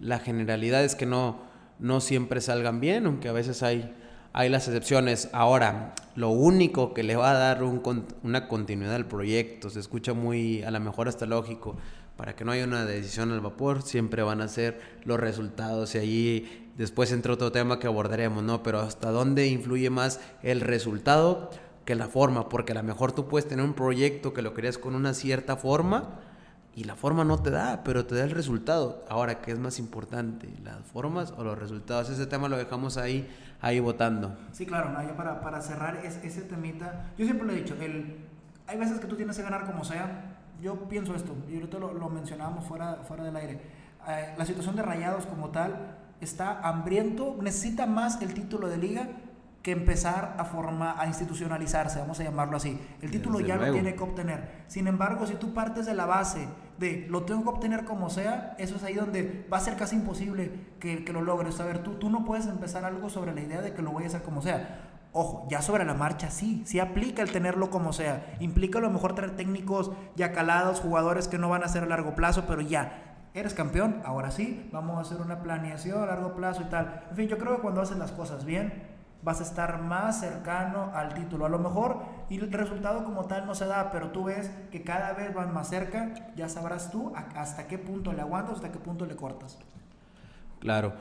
la 0.00 0.18
generalidad 0.18 0.84
es 0.84 0.94
que 0.94 1.06
no, 1.06 1.38
no 1.78 2.00
siempre 2.00 2.40
salgan 2.40 2.80
bien, 2.80 3.06
aunque 3.06 3.28
a 3.28 3.32
veces 3.32 3.62
hay, 3.62 3.94
hay 4.32 4.48
las 4.48 4.68
excepciones. 4.68 5.28
Ahora, 5.32 5.94
lo 6.16 6.30
único 6.30 6.94
que 6.94 7.02
le 7.02 7.16
va 7.16 7.30
a 7.30 7.34
dar 7.34 7.62
una 7.62 8.48
continuidad 8.48 8.94
al 8.94 9.06
proyecto, 9.06 9.70
se 9.70 9.80
escucha 9.80 10.12
muy, 10.14 10.62
a 10.62 10.70
lo 10.70 10.80
mejor 10.80 11.08
hasta 11.08 11.26
lógico, 11.26 11.76
para 12.16 12.36
que 12.36 12.44
no 12.44 12.52
haya 12.52 12.64
una 12.64 12.84
decisión 12.84 13.32
al 13.32 13.40
vapor, 13.40 13.82
siempre 13.82 14.22
van 14.22 14.40
a 14.40 14.48
ser 14.48 14.80
los 15.04 15.18
resultados 15.18 15.94
y 15.94 15.98
ahí 15.98 16.70
después 16.76 17.10
entra 17.10 17.32
otro 17.32 17.50
tema 17.50 17.78
que 17.78 17.88
abordaremos, 17.88 18.42
¿no? 18.42 18.62
Pero 18.62 18.80
hasta 18.80 19.10
dónde 19.10 19.48
influye 19.48 19.90
más 19.90 20.20
el 20.42 20.60
resultado 20.60 21.50
que 21.84 21.94
la 21.94 22.06
forma, 22.06 22.48
porque 22.48 22.72
a 22.72 22.76
lo 22.76 22.82
mejor 22.82 23.12
tú 23.12 23.26
puedes 23.26 23.48
tener 23.48 23.64
un 23.64 23.74
proyecto 23.74 24.32
que 24.32 24.42
lo 24.42 24.54
querías 24.54 24.78
con 24.78 24.94
una 24.94 25.12
cierta 25.12 25.56
forma 25.56 26.20
y 26.76 26.84
la 26.84 26.96
forma 26.96 27.24
no 27.24 27.40
te 27.40 27.50
da, 27.50 27.82
pero 27.84 28.04
te 28.06 28.16
da 28.16 28.24
el 28.24 28.32
resultado. 28.32 29.04
Ahora, 29.08 29.40
¿qué 29.40 29.52
es 29.52 29.58
más 29.58 29.78
importante, 29.78 30.48
las 30.62 30.78
formas 30.86 31.32
o 31.36 31.44
los 31.44 31.58
resultados? 31.58 32.10
Ese 32.10 32.26
tema 32.26 32.48
lo 32.48 32.56
dejamos 32.56 32.96
ahí, 32.96 33.28
ahí 33.60 33.78
votando. 33.78 34.36
Sí, 34.52 34.66
claro, 34.66 34.90
¿no? 34.90 35.16
para, 35.16 35.40
para 35.40 35.60
cerrar 35.60 35.96
ese 36.04 36.42
temita, 36.42 37.12
yo 37.16 37.24
siempre 37.24 37.46
lo 37.46 37.52
he 37.52 37.56
dicho, 37.56 37.76
el, 37.80 38.16
hay 38.66 38.78
veces 38.78 38.98
que 38.98 39.06
tú 39.06 39.16
tienes 39.16 39.36
que 39.36 39.42
ganar 39.42 39.66
como 39.66 39.84
sea, 39.84 40.38
yo 40.60 40.74
pienso 40.88 41.14
esto, 41.14 41.34
y 41.48 41.54
ahorita 41.54 41.78
lo, 41.78 41.94
lo 41.94 42.08
mencionábamos 42.08 42.64
fuera, 42.64 42.96
fuera 43.06 43.22
del 43.22 43.36
aire. 43.36 43.60
Eh, 44.08 44.34
la 44.36 44.44
situación 44.44 44.74
de 44.76 44.82
Rayados 44.82 45.26
como 45.26 45.50
tal 45.50 45.96
está 46.20 46.60
hambriento, 46.60 47.36
necesita 47.40 47.86
más 47.86 48.20
el 48.20 48.34
título 48.34 48.68
de 48.68 48.78
liga 48.78 49.08
que 49.62 49.72
empezar 49.72 50.36
a 50.38 50.44
forma, 50.44 51.00
a 51.00 51.06
institucionalizarse, 51.06 51.98
vamos 51.98 52.20
a 52.20 52.24
llamarlo 52.24 52.58
así. 52.58 52.78
El 53.00 53.10
título 53.10 53.40
ya 53.40 53.56
lo 53.56 53.72
tiene 53.72 53.94
que 53.94 54.02
obtener. 54.02 54.64
Sin 54.66 54.86
embargo, 54.86 55.26
si 55.26 55.34
tú 55.34 55.54
partes 55.54 55.86
de 55.86 55.94
la 55.94 56.04
base 56.04 56.46
de 56.78 57.06
lo 57.08 57.22
tengo 57.22 57.42
que 57.42 57.48
obtener 57.50 57.84
como 57.84 58.10
sea, 58.10 58.54
eso 58.58 58.76
es 58.76 58.82
ahí 58.82 58.94
donde 58.94 59.46
va 59.52 59.58
a 59.58 59.60
ser 59.60 59.76
casi 59.76 59.96
imposible 59.96 60.50
que, 60.80 61.04
lo 61.12 61.22
logres. 61.22 61.60
A 61.60 61.64
ver, 61.64 61.82
tú, 61.82 61.94
tú 61.94 62.10
no 62.10 62.24
puedes 62.24 62.46
empezar 62.46 62.84
algo 62.84 63.08
sobre 63.08 63.34
la 63.34 63.40
idea 63.40 63.60
de 63.60 63.72
que 63.72 63.82
lo 63.82 63.92
voy 63.92 64.04
a 64.04 64.06
hacer 64.08 64.22
como 64.22 64.42
sea. 64.42 64.90
Ojo, 65.12 65.46
ya 65.48 65.62
sobre 65.62 65.84
la 65.84 65.94
marcha 65.94 66.30
sí, 66.30 66.62
sí 66.66 66.80
aplica 66.80 67.22
el 67.22 67.30
tenerlo 67.30 67.70
como 67.70 67.92
sea. 67.92 68.34
Implica 68.40 68.80
a 68.80 68.82
lo 68.82 68.90
mejor 68.90 69.14
tener 69.14 69.36
técnicos 69.36 69.92
ya 70.16 70.32
calados, 70.32 70.80
jugadores 70.80 71.28
que 71.28 71.38
no 71.38 71.48
van 71.48 71.62
a 71.62 71.68
ser 71.68 71.84
a 71.84 71.86
largo 71.86 72.16
plazo, 72.16 72.44
pero 72.48 72.60
ya, 72.60 73.14
eres 73.32 73.54
campeón, 73.54 74.02
ahora 74.04 74.32
sí, 74.32 74.68
vamos 74.72 74.96
a 74.96 75.02
hacer 75.02 75.20
una 75.20 75.40
planeación 75.40 76.02
a 76.02 76.06
largo 76.06 76.34
plazo 76.34 76.62
y 76.62 76.64
tal. 76.64 77.04
En 77.10 77.16
fin, 77.16 77.28
yo 77.28 77.38
creo 77.38 77.56
que 77.56 77.62
cuando 77.62 77.80
haces 77.80 77.96
las 77.96 78.10
cosas 78.10 78.44
bien, 78.44 78.72
vas 79.22 79.40
a 79.40 79.44
estar 79.44 79.80
más 79.82 80.20
cercano 80.20 80.90
al 80.94 81.14
título. 81.14 81.46
A 81.46 81.48
lo 81.48 81.58
mejor 81.58 81.98
y 82.30 82.38
el 82.38 82.52
resultado 82.52 83.04
como 83.04 83.26
tal 83.26 83.46
no 83.46 83.54
se 83.54 83.66
da, 83.66 83.92
pero 83.92 84.10
tú 84.10 84.24
ves 84.24 84.50
que 84.70 84.82
cada 84.82 85.12
vez 85.12 85.34
van 85.34 85.52
más 85.52 85.68
cerca, 85.68 86.14
ya 86.36 86.48
sabrás 86.48 86.90
tú 86.90 87.12
hasta 87.14 87.66
qué 87.66 87.78
punto 87.78 88.12
le 88.12 88.22
aguantas, 88.22 88.56
hasta 88.56 88.72
qué 88.72 88.78
punto 88.78 89.06
le 89.06 89.16
cortas. 89.16 89.58
Claro. 90.60 90.94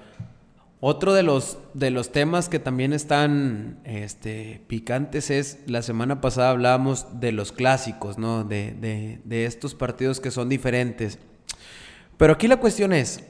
Otro 0.86 1.14
de 1.14 1.24
los, 1.24 1.60
de 1.74 1.92
los 1.92 2.12
temas 2.12 2.50
que 2.50 2.60
también 2.60 2.92
están 2.92 3.80
este, 3.86 4.62
picantes 4.68 5.30
es, 5.30 5.60
la 5.66 5.82
semana 5.82 6.20
pasada 6.20 6.50
hablábamos 6.50 7.22
de 7.22 7.32
los 7.32 7.54
clásicos, 7.54 8.18
¿no? 8.18 8.44
De, 8.44 8.74
de, 9.24 9.46
estos 9.46 9.76
partidos 9.76 10.20
que 10.20 10.30
son 10.30 10.50
diferentes. 10.50 11.20
Pero 12.18 12.34
aquí 12.34 12.50
la 12.50 12.58
cuestión 12.58 12.92
es, 12.92 13.24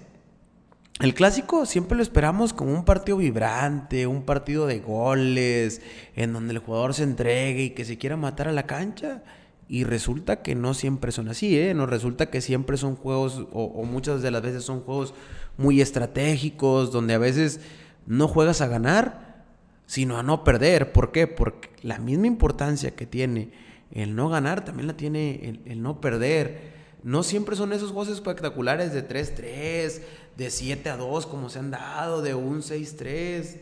el 1.00 1.14
clásico 1.14 1.66
siempre 1.66 1.98
lo 1.98 2.04
esperamos 2.04 2.54
como 2.54 2.74
un 2.74 2.86
partido 2.86 3.18
vibrante, 3.18 4.08
un 4.08 4.24
partido 4.24 4.68
de 4.68 4.80
goles, 4.80 5.82
en 6.16 6.34
donde 6.34 6.54
el 6.54 6.60
jugador 6.60 6.94
se 6.94 7.04
entregue 7.04 7.64
y 7.64 7.70
que 7.72 7.86
se 7.86 7.98
quiera 7.98 8.18
matar 8.18 8.48
a 8.48 8.52
la 8.52 8.68
cancha. 8.68 9.24
Y 9.68 9.86
resulta 9.86 10.42
que 10.44 10.56
no 10.56 10.74
siempre 10.74 11.12
son 11.12 11.30
así, 11.30 11.58
¿eh? 11.58 11.74
No 11.74 11.86
resulta 11.86 12.30
que 12.30 12.42
siempre 12.42 12.78
son 12.78 12.96
juegos, 12.96 13.48
o, 13.52 13.64
o 13.64 13.84
muchas 13.86 14.22
de 14.22 14.30
las 14.30 14.42
veces 14.42 14.64
son 14.64 14.82
juegos 14.82 15.14
muy 15.58 15.82
estratégicos, 15.82 16.92
donde 16.92 17.14
a 17.14 17.18
veces 17.18 17.62
no 18.06 18.28
juegas 18.28 18.62
a 18.62 18.68
ganar, 18.68 19.46
sino 19.86 20.18
a 20.18 20.24
no 20.24 20.44
perder. 20.44 20.92
¿Por 20.92 21.12
qué? 21.12 21.28
Porque 21.28 21.70
la 21.82 21.98
misma 21.98 22.28
importancia 22.28 22.96
que 22.96 23.06
tiene 23.06 23.52
el 23.92 24.16
no 24.16 24.30
ganar, 24.30 24.66
también 24.66 24.88
la 24.88 24.98
tiene 24.98 25.60
el, 25.66 25.82
no 25.82 26.02
perder. 26.02 26.74
No 27.04 27.22
siempre 27.22 27.56
son 27.56 27.74
esos 27.74 27.92
juegos 27.92 28.10
espectaculares 28.10 28.94
de 28.94 29.08
3-3, 29.08 30.02
de 30.38 30.50
7 30.50 30.90
a 30.90 30.98
2 30.98 31.26
como 31.28 31.50
se 31.50 31.60
han 31.60 31.72
dado, 31.72 32.22
de 32.22 32.36
un 32.36 32.62
6-3. 32.62 33.58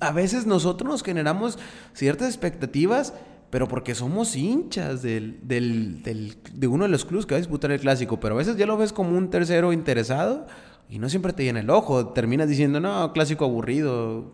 A 0.00 0.12
veces 0.12 0.46
nosotros 0.46 0.88
nos 0.88 1.02
generamos 1.02 1.58
ciertas 1.92 2.28
expectativas, 2.28 3.14
pero 3.50 3.68
porque 3.68 3.94
somos 3.94 4.36
hinchas 4.36 5.02
del, 5.02 5.40
de 5.42 6.66
uno 6.66 6.84
de 6.84 6.90
los 6.90 7.04
clubes 7.04 7.26
que 7.26 7.34
va 7.34 7.36
a 7.36 7.40
disputar 7.40 7.70
el 7.72 7.80
clásico, 7.80 8.20
pero 8.20 8.34
a 8.34 8.38
veces 8.38 8.56
ya 8.56 8.66
lo 8.66 8.76
ves 8.76 8.92
como 8.92 9.16
un 9.16 9.28
tercero 9.30 9.72
interesado 9.72 10.46
y 10.88 10.98
no 10.98 11.08
siempre 11.08 11.32
te 11.32 11.44
llena 11.44 11.60
el 11.60 11.70
ojo, 11.70 12.08
terminas 12.08 12.48
diciendo, 12.48 12.78
no, 12.78 13.12
clásico 13.12 13.44
aburrido. 13.44 14.32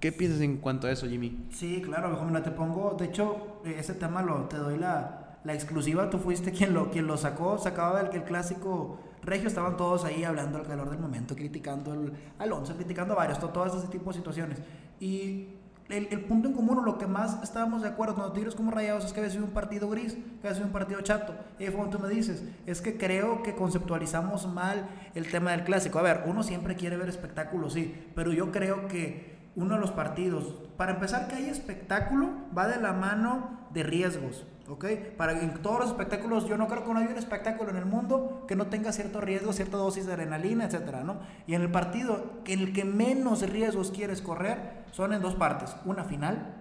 ¿Qué 0.00 0.12
piensas 0.12 0.40
en 0.40 0.58
cuanto 0.58 0.86
a 0.86 0.90
eso, 0.90 1.08
Jimmy? 1.08 1.46
Sí, 1.50 1.80
claro, 1.82 2.10
mejor 2.10 2.30
me 2.30 2.40
te 2.42 2.50
pongo, 2.50 2.94
de 2.98 3.06
hecho, 3.06 3.62
ese 3.64 3.94
tema 3.94 4.22
lo, 4.22 4.42
te 4.44 4.56
doy 4.56 4.76
la, 4.76 5.38
la 5.44 5.54
exclusiva, 5.54 6.10
tú 6.10 6.18
fuiste 6.18 6.52
quien 6.52 6.74
lo, 6.74 6.90
quien 6.90 7.06
lo 7.06 7.16
sacó, 7.16 7.58
sacaba 7.58 8.02
el, 8.02 8.14
el 8.14 8.24
clásico 8.24 8.98
regio, 9.26 9.48
estaban 9.48 9.76
todos 9.76 10.04
ahí 10.04 10.24
hablando 10.24 10.58
al 10.58 10.66
calor 10.66 10.90
del 10.90 10.98
momento, 10.98 11.34
criticando 11.34 11.92
al 11.92 12.12
Alonso, 12.38 12.74
criticando 12.74 13.14
a 13.14 13.16
varios, 13.16 13.38
todo, 13.38 13.66
ese 13.66 13.88
tipo 13.88 14.10
de 14.10 14.16
situaciones. 14.18 14.58
Y 15.00 15.48
el, 15.88 16.06
punto 16.24 16.48
en 16.48 16.54
común 16.54 16.84
lo 16.84 16.96
que 16.96 17.06
más 17.06 17.42
estábamos 17.42 17.82
de 17.82 17.88
acuerdo 17.88 18.22
los 18.22 18.32
Tigres 18.32 18.54
como 18.54 18.70
Rayados 18.70 19.04
es 19.04 19.12
que 19.12 19.20
había 19.20 19.30
sido 19.30 19.44
un 19.44 19.50
partido 19.50 19.88
gris, 19.90 20.14
que 20.14 20.48
había 20.48 20.54
sido 20.54 20.66
un 20.66 20.72
partido 20.72 21.00
chato. 21.02 21.34
Y 21.58 21.66
como 21.66 21.90
tú 21.90 21.98
me 21.98 22.08
dices, 22.08 22.42
es 22.66 22.80
que 22.80 22.96
creo 22.96 23.42
que 23.42 23.54
conceptualizamos 23.54 24.46
mal 24.46 24.88
el 25.14 25.30
tema 25.30 25.50
del 25.50 25.64
clásico. 25.64 25.98
A 25.98 26.02
ver, 26.02 26.22
uno 26.26 26.42
siempre 26.42 26.74
quiere 26.74 26.96
ver 26.96 27.08
espectáculo, 27.08 27.68
sí, 27.68 27.94
pero 28.14 28.32
yo 28.32 28.50
creo 28.50 28.88
que 28.88 29.34
uno 29.56 29.74
de 29.74 29.80
los 29.80 29.92
partidos, 29.92 30.54
para 30.76 30.92
empezar 30.92 31.28
que 31.28 31.36
hay 31.36 31.48
espectáculo, 31.48 32.30
va 32.56 32.66
de 32.66 32.80
la 32.80 32.92
mano 32.92 33.68
de 33.72 33.82
riesgos. 33.82 34.46
¿Ok? 34.68 34.84
Para 35.16 35.32
en 35.32 35.54
todos 35.62 35.80
los 35.80 35.88
espectáculos, 35.88 36.46
yo 36.46 36.56
no 36.56 36.68
creo 36.68 36.84
que 36.84 36.92
no 36.92 37.00
haya 37.00 37.10
un 37.10 37.18
espectáculo 37.18 37.70
en 37.70 37.76
el 37.76 37.86
mundo 37.86 38.44
que 38.48 38.56
no 38.56 38.66
tenga 38.66 38.92
cierto 38.92 39.20
riesgo, 39.20 39.52
cierta 39.52 39.76
dosis 39.76 40.06
de 40.06 40.14
adrenalina, 40.14 40.64
etcétera, 40.64 41.04
¿no? 41.04 41.16
Y 41.46 41.54
en 41.54 41.62
el 41.62 41.70
partido, 41.70 42.40
en 42.46 42.60
el 42.60 42.72
que 42.72 42.84
menos 42.84 43.42
riesgos 43.48 43.90
quieres 43.90 44.22
correr, 44.22 44.84
son 44.90 45.12
en 45.12 45.22
dos 45.22 45.34
partes, 45.34 45.76
una 45.84 46.04
final 46.04 46.54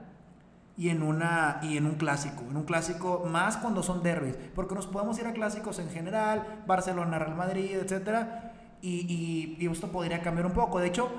y 0.75 0.89
en, 0.89 1.03
una, 1.03 1.59
y 1.61 1.77
en 1.77 1.85
un 1.85 1.95
clásico, 1.95 2.43
en 2.49 2.57
un 2.57 2.63
clásico 2.63 3.25
más 3.29 3.57
cuando 3.57 3.83
son 3.83 4.01
derbis, 4.01 4.35
porque 4.55 4.75
nos 4.75 4.87
podemos 4.87 5.19
ir 5.19 5.27
a 5.27 5.33
clásicos 5.33 5.79
en 5.79 5.89
general, 5.89 6.63
Barcelona, 6.65 7.19
Real 7.19 7.35
Madrid, 7.35 7.75
etcétera, 7.75 8.53
y, 8.81 9.05
y, 9.07 9.63
y 9.63 9.71
esto 9.71 9.91
podría 9.91 10.21
cambiar 10.21 10.47
un 10.47 10.53
poco. 10.53 10.79
De 10.79 10.87
hecho, 10.87 11.09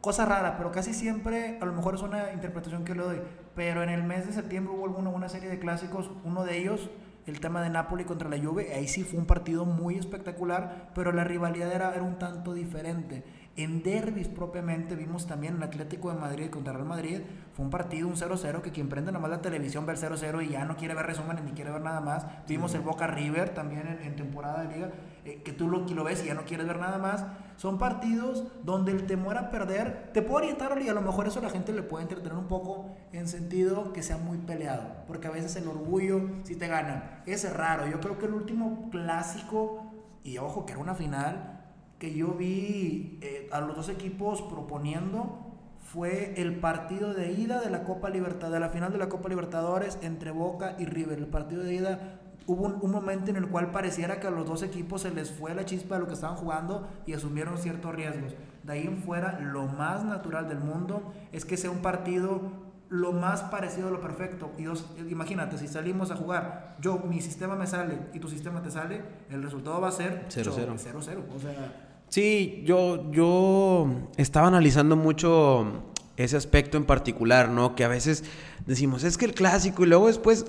cosa 0.00 0.26
rara, 0.26 0.56
pero 0.58 0.72
casi 0.72 0.92
siempre, 0.92 1.58
a 1.62 1.64
lo 1.64 1.72
mejor 1.72 1.94
es 1.94 2.02
una 2.02 2.32
interpretación 2.32 2.84
que 2.84 2.94
le 2.94 3.02
doy, 3.02 3.20
pero 3.54 3.82
en 3.82 3.88
el 3.88 4.02
mes 4.02 4.26
de 4.26 4.32
septiembre 4.32 4.74
hubo 4.74 4.84
una, 4.98 5.10
una 5.10 5.28
serie 5.28 5.48
de 5.48 5.58
clásicos, 5.58 6.10
uno 6.24 6.44
de 6.44 6.58
ellos, 6.58 6.90
el 7.26 7.40
tema 7.40 7.62
de 7.62 7.70
Napoli 7.70 8.04
contra 8.04 8.28
la 8.28 8.38
Juve, 8.38 8.74
ahí 8.74 8.86
sí 8.86 9.02
fue 9.02 9.18
un 9.18 9.26
partido 9.26 9.64
muy 9.64 9.96
espectacular, 9.96 10.90
pero 10.94 11.12
la 11.12 11.24
rivalidad 11.24 11.72
era, 11.72 11.94
era 11.94 12.02
un 12.02 12.18
tanto 12.18 12.52
diferente. 12.52 13.24
En 13.56 13.84
derbis 13.84 14.26
propiamente 14.26 14.96
vimos 14.96 15.28
también 15.28 15.56
el 15.56 15.62
Atlético 15.62 16.12
de 16.12 16.18
Madrid 16.18 16.50
contra 16.50 16.72
Real 16.72 16.86
Madrid. 16.86 17.20
Fue 17.54 17.64
un 17.64 17.70
partido, 17.70 18.08
un 18.08 18.16
0-0, 18.16 18.62
que 18.62 18.72
quien 18.72 18.88
prende 18.88 19.12
nomás 19.12 19.30
la 19.30 19.42
televisión 19.42 19.86
ve 19.86 19.92
el 19.92 19.98
0-0 19.98 20.44
y 20.44 20.48
ya 20.50 20.64
no 20.64 20.76
quiere 20.76 20.94
ver 20.94 21.06
resúmenes 21.06 21.44
ni 21.44 21.52
quiere 21.52 21.70
ver 21.70 21.80
nada 21.80 22.00
más. 22.00 22.26
Vimos 22.48 22.74
el 22.74 22.80
Boca 22.80 23.06
River 23.06 23.50
también 23.50 23.86
en, 24.02 24.16
temporada 24.16 24.64
de 24.64 24.74
liga, 24.74 24.90
eh, 25.24 25.42
que 25.42 25.52
tú 25.52 25.68
lo, 25.68 25.80
lo 25.80 26.04
ves 26.04 26.22
y 26.22 26.26
ya 26.26 26.34
no 26.34 26.44
quieres 26.44 26.66
ver 26.66 26.78
nada 26.78 26.98
más. 26.98 27.24
Son 27.56 27.78
partidos 27.78 28.44
donde 28.62 28.92
el 28.92 29.06
temor 29.06 29.38
a 29.38 29.50
perder 29.50 30.10
te 30.12 30.22
puede 30.22 30.46
orientar 30.46 30.80
y 30.82 30.88
a 30.88 30.94
lo 30.94 31.00
mejor 31.00 31.26
eso 31.26 31.38
a 31.38 31.42
la 31.42 31.50
gente 31.50 31.72
le 31.72 31.82
puede 31.82 32.02
entretener 32.02 32.36
un 32.36 32.48
poco 32.48 32.90
en 33.12 33.28
sentido 33.28 33.92
que 33.92 34.02
sea 34.02 34.18
muy 34.18 34.38
peleado. 34.38 35.04
Porque 35.06 35.28
a 35.28 35.30
veces 35.30 35.56
el 35.56 35.68
orgullo, 35.68 36.20
si 36.42 36.56
te 36.56 36.68
ganan, 36.68 37.22
es 37.26 37.50
raro. 37.52 37.86
Yo 37.86 38.00
creo 38.00 38.18
que 38.18 38.26
el 38.26 38.34
último 38.34 38.90
clásico, 38.90 39.92
y 40.24 40.38
ojo 40.38 40.66
que 40.66 40.72
era 40.72 40.80
una 40.80 40.94
final, 40.94 41.62
que 41.98 42.14
yo 42.14 42.32
vi 42.32 43.18
eh, 43.22 43.48
a 43.52 43.60
los 43.60 43.76
dos 43.76 43.88
equipos 43.88 44.42
proponiendo 44.42 45.44
fue 45.84 46.34
el 46.38 46.58
partido 46.58 47.14
de 47.14 47.32
ida 47.32 47.60
de 47.60 47.70
la 47.70 47.84
Copa 47.84 48.10
Libertad, 48.10 48.50
de 48.50 48.58
la 48.58 48.70
final 48.70 48.90
de 48.90 48.98
la 48.98 49.08
Copa 49.08 49.28
Libertadores 49.28 49.98
entre 50.02 50.32
Boca 50.32 50.74
y 50.78 50.86
River. 50.86 51.18
El 51.18 51.28
partido 51.28 51.62
de 51.62 51.74
ida 51.74 52.13
hubo 52.46 52.66
un, 52.66 52.90
momento 52.90 53.30
en 53.30 53.36
el 53.36 53.48
cual 53.48 53.70
pareciera 53.70 54.20
que 54.20 54.26
a 54.26 54.30
los 54.30 54.46
dos 54.46 54.62
equipos 54.62 55.02
se 55.02 55.10
les 55.10 55.30
fue 55.30 55.54
la 55.54 55.64
chispa 55.64 55.94
de 55.94 56.02
lo 56.02 56.06
que 56.06 56.14
estaban 56.14 56.36
jugando 56.36 56.88
y 57.06 57.14
asumieron 57.14 57.58
ciertos 57.58 57.94
riesgos. 57.94 58.34
De 58.62 58.72
ahí 58.72 58.86
en 58.86 58.98
fuera, 58.98 59.40
lo 59.40 59.66
más 59.66 60.04
natural 60.04 60.48
del 60.48 60.58
mundo 60.58 61.12
es 61.32 61.44
que 61.44 61.56
sea 61.56 61.70
un 61.70 61.78
partido 61.78 62.40
lo 62.88 63.12
más 63.12 63.42
parecido 63.42 63.88
a 63.88 63.90
lo 63.90 64.00
perfecto. 64.00 64.52
Y 64.58 64.64
imagínate, 65.10 65.58
si 65.58 65.68
salimos 65.68 66.10
a 66.10 66.16
jugar, 66.16 66.76
yo, 66.80 66.98
mi 66.98 67.20
sistema 67.20 67.56
me 67.56 67.66
sale 67.66 67.98
y 68.12 68.20
tu 68.20 68.28
sistema 68.28 68.62
te 68.62 68.70
sale, 68.70 69.02
el 69.30 69.42
resultado 69.42 69.80
va 69.80 69.88
a 69.88 69.92
ser 69.92 70.26
0-0. 70.28 70.74
O 70.74 71.40
sea, 71.40 71.72
Sí, 72.08 72.62
yo, 72.64 73.10
yo 73.10 73.88
estaba 74.16 74.46
analizando 74.46 74.94
mucho 74.94 75.82
ese 76.16 76.36
aspecto 76.36 76.76
en 76.76 76.84
particular, 76.84 77.48
¿no? 77.48 77.74
Que 77.74 77.84
a 77.84 77.88
veces 77.88 78.24
decimos, 78.66 79.02
es 79.02 79.18
que 79.18 79.24
el 79.24 79.34
clásico 79.34 79.82
y 79.82 79.88
luego 79.88 80.06
después, 80.06 80.46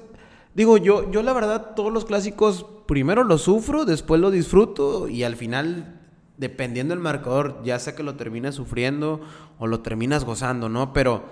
digo, 0.55 0.77
yo, 0.77 1.11
yo 1.11 1.21
la 1.21 1.33
verdad 1.33 1.75
todos 1.75 1.93
los 1.93 2.05
clásicos 2.05 2.65
primero 2.87 3.23
los 3.23 3.43
sufro, 3.43 3.85
después 3.85 4.19
los 4.19 4.31
disfruto 4.31 5.07
y 5.07 5.23
al 5.23 5.35
final, 5.35 6.01
dependiendo 6.37 6.93
del 6.95 7.03
marcador, 7.03 7.61
ya 7.63 7.77
sea 7.77 7.95
que 7.95 8.03
lo 8.03 8.15
terminas 8.15 8.55
sufriendo 8.55 9.21
o 9.59 9.67
lo 9.67 9.81
terminas 9.81 10.25
gozando, 10.25 10.69
¿no? 10.69 10.93
Pero 10.93 11.23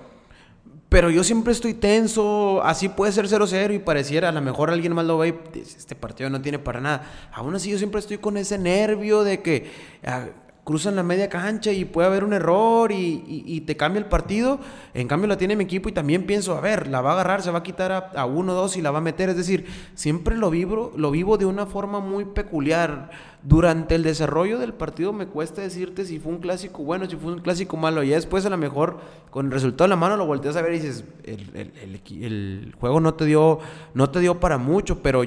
Pero 0.90 1.10
yo 1.10 1.24
siempre 1.24 1.54
estoy 1.54 1.74
tenso, 1.74 2.62
así 2.64 2.88
puede 2.88 3.12
ser 3.12 3.28
0-0 3.28 3.74
y 3.74 3.80
pareciera, 3.80 4.30
a 4.30 4.32
lo 4.32 4.42
mejor 4.42 4.70
alguien 4.70 4.94
más 4.94 5.06
lo 5.06 5.18
ve 5.18 5.30
y 5.30 5.60
dice, 5.60 5.80
este 5.80 5.96
partido 5.96 6.30
no 6.30 6.40
tiene 6.42 6.60
para 6.60 6.82
nada. 6.82 7.30
Aún 7.32 7.56
así 7.56 7.72
yo 7.72 7.80
siempre 7.80 8.00
estoy 8.00 8.20
con 8.20 8.38
ese 8.38 8.60
nervio 8.60 9.24
de 9.24 9.42
que 9.42 9.72
ah, 10.06 10.28
cruzan 10.64 10.96
la 10.96 11.04
media 11.04 11.30
cancha 11.30 11.72
y 11.72 11.84
puede 11.84 12.08
haber 12.08 12.24
un 12.24 12.32
error 12.32 12.92
y, 12.92 13.62
te 13.62 13.76
cambia 13.76 14.00
el 14.00 14.06
partido. 14.06 14.60
En 14.94 15.08
cambio 15.08 15.28
la 15.28 15.38
tiene 15.38 15.56
mi 15.56 15.66
equipo 15.66 15.90
y 15.90 15.92
también 15.92 16.26
pienso, 16.26 16.56
a 16.56 16.62
ver, 16.62 16.88
la 16.88 17.02
va 17.02 17.12
a 17.12 17.14
agarrar, 17.14 17.42
se 17.42 17.52
va 17.52 17.60
a 17.60 17.64
quitar 17.64 18.12
a, 18.16 18.26
uno, 18.26 18.54
dos 18.54 18.78
y 18.78 18.82
la 18.82 18.92
va 18.92 19.00
a 19.00 19.02
meter. 19.02 19.30
Es 19.30 19.38
decir, 19.38 19.66
siempre 19.94 20.38
lo 20.38 20.50
vivo, 20.50 20.94
lo 20.96 21.12
vivo 21.12 21.38
de 21.38 21.46
una 21.46 21.66
forma 21.66 22.00
muy 22.00 22.26
peculiar. 22.26 23.12
Durante 23.44 23.96
el 23.96 24.04
desarrollo 24.04 24.58
del 24.58 24.74
partido 24.74 25.12
me 25.12 25.28
cuesta 25.28 25.62
decirte 25.62 26.06
si 26.06 26.18
fue 26.18 26.32
un 26.32 26.40
clásico 26.40 26.82
bueno, 26.84 27.10
si 27.10 27.18
fue 27.18 27.34
un 27.34 27.42
clásico 27.42 27.76
malo. 27.76 28.02
Ya 28.02 28.16
después 28.16 28.46
a 28.46 28.50
lo 28.50 28.58
mejor 28.58 29.00
con 29.32 29.48
el 29.48 29.52
resultado 29.52 29.86
en 29.86 29.90
la 29.90 29.96
mano 29.98 30.16
lo 30.16 30.26
volteas 30.26 30.56
a 30.56 30.62
ver 30.62 30.74
y 30.74 30.80
dices, 30.80 31.04
el, 31.26 31.74
el 32.22 32.74
juego 32.80 33.02
no 33.02 33.16
te, 33.16 33.26
dio, 33.26 33.60
no 33.94 34.10
te 34.10 34.22
dio 34.22 34.40
para 34.40 34.58
mucho, 34.58 35.02
pero 35.02 35.24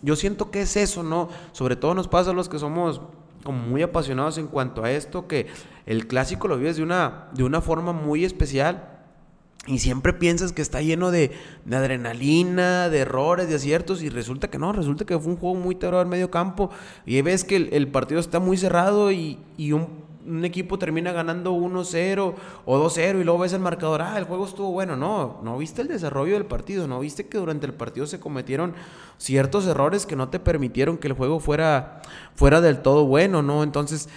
yo 0.00 0.16
siento 0.16 0.50
que 0.50 0.62
es 0.62 0.76
eso, 0.76 1.02
¿no? 1.02 1.28
Sobre 1.52 1.76
todo 1.76 1.94
nos 1.94 2.08
pasa 2.08 2.30
a 2.30 2.34
los 2.34 2.48
que 2.48 2.58
somos 2.58 3.02
como 3.44 3.58
muy 3.58 3.82
apasionados 3.82 4.38
en 4.38 4.46
cuanto 4.46 4.84
a 4.84 4.90
esto, 4.90 5.26
que 5.26 5.46
el 5.86 6.06
clásico 6.06 6.48
lo 6.48 6.58
vives 6.58 6.76
de 6.76 6.82
una, 6.82 7.28
de 7.34 7.44
una 7.44 7.60
forma 7.60 7.92
muy 7.92 8.24
especial. 8.24 8.94
Y 9.66 9.80
siempre 9.80 10.14
piensas 10.14 10.52
que 10.52 10.62
está 10.62 10.80
lleno 10.80 11.10
de, 11.10 11.32
adrenalina, 11.70 12.88
de 12.88 13.00
errores, 13.00 13.48
de 13.48 13.56
aciertos, 13.56 14.02
y 14.02 14.08
resulta 14.08 14.48
que 14.48 14.58
no, 14.58 14.72
resulta 14.72 15.04
que 15.04 15.18
fue 15.18 15.32
un 15.32 15.38
juego 15.38 15.56
muy 15.56 15.74
terror 15.74 16.02
en 16.04 16.08
medio 16.08 16.30
campo. 16.30 16.70
Y 17.04 17.20
ves 17.20 17.44
que 17.44 17.56
el, 17.56 17.88
partido 17.88 18.18
está 18.18 18.40
muy 18.40 18.56
cerrado 18.56 19.12
y, 19.12 19.38
y 19.58 19.72
un 19.72 20.07
un 20.28 20.44
equipo 20.44 20.78
termina 20.78 21.12
ganando 21.12 21.52
1-0 21.52 22.34
o 22.64 22.78
2-0 22.78 23.20
y 23.20 23.24
luego 23.24 23.40
ves 23.40 23.52
el 23.52 23.60
marcador, 23.60 24.02
ah, 24.02 24.18
el 24.18 24.24
juego 24.24 24.46
estuvo 24.46 24.70
bueno. 24.70 24.96
No, 24.96 25.40
no 25.42 25.58
viste 25.58 25.82
el 25.82 25.88
desarrollo 25.88 26.34
del 26.34 26.46
partido, 26.46 26.86
no 26.86 27.00
viste 27.00 27.26
que 27.26 27.38
durante 27.38 27.66
el 27.66 27.74
partido 27.74 28.06
se 28.06 28.20
cometieron 28.20 28.74
ciertos 29.16 29.66
errores 29.66 30.06
que 30.06 30.16
no 30.16 30.28
te 30.28 30.38
permitieron 30.38 30.98
que 30.98 31.08
el 31.08 31.14
juego 31.14 31.40
fuera, 31.40 32.02
fuera 32.34 32.60
del 32.60 32.82
todo 32.82 33.06
bueno, 33.06 33.42
¿no? 33.42 33.62
Entonces, 33.62 34.08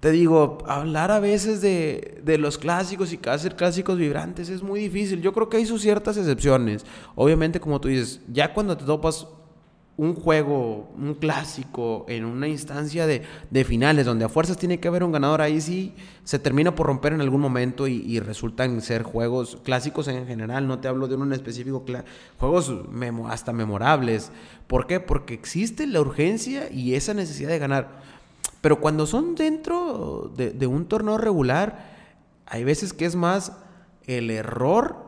te 0.00 0.10
digo, 0.10 0.58
hablar 0.66 1.10
a 1.10 1.20
veces 1.20 1.60
de, 1.60 2.20
de 2.22 2.38
los 2.38 2.58
clásicos 2.58 3.12
y 3.12 3.20
hacer 3.28 3.56
clásicos 3.56 3.98
vibrantes 3.98 4.48
es 4.48 4.62
muy 4.62 4.80
difícil. 4.80 5.22
Yo 5.22 5.32
creo 5.32 5.48
que 5.48 5.56
hay 5.56 5.66
sus 5.66 5.82
ciertas 5.82 6.16
excepciones. 6.16 6.84
Obviamente, 7.14 7.60
como 7.60 7.80
tú 7.80 7.88
dices, 7.88 8.20
ya 8.28 8.52
cuando 8.52 8.76
te 8.76 8.84
topas 8.84 9.26
un 9.98 10.14
juego, 10.14 10.90
un 10.98 11.14
clásico, 11.14 12.04
en 12.08 12.26
una 12.26 12.48
instancia 12.48 13.06
de, 13.06 13.64
finales, 13.64 14.04
donde 14.04 14.26
a 14.26 14.28
fuerzas 14.28 14.58
tiene 14.58 14.78
que 14.78 14.88
haber 14.88 15.02
un 15.02 15.12
ganador, 15.12 15.40
ahí 15.40 15.60
sí 15.60 15.94
se 16.24 16.38
termina 16.38 16.74
por 16.74 16.86
romper 16.86 17.14
en 17.14 17.22
algún 17.22 17.40
momento 17.40 17.88
y, 17.88 18.20
resultan 18.20 18.82
ser 18.82 19.02
juegos 19.02 19.58
clásicos 19.64 20.08
en 20.08 20.26
general, 20.26 20.68
no 20.68 20.80
te 20.80 20.88
hablo 20.88 21.08
de 21.08 21.14
uno 21.14 21.34
específico, 21.34 21.84
juegos 22.38 22.72
hasta 23.28 23.52
memorables. 23.52 24.30
¿Por 24.66 24.86
qué? 24.86 25.00
Porque 25.00 25.32
existe 25.32 25.86
la 25.86 26.00
urgencia 26.00 26.70
y 26.70 26.94
esa 26.94 27.14
necesidad 27.14 27.50
de 27.50 27.58
ganar. 27.58 28.02
Pero 28.60 28.80
cuando 28.80 29.06
son 29.06 29.34
dentro 29.34 30.30
de, 30.36 30.50
de 30.50 30.66
un 30.66 30.86
torneo 30.86 31.16
regular, 31.16 31.94
hay 32.46 32.64
veces 32.64 32.92
que 32.92 33.06
es 33.06 33.14
más 33.14 33.52
el 34.06 34.30
error 34.30 35.06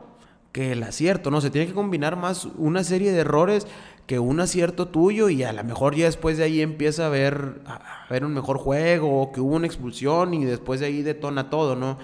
que 0.51 0.71
el 0.71 0.81
acierto, 0.83 1.29
¿no? 1.29 1.41
Se 1.41 1.51
tiene 1.51 1.67
que 1.67 1.73
combinar 1.73 2.15
más 2.15 2.45
una 2.57 2.83
serie 2.83 3.11
de 3.11 3.19
errores 3.19 3.67
que 4.09 4.17
un 4.17 4.39
acierto 4.39 4.87
tuyo 4.87 5.29
y 5.29 5.43
a 5.43 5.53
lo 5.53 5.63
mejor 5.63 5.95
ya 5.95 6.05
después 6.05 6.35
de 6.35 6.43
ahí 6.43 6.61
empieza 6.61 7.05
a 7.05 7.09
ver, 7.09 7.61
a 7.67 8.07
ver 8.09 8.25
un 8.25 8.33
mejor 8.33 8.57
juego 8.57 9.21
o 9.21 9.31
que 9.31 9.39
hubo 9.39 9.55
una 9.55 9.67
expulsión 9.67 10.33
y 10.33 10.45
después 10.45 10.79
de 10.79 10.87
ahí 10.87 11.03
detona 11.03 11.51
todo, 11.51 11.75
¿no? 11.75 11.99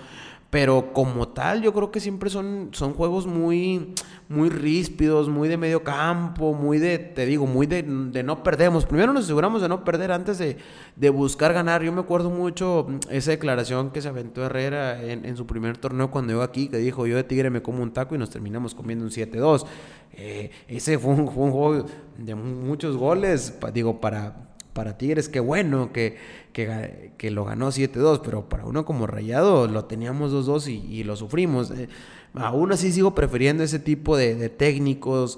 Pero 0.49 0.93
como 0.93 1.27
tal, 1.27 1.62
yo 1.62 1.73
creo 1.73 1.91
que 1.91 1.99
siempre 1.99 2.29
son, 2.29 2.69
son 2.71 2.93
juegos 2.93 3.27
muy, 3.27 3.93
muy 4.29 4.49
ríspidos, 4.49 5.27
muy 5.27 5.49
de 5.49 5.58
medio 5.58 5.84
campo, 5.84 6.53
muy 6.53 6.77
de, 6.79 6.97
te 6.97 7.25
digo, 7.25 7.45
muy 7.45 7.65
de, 7.65 7.84
no 7.84 8.43
perdemos. 8.43 8.86
Primero 8.86 9.12
nos 9.12 9.25
aseguramos 9.25 9.62
de 9.62 9.67
no 9.67 9.84
perder 9.84 10.12
antes 10.12 10.38
de, 10.38 11.10
buscar 11.10 11.51
ganar. 11.51 11.84
Yo 11.84 11.91
me 11.91 12.01
acuerdo 12.01 12.29
mucho 12.29 12.88
esa 13.10 13.31
declaración 13.31 13.91
que 13.91 14.01
se 14.01 14.08
aventó 14.08 14.45
Herrera 14.45 15.03
en, 15.03 15.36
su 15.36 15.45
primer 15.45 15.77
torneo 15.77 16.10
cuando 16.10 16.31
llegó 16.31 16.43
aquí, 16.43 16.69
que 16.69 16.77
dijo, 16.77 17.05
yo 17.05 17.17
de 17.17 17.23
Tigre 17.23 17.49
me 17.49 17.62
como 17.62 17.84
un 17.84 17.91
taco 17.91 18.15
y 18.15 18.17
nos 18.17 18.29
terminamos 18.29 18.73
comiendo 18.73 19.03
un 19.03 19.12
7-2. 19.12 19.65
Eh, 20.13 20.51
ese 20.67 20.97
fue 20.99 21.13
un, 21.13 21.27
fue 21.29 21.43
un 21.43 21.51
juego 21.51 21.86
de 22.17 22.36
muchos 22.36 22.95
goles, 22.95 23.53
digo, 23.73 23.99
para 23.99 24.45
para 24.75 24.97
Tigres, 24.97 25.29
qué 25.29 25.39
bueno 25.39 25.93
que, 25.93 26.17
que, 26.56 27.32
lo 27.32 27.44
ganó 27.44 27.68
7-2, 27.68 28.22
pero 28.24 28.48
para 28.48 28.65
uno 28.65 28.86
como 28.86 29.08
Rayado 29.08 29.68
lo 29.68 29.86
teníamos 29.86 30.32
2-2 30.32 30.68
y, 30.89 31.04
lo 31.04 31.18
sufrimos. 31.18 31.72
Eh, 31.72 31.89
aún 32.34 32.72
así 32.72 32.94
sigo 32.94 33.13
prefiriendo 33.13 33.62
ese 33.62 33.80
tipo 33.80 34.15
de, 34.15 34.48
técnicos 34.50 35.38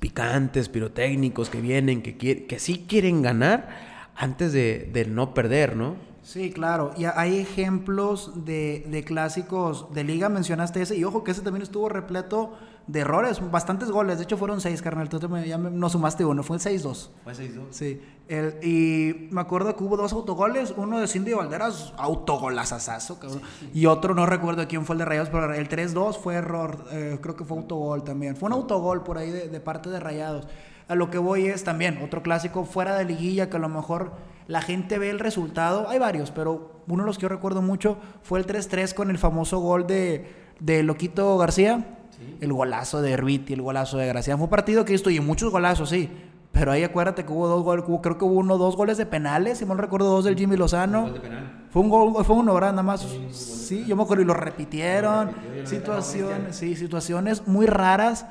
picantes, 0.00 0.68
pirotécnicos 0.68 1.48
que 1.48 1.60
vienen, 1.60 2.02
que, 2.02 2.16
que 2.16 2.58
sí 2.58 2.86
quieren 2.88 3.22
ganar 3.22 4.10
antes 4.16 4.52
de, 4.52 4.90
de 4.92 5.04
no 5.04 5.32
perder, 5.32 5.76
¿no? 5.76 5.94
Sí, 6.22 6.50
claro. 6.50 6.92
Y 6.96 7.04
hay 7.04 7.38
ejemplos 7.38 8.44
de, 8.44 8.84
de, 8.88 9.04
clásicos 9.04 9.92
de 9.94 10.02
liga, 10.02 10.28
mencionaste 10.28 10.82
ese, 10.82 10.96
y 10.96 11.04
ojo 11.04 11.22
que 11.22 11.30
ese 11.30 11.42
también 11.42 11.62
estuvo 11.62 11.88
repleto 11.88 12.54
de 12.86 13.00
errores, 13.00 13.40
bastantes 13.50 13.90
goles. 13.90 14.18
De 14.18 14.24
hecho, 14.24 14.36
fueron 14.36 14.60
seis, 14.60 14.82
carnal. 14.82 15.08
Tú 15.08 15.18
ya 15.44 15.56
no 15.56 15.88
sumaste 15.88 16.24
uno, 16.24 16.42
fue 16.42 16.58
6-2. 16.58 17.08
Fue 17.24 17.32
6-2. 17.32 17.66
Sí. 17.70 18.00
El, 18.28 18.58
y 18.62 19.28
me 19.30 19.40
acuerdo 19.40 19.74
que 19.74 19.84
hubo 19.84 19.96
dos 19.96 20.12
autogoles. 20.12 20.74
Uno 20.76 21.00
de 21.00 21.08
Cindy 21.08 21.32
Valderas, 21.32 21.94
autogolazazazo, 21.96 23.18
cabrón. 23.18 23.40
Y 23.72 23.86
otro, 23.86 24.14
no 24.14 24.26
recuerdo 24.26 24.66
quién 24.68 24.84
fue 24.84 24.94
el 24.94 24.98
de 24.98 25.04
Rayados, 25.06 25.30
pero 25.30 25.52
el 25.54 25.68
3-2 25.68 26.18
fue 26.18 26.34
error. 26.34 26.84
Eh, 26.90 27.18
creo 27.22 27.36
que 27.36 27.44
fue 27.44 27.56
autogol 27.56 28.04
también. 28.04 28.36
Fue 28.36 28.48
un 28.48 28.52
autogol 28.52 29.02
por 29.02 29.16
ahí 29.16 29.30
de, 29.30 29.48
de 29.48 29.60
parte 29.60 29.88
de 29.88 30.00
Rayados. 30.00 30.46
A 30.86 30.94
lo 30.94 31.10
que 31.10 31.16
voy 31.16 31.46
es 31.46 31.64
también 31.64 32.00
otro 32.02 32.22
clásico 32.22 32.64
fuera 32.64 32.96
de 32.96 33.06
liguilla 33.06 33.48
que 33.48 33.56
a 33.56 33.60
lo 33.60 33.70
mejor 33.70 34.12
la 34.46 34.60
gente 34.60 34.98
ve 34.98 35.08
el 35.08 35.18
resultado. 35.18 35.88
Hay 35.88 35.98
varios, 35.98 36.30
pero 36.30 36.82
uno 36.86 37.04
de 37.04 37.06
los 37.06 37.16
que 37.16 37.22
yo 37.22 37.30
recuerdo 37.30 37.62
mucho 37.62 37.96
fue 38.22 38.38
el 38.38 38.46
3-3 38.46 38.92
con 38.92 39.08
el 39.08 39.16
famoso 39.16 39.60
gol 39.60 39.86
de, 39.86 40.30
de 40.60 40.82
Loquito 40.82 41.38
García 41.38 42.00
el 42.40 42.52
golazo 42.52 43.02
de 43.02 43.42
y 43.46 43.52
el 43.52 43.62
golazo 43.62 43.98
de 43.98 44.06
Gracia. 44.06 44.36
Fue 44.36 44.44
un 44.44 44.50
partido 44.50 44.84
que 44.84 44.94
estoy 44.94 45.16
y 45.16 45.20
muchos 45.20 45.50
golazos, 45.50 45.90
sí. 45.90 46.10
Pero 46.52 46.70
ahí 46.70 46.84
acuérdate 46.84 47.24
que 47.24 47.32
hubo 47.32 47.48
dos 47.48 47.64
goles, 47.64 47.84
creo 48.00 48.16
que 48.16 48.24
hubo 48.24 48.34
uno, 48.34 48.56
dos 48.58 48.76
goles 48.76 48.96
de 48.96 49.06
penales, 49.06 49.58
si 49.58 49.66
mal 49.66 49.76
recuerdo, 49.76 50.06
dos 50.06 50.24
del 50.24 50.36
Jimmy 50.36 50.56
Lozano. 50.56 51.10
Fue 51.70 51.82
un 51.82 51.88
gol, 51.88 52.24
fue 52.24 52.36
uno, 52.36 52.54
¿verdad? 52.54 52.70
Nada 52.70 52.84
más. 52.84 53.04
Sí, 53.32 53.84
yo 53.86 53.96
me 53.96 54.04
acuerdo 54.04 54.22
y 54.22 54.26
lo 54.26 54.34
repitieron. 54.34 55.32
situaciones, 55.64 56.54
sí, 56.56 56.76
situaciones 56.76 57.48
muy 57.48 57.66
raras 57.66 58.26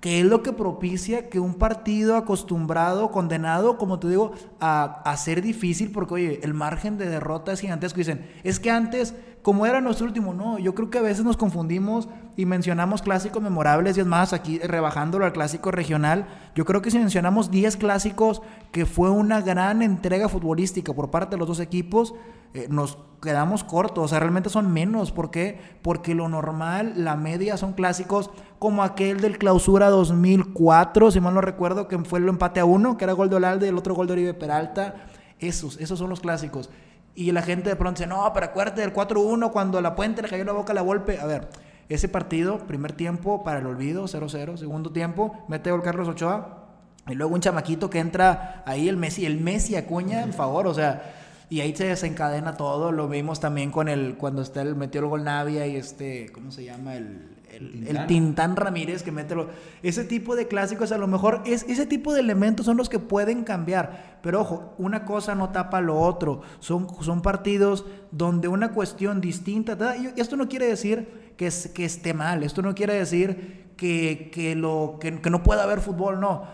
que 0.00 0.20
es 0.20 0.26
lo 0.26 0.42
que 0.42 0.52
propicia 0.52 1.28
que 1.28 1.40
un 1.40 1.54
partido 1.54 2.16
acostumbrado, 2.16 3.10
condenado, 3.10 3.78
como 3.78 3.98
te 3.98 4.08
digo, 4.08 4.32
a, 4.60 5.02
a 5.02 5.16
ser 5.16 5.42
difícil, 5.42 5.90
porque 5.90 6.14
oye, 6.14 6.40
el 6.42 6.54
margen 6.54 6.98
de 6.98 7.08
derrota 7.08 7.52
es 7.52 7.60
gigantesco. 7.60 7.98
Dicen, 7.98 8.26
es 8.44 8.60
que 8.60 8.70
antes 8.70 9.14
como 9.46 9.64
era 9.64 9.80
nuestro 9.80 10.08
último. 10.08 10.34
No, 10.34 10.58
yo 10.58 10.74
creo 10.74 10.90
que 10.90 10.98
a 10.98 11.02
veces 11.02 11.24
nos 11.24 11.36
confundimos 11.36 12.08
y 12.36 12.46
mencionamos 12.46 13.00
clásicos 13.00 13.40
memorables 13.40 13.96
y 13.96 14.00
es 14.00 14.06
más, 14.06 14.32
aquí 14.32 14.58
rebajándolo 14.58 15.24
al 15.24 15.32
clásico 15.32 15.70
regional, 15.70 16.26
yo 16.56 16.64
creo 16.64 16.82
que 16.82 16.90
si 16.90 16.98
mencionamos 16.98 17.48
10 17.48 17.76
clásicos 17.76 18.42
que 18.72 18.86
fue 18.86 19.08
una 19.08 19.42
gran 19.42 19.82
entrega 19.82 20.28
futbolística 20.28 20.92
por 20.92 21.12
parte 21.12 21.36
de 21.36 21.38
los 21.38 21.46
dos 21.46 21.60
equipos, 21.60 22.12
eh, 22.54 22.66
nos 22.70 22.98
quedamos 23.22 23.62
cortos, 23.62 24.06
o 24.06 24.08
sea, 24.08 24.18
realmente 24.18 24.50
son 24.50 24.72
menos. 24.72 25.12
¿Por 25.12 25.30
qué? 25.30 25.60
Porque 25.80 26.16
lo 26.16 26.28
normal, 26.28 26.94
la 26.96 27.14
media 27.14 27.56
son 27.56 27.74
clásicos 27.74 28.32
como 28.58 28.82
aquel 28.82 29.20
del 29.20 29.38
clausura 29.38 29.90
2004, 29.90 31.12
si 31.12 31.20
mal 31.20 31.34
no 31.34 31.40
recuerdo, 31.40 31.86
que 31.86 31.96
fue 32.00 32.18
el 32.18 32.28
empate 32.28 32.58
a 32.58 32.64
uno, 32.64 32.96
que 32.96 33.04
era 33.04 33.12
gol 33.12 33.30
de 33.30 33.36
Olalde 33.36 33.66
y 33.66 33.68
el 33.68 33.78
otro 33.78 33.94
gol 33.94 34.08
de 34.08 34.14
Oribe 34.14 34.34
Peralta. 34.34 35.06
Esos, 35.38 35.78
esos 35.78 36.00
son 36.00 36.10
los 36.10 36.18
clásicos. 36.18 36.68
Y 37.16 37.32
la 37.32 37.40
gente 37.42 37.70
de 37.70 37.76
pronto 37.76 37.98
dice, 37.98 38.06
no, 38.06 38.30
pero 38.34 38.46
acuérdate 38.46 38.82
del 38.82 38.92
4-1 38.92 39.50
cuando 39.50 39.80
la 39.80 39.96
puente 39.96 40.20
le 40.22 40.28
cayó 40.28 40.44
la 40.44 40.52
boca 40.52 40.72
a 40.72 40.74
la 40.74 40.82
golpe. 40.82 41.18
A 41.18 41.24
ver, 41.24 41.48
ese 41.88 42.08
partido, 42.08 42.58
primer 42.58 42.92
tiempo 42.92 43.42
para 43.42 43.58
el 43.58 43.66
olvido, 43.66 44.04
0-0. 44.04 44.58
Segundo 44.58 44.92
tiempo, 44.92 45.44
mete 45.48 45.70
gol 45.70 45.82
Carlos 45.82 46.08
Ochoa. 46.08 46.66
Y 47.08 47.14
luego 47.14 47.34
un 47.34 47.40
chamaquito 47.40 47.88
que 47.88 48.00
entra 48.00 48.62
ahí, 48.66 48.88
el 48.88 48.98
Messi, 48.98 49.24
el 49.24 49.40
Messi 49.40 49.76
Acuña, 49.76 50.22
en 50.22 50.34
favor, 50.34 50.66
o 50.66 50.74
sea, 50.74 51.14
y 51.48 51.60
ahí 51.60 51.74
se 51.74 51.86
desencadena 51.86 52.56
todo. 52.56 52.92
Lo 52.92 53.08
vimos 53.08 53.40
también 53.40 53.70
con 53.70 53.88
el, 53.88 54.16
cuando 54.16 54.42
está 54.42 54.60
el, 54.60 54.74
metió 54.74 55.00
el 55.00 55.06
gol 55.06 55.24
Navia 55.24 55.66
y 55.66 55.76
este, 55.76 56.30
¿cómo 56.32 56.50
se 56.50 56.64
llama? 56.64 56.96
El, 56.96 57.35
el, 57.56 58.06
Tintán. 58.06 58.56
Ramírez 58.56 59.02
que 59.02 59.12
mete 59.12 59.34
ese 59.82 60.04
tipo 60.04 60.36
de 60.36 60.46
clásicos 60.48 60.92
a 60.92 60.98
lo 60.98 61.06
mejor 61.06 61.42
es 61.46 61.64
ese 61.68 61.86
tipo 61.86 62.14
de 62.14 62.20
elementos 62.20 62.66
son 62.66 62.76
los 62.76 62.88
que 62.88 62.98
pueden 62.98 63.44
cambiar 63.44 64.18
pero 64.22 64.40
ojo 64.40 64.74
una 64.78 65.04
cosa 65.04 65.34
no 65.34 65.50
tapa 65.50 65.80
lo 65.80 65.98
otro 65.98 66.42
son, 66.60 66.86
son 67.02 67.22
partidos 67.22 67.84
donde 68.10 68.48
una 68.48 68.72
cuestión 68.72 69.20
distinta 69.20 69.96
y 69.96 70.20
esto 70.20 70.36
no 70.36 70.48
quiere 70.48 70.66
decir 70.66 71.32
que, 71.36 71.50
que 71.74 71.84
esté 71.84 72.14
mal 72.14 72.42
esto 72.42 72.62
no 72.62 72.74
quiere 72.74 72.94
decir 72.94 73.66
que, 73.76 74.30
que 74.32 74.56
lo, 74.56 74.98
que, 75.00 75.12
no 75.12 75.42
pueda 75.42 75.62
haber 75.62 75.80
fútbol 75.80 76.20
no. 76.20 76.44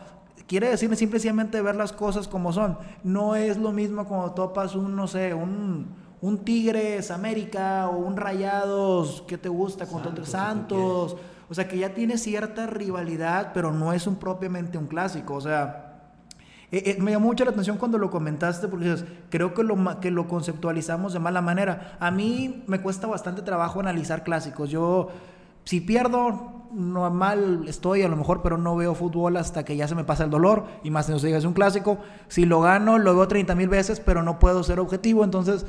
Quiere 0.46 0.68
decir 0.68 0.94
simplemente 0.96 1.62
ver 1.62 1.76
las 1.76 1.92
cosas 1.92 2.28
como 2.28 2.53
son. 2.53 2.78
No 3.05 3.36
es 3.36 3.57
lo 3.57 3.72
mismo 3.72 4.07
cuando 4.07 4.32
topas 4.32 4.74
un 4.74 4.96
no 4.96 5.07
sé 5.07 5.32
un 5.32 6.01
un 6.23 6.39
Tigres 6.45 7.11
América 7.11 7.89
o 7.89 7.99
un 7.99 8.16
Rayados, 8.16 9.25
¿qué 9.27 9.37
te 9.37 9.49
gusta? 9.49 9.87
Contra 9.87 10.25
Santos. 10.25 10.29
Santos. 10.31 11.16
O 11.51 11.55
sea, 11.55 11.68
que 11.68 11.77
ya 11.77 11.93
tiene 11.93 12.16
cierta 12.16 12.66
rivalidad, 12.66 13.51
pero 13.53 13.73
no 13.73 13.93
es 13.93 14.07
un, 14.07 14.16
propiamente 14.16 14.79
un 14.79 14.87
clásico. 14.87 15.35
O 15.35 15.41
sea, 15.41 16.11
eh, 16.70 16.83
eh, 16.87 16.97
me 17.01 17.11
llamó 17.11 17.27
mucho 17.27 17.45
la 17.45 17.51
atención 17.51 17.77
cuando 17.77 17.99
lo 17.99 18.09
comentaste 18.11 18.68
porque 18.68 18.91
dices, 18.91 19.05
creo 19.29 19.53
que 19.53 19.64
lo, 19.64 20.01
que 20.01 20.11
lo 20.12 20.29
conceptualizamos 20.29 21.12
de 21.12 21.18
mala 21.18 21.43
manera. 21.43 21.97
A 21.99 22.12
mí 22.12 22.62
me 22.68 22.81
cuesta 22.81 23.09
bastante 23.09 23.43
trabajo 23.43 23.81
analizar 23.81 24.23
clásicos. 24.23 24.70
Yo, 24.70 25.09
si 25.64 25.81
pierdo, 25.81 26.68
no 26.73 27.11
mal 27.11 27.64
estoy 27.66 28.03
a 28.03 28.09
lo 28.09 28.16
mejor, 28.16 28.43
pero 28.43 28.57
no 28.57 28.77
veo 28.77 28.95
fútbol 28.95 29.37
hasta 29.37 29.64
que 29.64 29.77
ya 29.77 29.89
se 29.89 29.97
me 29.97 30.05
pasa 30.05 30.23
el 30.23 30.31
dolor. 30.31 30.66
Y 30.85 30.91
más 30.91 31.07
si 31.07 31.12
no 31.12 31.18
se 31.18 31.27
diga, 31.27 31.39
es 31.39 31.45
un 31.45 31.53
clásico. 31.53 31.99
Si 32.29 32.47
lo 32.47 32.61
gano, 32.61 32.99
lo 32.99 33.14
veo 33.16 33.27
30 33.27 33.57
mil 33.57 33.68
veces, 33.68 33.99
pero 33.99 34.23
no 34.23 34.39
puedo 34.39 34.62
ser 34.62 34.79
objetivo. 34.79 35.25
Entonces, 35.25 35.66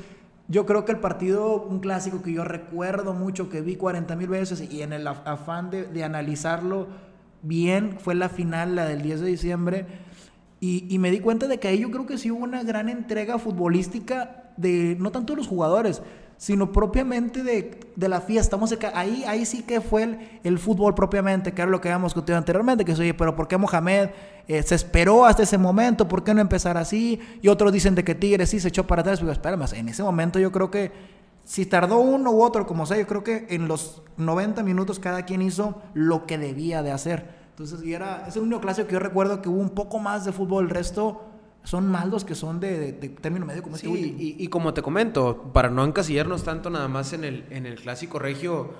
yo 0.47 0.65
creo 0.65 0.83
que 0.85 0.91
el 0.91 0.99
partido, 0.99 1.63
un 1.63 1.79
clásico 1.79 2.21
que 2.21 2.33
yo 2.33 2.43
recuerdo 2.43 3.13
mucho, 3.13 3.49
que 3.49 3.61
vi 3.61 3.75
40 3.75 4.15
mil 4.15 4.27
veces 4.27 4.61
y 4.69 4.81
en 4.81 4.93
el 4.93 5.07
afán 5.07 5.69
de, 5.69 6.03
analizarlo 6.03 6.87
bien, 7.41 7.97
fue 7.99 8.15
la 8.15 8.29
final, 8.29 8.75
la 8.75 8.85
del 8.85 9.01
10 9.01 9.21
de 9.21 9.27
diciembre. 9.27 9.85
Y, 10.59 10.97
me 10.99 11.11
di 11.11 11.19
cuenta 11.19 11.47
de 11.47 11.59
que 11.59 11.67
ahí 11.67 11.79
yo 11.79 11.91
creo 11.91 12.05
que 12.05 12.17
sí 12.17 12.31
hubo 12.31 12.43
una 12.43 12.63
gran 12.63 12.87
entrega 12.87 13.37
futbolística 13.37 14.53
de 14.55 14.95
no 14.97 15.11
tanto 15.11 15.33
de 15.33 15.37
los 15.37 15.47
jugadores, 15.47 16.01
sino 16.38 16.71
propiamente 16.71 17.43
de, 17.43 17.79
de 17.95 18.09
la 18.09 18.21
fiesta. 18.21 18.57
ahí, 18.93 19.23
ahí 19.25 19.45
sí 19.45 19.63
que 19.63 19.81
fue 19.81 20.03
el, 20.03 20.39
el, 20.43 20.59
fútbol 20.59 20.93
propiamente, 20.95 21.53
que 21.53 21.61
era 21.61 21.71
lo 21.71 21.79
que 21.79 21.89
habíamos 21.89 22.13
discutido 22.13 22.38
anteriormente, 22.38 22.84
que 22.84 22.93
oye, 22.93 23.13
pero 23.13 23.36
¿por 23.36 23.47
qué 23.47 23.57
Mohamed 23.57 24.09
eh, 24.47 24.63
se 24.63 24.75
esperó 24.75 25.25
hasta 25.25 25.43
ese 25.43 25.57
momento? 25.57 26.07
¿Por 26.07 26.23
qué 26.23 26.34
no 26.34 26.41
empezar 26.41 26.77
así? 26.77 27.19
Y 27.41 27.47
otros 27.47 27.71
dicen 27.71 27.95
de 27.95 28.03
que 28.03 28.15
Tigres 28.15 28.49
sí 28.49 28.59
se 28.59 28.67
echó 28.67 28.86
para 28.86 29.01
atrás. 29.01 29.19
Pero 29.19 29.31
espérame, 29.31 29.65
en 29.73 29.89
ese 29.89 30.03
momento 30.03 30.39
yo 30.39 30.51
creo 30.51 30.69
que 30.69 30.91
si 31.45 31.65
tardó 31.65 31.99
uno 31.99 32.31
u 32.31 32.41
otro, 32.41 32.65
como 32.65 32.86
sea, 32.86 32.97
yo 32.97 33.07
creo 33.07 33.23
que 33.23 33.47
en 33.49 33.67
los 33.67 34.01
90 34.17 34.63
minutos 34.63 34.99
cada 34.99 35.23
quien 35.23 35.41
hizo 35.41 35.81
lo 35.93 36.25
que 36.25 36.38
debía 36.38 36.84
de 36.84 36.91
hacer. 36.91 37.43
Entonces, 37.49 37.84
y 37.84 37.93
era, 37.93 38.25
es 38.27 38.36
el 38.36 38.43
único 38.43 38.61
clásico 38.61 38.88
que 38.88 38.93
yo 38.93 38.99
recuerdo 38.99 39.41
que 39.41 39.49
hubo 39.49 39.59
un 39.59 39.69
poco 39.69 39.99
más 39.99 40.25
de 40.25 40.31
fútbol, 40.31 40.65
el 40.65 40.69
resto 40.69 41.21
son 41.64 41.89
maldos 41.89 42.26
que 42.26 42.36
son 42.36 42.59
de, 42.59 42.93
término 43.22 43.45
medio 43.45 43.64
como 43.64 43.76
este 43.76 43.88
sí, 43.88 44.16
y, 44.20 44.43
y, 44.43 44.47
como 44.47 44.74
te 44.74 44.82
comento, 44.82 45.51
para 45.53 45.70
no 45.70 45.86
encasillarnos 45.86 46.43
tanto 46.43 46.70
nada 46.70 46.88
más 46.88 47.14
en 47.14 47.24
el, 47.24 47.45
en 47.49 47.66
el 47.66 47.76
clásico 47.76 48.20
regio, 48.20 48.74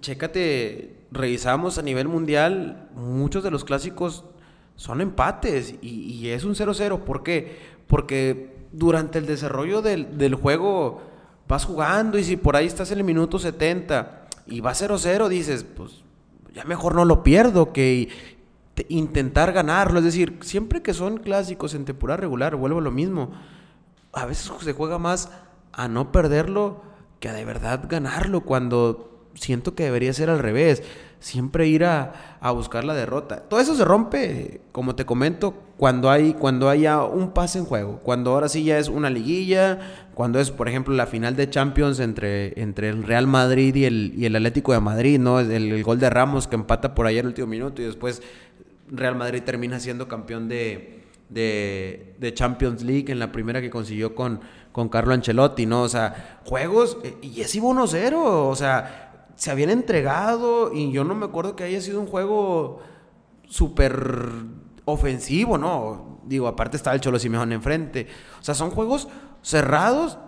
chécate, 0.00 1.06
revisamos 1.10 1.78
a 1.78 1.82
nivel 1.82 2.08
mundial, 2.08 2.88
muchos 2.94 3.42
de 3.42 3.50
los 3.50 3.64
clásicos 3.64 4.24
son 4.76 5.00
empates 5.00 5.74
y, 5.80 6.28
es 6.28 6.44
un 6.44 6.54
0-0. 6.54 7.00
¿Por 7.00 7.22
qué? 7.22 7.58
Porque 7.86 8.56
durante 8.72 9.18
el 9.18 9.26
desarrollo 9.26 9.82
del, 9.82 10.18
del, 10.18 10.34
juego 10.34 11.02
vas 11.46 11.64
jugando 11.64 12.18
y 12.18 12.24
si 12.24 12.36
por 12.36 12.56
ahí 12.56 12.66
estás 12.66 12.90
en 12.90 12.98
el 12.98 13.04
minuto 13.04 13.38
70 13.38 14.28
y 14.46 14.60
va 14.60 14.72
0-0, 14.72 15.28
dices, 15.28 15.64
pues 15.64 16.02
ya 16.54 16.64
mejor 16.64 16.94
no 16.94 17.04
lo 17.04 17.22
pierdo 17.22 17.72
que 17.72 18.08
intentar 18.88 19.52
ganarlo. 19.52 19.98
Es 19.98 20.04
decir, 20.04 20.38
siempre 20.42 20.82
que 20.82 20.94
son 20.94 21.18
clásicos 21.18 21.74
en 21.74 21.84
temporada 21.84 22.18
regular, 22.18 22.56
vuelvo 22.56 22.78
a 22.78 22.82
lo 22.82 22.90
mismo. 22.90 23.32
A 24.12 24.26
veces 24.26 24.50
se 24.60 24.72
juega 24.72 24.98
más 24.98 25.30
a 25.72 25.88
no 25.88 26.12
perderlo 26.12 26.82
que 27.20 27.28
a 27.28 27.32
de 27.32 27.44
verdad 27.44 27.84
ganarlo 27.88 28.42
cuando 28.42 29.28
siento 29.34 29.74
que 29.74 29.84
debería 29.84 30.12
ser 30.12 30.30
al 30.30 30.38
revés. 30.38 30.82
Siempre 31.20 31.68
ir 31.68 31.84
a, 31.84 32.38
a 32.40 32.50
buscar 32.50 32.82
la 32.82 32.94
derrota. 32.94 33.44
Todo 33.48 33.60
eso 33.60 33.76
se 33.76 33.84
rompe, 33.84 34.60
como 34.72 34.96
te 34.96 35.06
comento, 35.06 35.54
cuando 35.76 36.10
hay 36.10 36.34
cuando 36.34 36.68
haya 36.68 37.04
un 37.04 37.30
pase 37.30 37.58
en 37.58 37.64
juego. 37.64 38.00
Cuando 38.02 38.32
ahora 38.32 38.48
sí 38.48 38.64
ya 38.64 38.78
es 38.78 38.88
una 38.88 39.08
liguilla, 39.08 39.78
cuando 40.14 40.40
es, 40.40 40.50
por 40.50 40.68
ejemplo, 40.68 40.94
la 40.94 41.06
final 41.06 41.36
de 41.36 41.48
Champions 41.48 42.00
entre, 42.00 42.60
entre 42.60 42.88
el 42.88 43.04
Real 43.04 43.26
Madrid 43.26 43.74
y 43.74 43.84
el, 43.84 44.12
y 44.16 44.26
el 44.26 44.36
Atlético 44.36 44.72
de 44.72 44.80
Madrid, 44.80 45.18
¿no? 45.18 45.40
El, 45.40 45.50
el, 45.50 45.82
gol 45.84 45.98
de 45.98 46.10
Ramos 46.10 46.48
que 46.48 46.56
empata 46.56 46.94
por 46.94 47.06
ahí 47.06 47.18
en 47.18 47.20
el 47.20 47.28
último 47.28 47.46
minuto 47.46 47.82
y 47.82 47.84
después 47.84 48.22
Real 48.92 49.16
Madrid 49.16 49.42
termina 49.42 49.80
siendo 49.80 50.06
campeón 50.06 50.48
de, 50.48 51.04
de, 51.28 52.32
Champions 52.34 52.82
League 52.82 53.10
en 53.10 53.18
la 53.18 53.32
primera 53.32 53.60
que 53.60 53.70
consiguió 53.70 54.14
con, 54.14 54.40
con 54.70 54.88
Carlo 54.88 55.14
Ancelotti, 55.14 55.66
¿no? 55.66 55.82
O 55.82 55.88
sea, 55.88 56.40
juegos, 56.44 56.98
eh, 57.02 57.16
y 57.22 57.40
es 57.40 57.54
iba 57.54 57.66
1-0, 57.66 58.14
o 58.16 58.54
sea, 58.54 59.26
se 59.34 59.50
habían 59.50 59.70
entregado 59.70 60.72
y 60.72 60.92
yo 60.92 61.04
no 61.04 61.14
me 61.14 61.24
acuerdo 61.24 61.56
que 61.56 61.64
haya 61.64 61.80
sido 61.80 62.00
un 62.00 62.06
juego 62.06 62.80
súper 63.48 64.30
ofensivo, 64.84 65.58
¿no? 65.58 66.20
Digo, 66.24 66.46
aparte 66.46 66.76
estaba 66.76 66.94
el 66.94 67.00
Cholo 67.00 67.18
Simeone 67.18 67.54
enfrente. 67.54 68.06
O 68.40 68.44
sea, 68.44 68.54
son 68.54 68.70
juegos 68.70 69.08
cerrados 69.42 70.18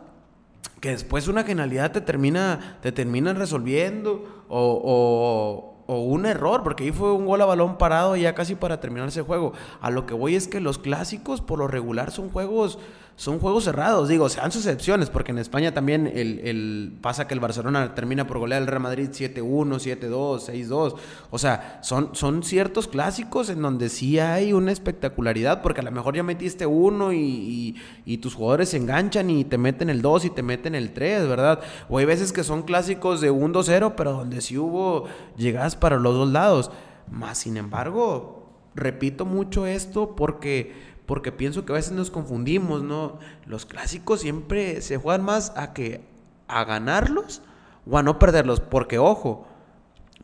que 0.81 0.91
después 0.91 1.29
una 1.29 1.45
genialidad 1.45 1.93
te 1.93 2.01
termina, 2.01 2.79
te 2.83 2.93
terminan 2.93 3.37
resolviendo 3.37 4.45
o, 4.49 5.74
o, 5.87 6.01
un 6.01 6.27
error, 6.27 6.63
porque 6.63 6.85
ahí 6.85 6.93
fue 6.93 7.13
un 7.13 7.27
gol 7.27 7.43
a 7.43 7.47
balón 7.47 7.79
parado 7.79 8.17
ya 8.17 8.35
casi 8.35 8.55
para 8.55 8.81
terminar 8.81 9.09
ese 9.09 9.23
juego. 9.23 9.53
A 9.81 9.91
lo 9.91 10.07
que 10.07 10.15
voy 10.15 10.37
es 10.37 10.49
que 10.49 10.61
los 10.61 10.79
clásicos 10.79 11.41
por 11.41 11.59
lo 11.59 11.69
regular 11.69 12.11
son 12.11 12.31
juegos 12.31 12.79
son 13.17 13.39
juegos 13.39 13.65
cerrados. 13.65 14.09
Digo, 14.09 14.29
sean 14.29 14.51
sus 14.51 14.67
excepciones, 14.67 15.09
porque 15.09 15.33
en 15.33 15.39
España 15.39 15.73
también 15.73 16.11
el, 16.13 16.99
pasa 17.01 17.29
que 17.29 17.35
el 17.35 17.41
Barcelona 17.41 17.95
termina 17.95 18.27
por 18.27 18.39
golear 18.39 18.63
al 18.63 18.67
Real 18.67 18.83
Madrid 18.83 19.11
7-1, 19.11 19.41
7-2, 19.79 20.69
6-2. 20.69 20.97
O 21.31 21.39
sea, 21.39 21.79
son, 21.83 22.11
son 22.15 22.43
ciertos 22.43 22.89
clásicos 22.89 23.51
en 23.51 23.63
donde 23.63 23.89
sí 23.89 24.19
hay 24.19 24.53
una 24.53 24.73
espectacularidad, 24.73 25.63
porque 25.63 25.81
a 25.81 25.85
lo 25.85 25.93
mejor 25.93 26.17
ya 26.17 26.23
metiste 26.23 26.67
uno 26.67 27.13
y, 27.13 27.77
y, 28.05 28.19
tus 28.19 28.35
jugadores 28.35 28.71
se 28.71 28.79
enganchan 28.79 29.29
y 29.31 29.45
te 29.45 29.59
meten 29.59 29.91
el 29.91 30.01
2 30.01 30.25
y 30.25 30.31
te 30.31 30.43
meten 30.43 30.75
el 30.75 30.93
3, 30.93 31.29
¿verdad? 31.29 31.61
O 31.89 31.99
hay 31.99 32.07
veces 32.07 32.33
que 32.33 32.43
son 32.43 32.63
clásicos 32.63 33.21
de 33.21 33.31
1-2-0, 33.31 33.95
pero 33.97 34.13
donde 34.13 34.41
sí 34.41 34.57
hubo 34.57 35.05
llegadas 35.37 35.77
para 35.77 35.99
los 35.99 36.15
dos 36.15 36.31
lados. 36.31 36.71
Más 37.11 37.39
sin 37.39 37.59
embargo, 37.59 38.49
repito 38.75 39.25
mucho 39.25 39.67
esto 39.67 40.17
porque 40.17 40.94
porque 41.07 41.33
pienso 41.33 41.65
que 41.65 41.73
a 41.73 41.77
veces 41.77 41.93
nos 41.93 42.11
confundimos, 42.11 42.83
¿no? 42.83 43.19
Los 43.47 43.67
clásicos 43.67 44.21
siempre 44.21 44.81
se 44.81 44.97
juegan 44.97 45.25
más 45.25 45.53
a 45.57 45.73
que 45.73 46.03
a 46.49 46.65
ganarlos 46.65 47.43
o 47.89 47.99
a 47.99 48.03
no 48.03 48.19
perderlos, 48.19 48.61
porque 48.61 48.99
ojo, 48.99 49.47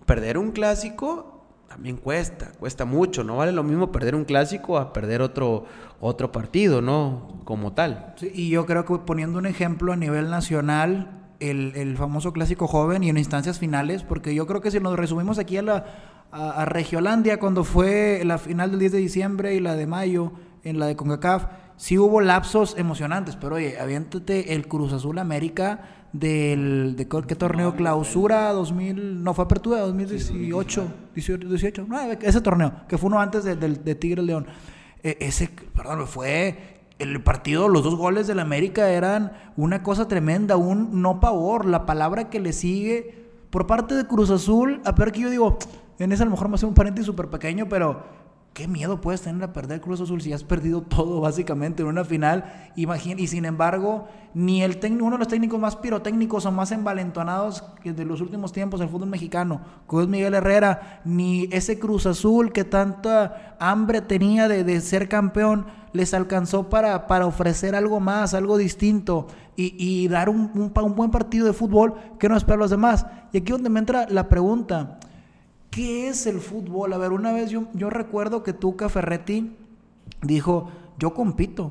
perder 0.06 0.38
un 0.38 0.52
clásico 0.52 1.44
también 1.68 1.96
cuesta, 1.96 2.52
cuesta 2.58 2.84
mucho, 2.84 3.22
no 3.22 3.36
vale 3.36 3.52
lo 3.52 3.62
mismo 3.62 3.92
perder 3.92 4.16
un 4.16 4.24
clásico 4.24 4.76
a 4.76 4.92
perder 4.92 5.22
otro 5.22 5.66
otro 6.00 6.32
partido, 6.32 6.82
¿no? 6.82 7.40
Como 7.44 7.74
tal. 7.74 8.14
Sí, 8.16 8.30
y 8.34 8.48
yo 8.48 8.66
creo 8.66 8.84
que 8.84 8.98
poniendo 8.98 9.38
un 9.38 9.46
ejemplo 9.46 9.92
a 9.92 9.96
nivel 9.96 10.30
nacional, 10.30 11.10
el, 11.40 11.74
el, 11.76 11.96
famoso 11.96 12.32
clásico 12.32 12.66
joven 12.66 13.04
y 13.04 13.10
en 13.10 13.18
instancias 13.18 13.58
finales, 13.58 14.02
porque 14.02 14.34
yo 14.34 14.46
creo 14.46 14.60
que 14.60 14.70
si 14.70 14.80
nos 14.80 14.98
resumimos 14.98 15.38
aquí 15.38 15.58
a 15.58 15.62
la 15.62 15.84
a, 16.32 16.62
a 16.62 16.64
Regiolandia 16.64 17.38
cuando 17.38 17.64
fue 17.64 18.22
la 18.24 18.38
final 18.38 18.70
del 18.70 18.80
10 18.80 18.92
de 18.92 18.98
diciembre 18.98 19.54
y 19.54 19.60
la 19.60 19.76
de 19.76 19.86
mayo, 19.86 20.32
en 20.64 20.78
la 20.78 20.86
de 20.86 20.96
CONCACAF, 20.96 21.46
sí 21.76 21.98
hubo 21.98 22.20
lapsos 22.20 22.76
emocionantes, 22.78 23.36
pero 23.36 23.56
oye, 23.56 23.78
aviéntate 23.78 24.54
el 24.54 24.68
Cruz 24.68 24.92
Azul 24.92 25.18
América 25.18 25.80
del 26.12 26.96
de 26.96 27.08
qué 27.08 27.36
torneo 27.36 27.76
clausura 27.76 28.52
2000 28.52 29.22
no 29.22 29.32
fue 29.32 29.44
apertura 29.44 29.80
2018 29.80 30.92
18, 31.14 31.48
18 31.48 31.86
no, 31.86 32.00
ese 32.00 32.40
torneo 32.40 32.72
que 32.88 32.98
fue 32.98 33.08
uno 33.08 33.20
antes 33.20 33.44
de, 33.44 33.54
de, 33.54 33.94
Tigre 33.94 34.22
León. 34.22 34.46
E, 35.04 35.18
ese 35.20 35.48
perdón 35.74 36.06
fue 36.08 36.80
el 36.98 37.22
partido 37.22 37.68
los 37.68 37.84
dos 37.84 37.94
goles 37.94 38.26
del 38.26 38.40
América 38.40 38.90
eran 38.90 39.32
una 39.56 39.82
cosa 39.84 40.08
tremenda 40.08 40.56
un 40.56 41.00
no 41.00 41.20
pavor 41.20 41.64
la 41.64 41.86
palabra 41.86 42.28
que 42.28 42.40
le 42.40 42.52
sigue 42.52 43.30
por 43.50 43.68
parte 43.68 43.94
de 43.94 44.06
Cruz 44.06 44.30
Azul 44.30 44.80
a 44.84 44.92
ver 44.92 45.12
que 45.12 45.20
yo 45.20 45.30
digo 45.30 45.58
en 46.00 46.10
ese 46.10 46.24
a 46.24 46.26
lo 46.26 46.32
mejor 46.32 46.48
me 46.48 46.56
hace 46.56 46.66
un 46.66 46.74
paréntesis 46.74 47.06
súper 47.06 47.28
pequeño 47.28 47.68
pero 47.68 48.02
¿Qué 48.52 48.66
miedo 48.66 49.00
puedes 49.00 49.20
tener 49.20 49.44
a 49.44 49.52
perder 49.52 49.80
Cruz 49.80 50.00
Azul 50.00 50.20
si 50.20 50.32
has 50.32 50.42
perdido 50.42 50.82
todo 50.88 51.20
básicamente 51.20 51.82
en 51.82 51.88
una 51.88 52.04
final? 52.04 52.70
Imagina, 52.74 53.20
y 53.20 53.28
sin 53.28 53.44
embargo, 53.44 54.08
ni 54.34 54.62
el 54.62 54.78
uno 55.00 55.12
de 55.12 55.18
los 55.18 55.28
técnicos 55.28 55.60
más 55.60 55.76
pirotécnicos 55.76 56.46
o 56.46 56.50
más 56.50 56.72
envalentonados 56.72 57.64
de 57.84 58.04
los 58.04 58.20
últimos 58.20 58.52
tiempos 58.52 58.80
del 58.80 58.88
fútbol 58.88 59.08
mexicano, 59.08 59.60
como 59.86 60.02
es 60.02 60.08
Miguel 60.08 60.34
Herrera, 60.34 61.00
ni 61.04 61.48
ese 61.52 61.78
Cruz 61.78 62.06
Azul 62.06 62.52
que 62.52 62.64
tanta 62.64 63.56
hambre 63.60 64.00
tenía 64.00 64.48
de, 64.48 64.80
ser 64.80 65.08
campeón, 65.08 65.66
les 65.92 66.12
alcanzó 66.12 66.68
para, 66.68 67.06
para, 67.06 67.26
ofrecer 67.26 67.76
algo 67.76 68.00
más, 68.00 68.34
algo 68.34 68.56
distinto 68.56 69.28
y, 69.56 70.08
dar 70.08 70.28
un, 70.28 70.50
un, 70.54 70.94
buen 70.94 71.10
partido 71.10 71.46
de 71.46 71.52
fútbol 71.52 71.94
que 72.18 72.28
no 72.28 72.36
espera 72.36 72.56
los 72.56 72.70
demás. 72.70 73.06
Y 73.32 73.38
aquí 73.38 73.52
donde 73.52 73.68
me 73.68 73.78
entra 73.78 74.06
la 74.08 74.28
pregunta. 74.28 74.98
¿Qué 75.70 76.08
es 76.08 76.26
el 76.26 76.40
fútbol? 76.40 76.92
A 76.92 76.98
ver, 76.98 77.12
una 77.12 77.32
vez 77.32 77.50
yo, 77.50 77.90
recuerdo 77.90 78.42
que 78.42 78.52
Tuca 78.52 78.88
Ferretti 78.88 79.56
dijo, 80.20 80.68
yo 80.98 81.14
compito, 81.14 81.70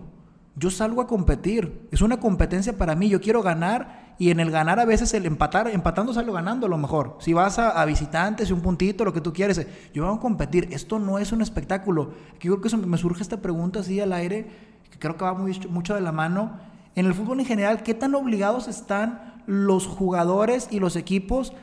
yo 0.55 0.71
salgo 0.71 1.01
a 1.01 1.07
competir, 1.07 1.87
es 1.91 2.01
una 2.01 2.17
competencia 2.17 2.77
para 2.77 2.95
mí, 2.95 3.09
yo 3.09 3.19
quiero 3.19 3.43
ganar 3.43 4.15
y 4.17 4.31
en 4.31 4.39
el 4.39 4.51
ganar 4.51 4.79
a 4.79 4.85
veces 4.85 5.13
el 5.13 5.25
empatar, 5.25 5.67
empatando 5.67 6.13
salgo 6.13 6.31
ganando 6.31 6.65
a 6.65 6.69
lo 6.69 6.77
mejor. 6.77 7.17
Si 7.19 7.33
vas 7.33 7.59
a, 7.59 7.83
visitantes 7.85 8.49
y 8.49 8.53
un 8.53 8.61
puntito, 8.61 9.03
lo 9.03 9.11
que 9.11 9.21
tú 9.21 9.33
quieres, 9.33 9.67
yo 9.93 10.05
voy 10.05 10.15
a 10.15 10.19
competir, 10.19 10.69
esto 10.71 10.97
no 10.97 11.19
es 11.19 11.33
un 11.33 11.41
espectáculo. 11.41 12.13
Aquí 12.35 12.47
creo 12.47 12.61
que 12.61 12.75
me 12.77 12.97
surge 12.97 13.21
esta 13.21 13.41
pregunta 13.41 13.81
así 13.81 13.99
al 13.99 14.13
aire, 14.13 14.47
que 14.89 14.97
creo 14.97 15.17
que 15.17 15.25
va 15.25 15.33
muy, 15.33 15.59
mucho 15.69 15.93
de 15.93 16.01
la 16.01 16.13
mano. 16.13 16.57
En 16.95 17.05
el 17.05 17.13
fútbol 17.13 17.41
en 17.41 17.45
general, 17.45 17.83
¿qué 17.83 17.93
tan 17.93 18.15
obligados 18.15 18.69
están 18.69 19.43
los 19.45 19.87
jugadores 19.87 20.69
y 20.71 20.79
los 20.79 20.95
equipos 20.95 21.53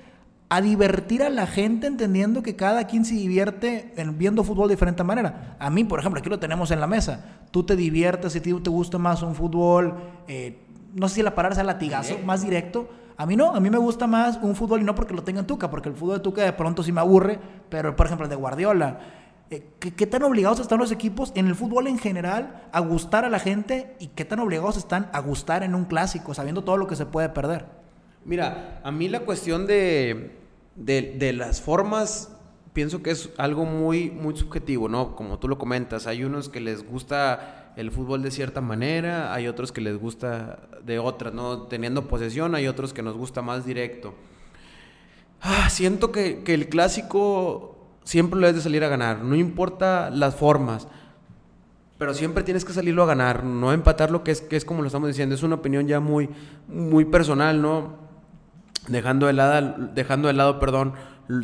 a 0.49 0.61
divertir 0.61 1.23
a 1.23 1.31
la 1.31 1.47
gente 1.47 1.87
entendiendo 1.87 2.43
que 2.43 2.55
cada 2.55 2.87
quien 2.87 3.05
se 3.05 3.15
divierte 3.15 3.93
en 3.97 4.17
viendo 4.17 4.45
fútbol 4.45 4.69
de 4.69 4.75
diferente 4.75 5.03
manera. 5.03 5.57
A 5.59 5.71
mí, 5.71 5.83
por 5.85 5.99
ejemplo, 5.99 6.21
aquí 6.21 6.31
lo 6.31 6.39
tenemos 6.39 6.71
en 6.71 6.81
la 6.81 6.87
mesa. 6.87 7.25
Tú 7.51 7.65
te 7.65 7.75
diviertes, 7.75 8.33
si 8.33 8.41
te 8.41 8.53
gusta 8.53 8.99
más 8.99 9.23
un 9.23 9.35
fútbol, 9.35 9.95
eh, 10.29 10.59
no 10.95 11.09
sé 11.09 11.17
si 11.17 11.23
la 11.23 11.35
palabra 11.35 11.57
sea 11.57 11.65
latigazo, 11.65 12.19
más 12.25 12.43
directo. 12.43 12.89
A 13.17 13.27
mí 13.27 13.35
no, 13.35 13.55
a 13.55 13.61
mí 13.61 13.71
me 13.71 13.79
gusta 13.79 14.07
más 14.07 14.39
un 14.41 14.55
fútbol 14.55 14.83
y 14.83 14.85
no 14.85 14.95
porque 14.95 15.15
lo 15.15 15.25
tenga 15.25 15.41
en 15.41 15.47
Tuca, 15.47 15.71
porque 15.71 15.89
el 15.89 15.97
fútbol 15.97 16.19
de 16.19 16.23
Tuca 16.23 16.43
de 16.43 16.53
pronto 16.53 16.83
sí 16.83 16.93
me 16.93 17.01
aburre, 17.01 17.39
pero 17.69 17.97
por 17.97 18.07
ejemplo 18.07 18.25
el 18.25 18.31
de 18.31 18.37
Guardiola. 18.37 18.99
Eh, 19.49 19.65
¿qué, 19.79 20.07
tan 20.07 20.23
obligados 20.25 20.59
están 20.59 20.79
los 20.79 20.91
equipos 20.91 21.33
en 21.37 21.47
el 21.47 21.55
fútbol 21.55 21.87
en 21.87 21.99
general 21.99 22.65
a 22.73 22.81
gustar 22.81 23.25
a 23.25 23.31
la 23.31 23.39
gente 23.39 23.97
y 24.01 24.09
qué 24.09 24.25
tan 24.25 24.41
obligados 24.41 24.77
están 24.77 25.09
a 25.13 25.21
gustar 25.21 25.63
en 25.63 25.75
un 25.75 25.85
clásico, 25.85 26.35
sabiendo 26.35 26.65
todo 26.65 26.77
lo 26.77 26.87
que 26.87 26.97
se 26.97 27.07
puede 27.07 27.29
perder? 27.29 27.86
Mira, 28.27 28.81
a 28.83 28.91
mí 28.91 29.09
la 29.09 29.21
cuestión 29.21 29.69
de, 29.69 30.33
de, 30.75 31.33
las 31.33 31.61
formas 31.61 32.33
pienso 32.73 33.01
que 33.01 33.13
es 33.13 33.31
algo 33.39 33.65
muy, 33.65 34.11
muy 34.11 34.37
subjetivo, 34.37 34.89
¿no? 34.89 35.15
Como 35.15 35.39
tú 35.39 35.47
lo 35.47 35.59
comentas, 35.59 36.09
hay 36.09 36.25
unos 36.25 36.49
que 36.49 36.59
les 36.59 36.85
gusta 36.85 37.73
el 37.77 37.93
fútbol 37.93 38.23
de 38.23 38.33
cierta 38.33 38.61
manera, 38.61 39.33
hay 39.33 39.47
otros 39.47 39.71
que 39.71 39.81
les 39.81 39.97
gusta 39.97 40.59
de 40.85 40.99
otra, 40.99 41.31
¿no? 41.31 41.63
Teniendo 41.69 42.09
posesión, 42.09 42.57
hay 42.57 42.67
otros 42.67 42.93
que 42.93 43.03
nos 43.03 43.17
gusta 43.17 43.43
más 43.43 43.65
directo. 43.65 44.13
Ah, 45.41 45.71
siento 45.71 46.11
que, 46.11 46.43
que 46.43 46.55
el 46.55 46.69
clásico 46.69 47.77
siempre 48.03 48.41
lo 48.41 48.49
debes 48.49 48.57
de 48.57 48.69
salir 48.69 48.83
a 48.83 48.89
ganar, 48.89 49.23
no 49.23 49.37
importa 49.37 50.11
las 50.11 50.35
formas. 50.35 50.89
Pero 51.97 52.13
siempre 52.13 52.43
tienes 52.43 52.65
que 52.65 52.73
salirlo 52.73 53.05
a 53.05 53.07
ganar, 53.07 53.45
no 53.45 53.73
empatar 53.73 54.11
lo 54.11 54.25
que 54.25 54.33
es, 54.33 54.41
que 54.41 54.57
es 54.57 54.65
como 54.65 54.83
lo 54.83 54.89
estamos 54.89 55.09
diciendo. 55.09 55.35
Es 55.35 55.45
una 55.45 55.55
opinión 55.55 55.87
ya 55.87 56.01
muy, 56.01 56.29
muy 56.67 57.07
personal, 57.07 57.63
¿no? 57.63 58.06
Dejando 58.89 59.27
de 59.27 59.33
lado, 59.33 59.75
dejando 59.95 60.61
perdón, 60.61 60.95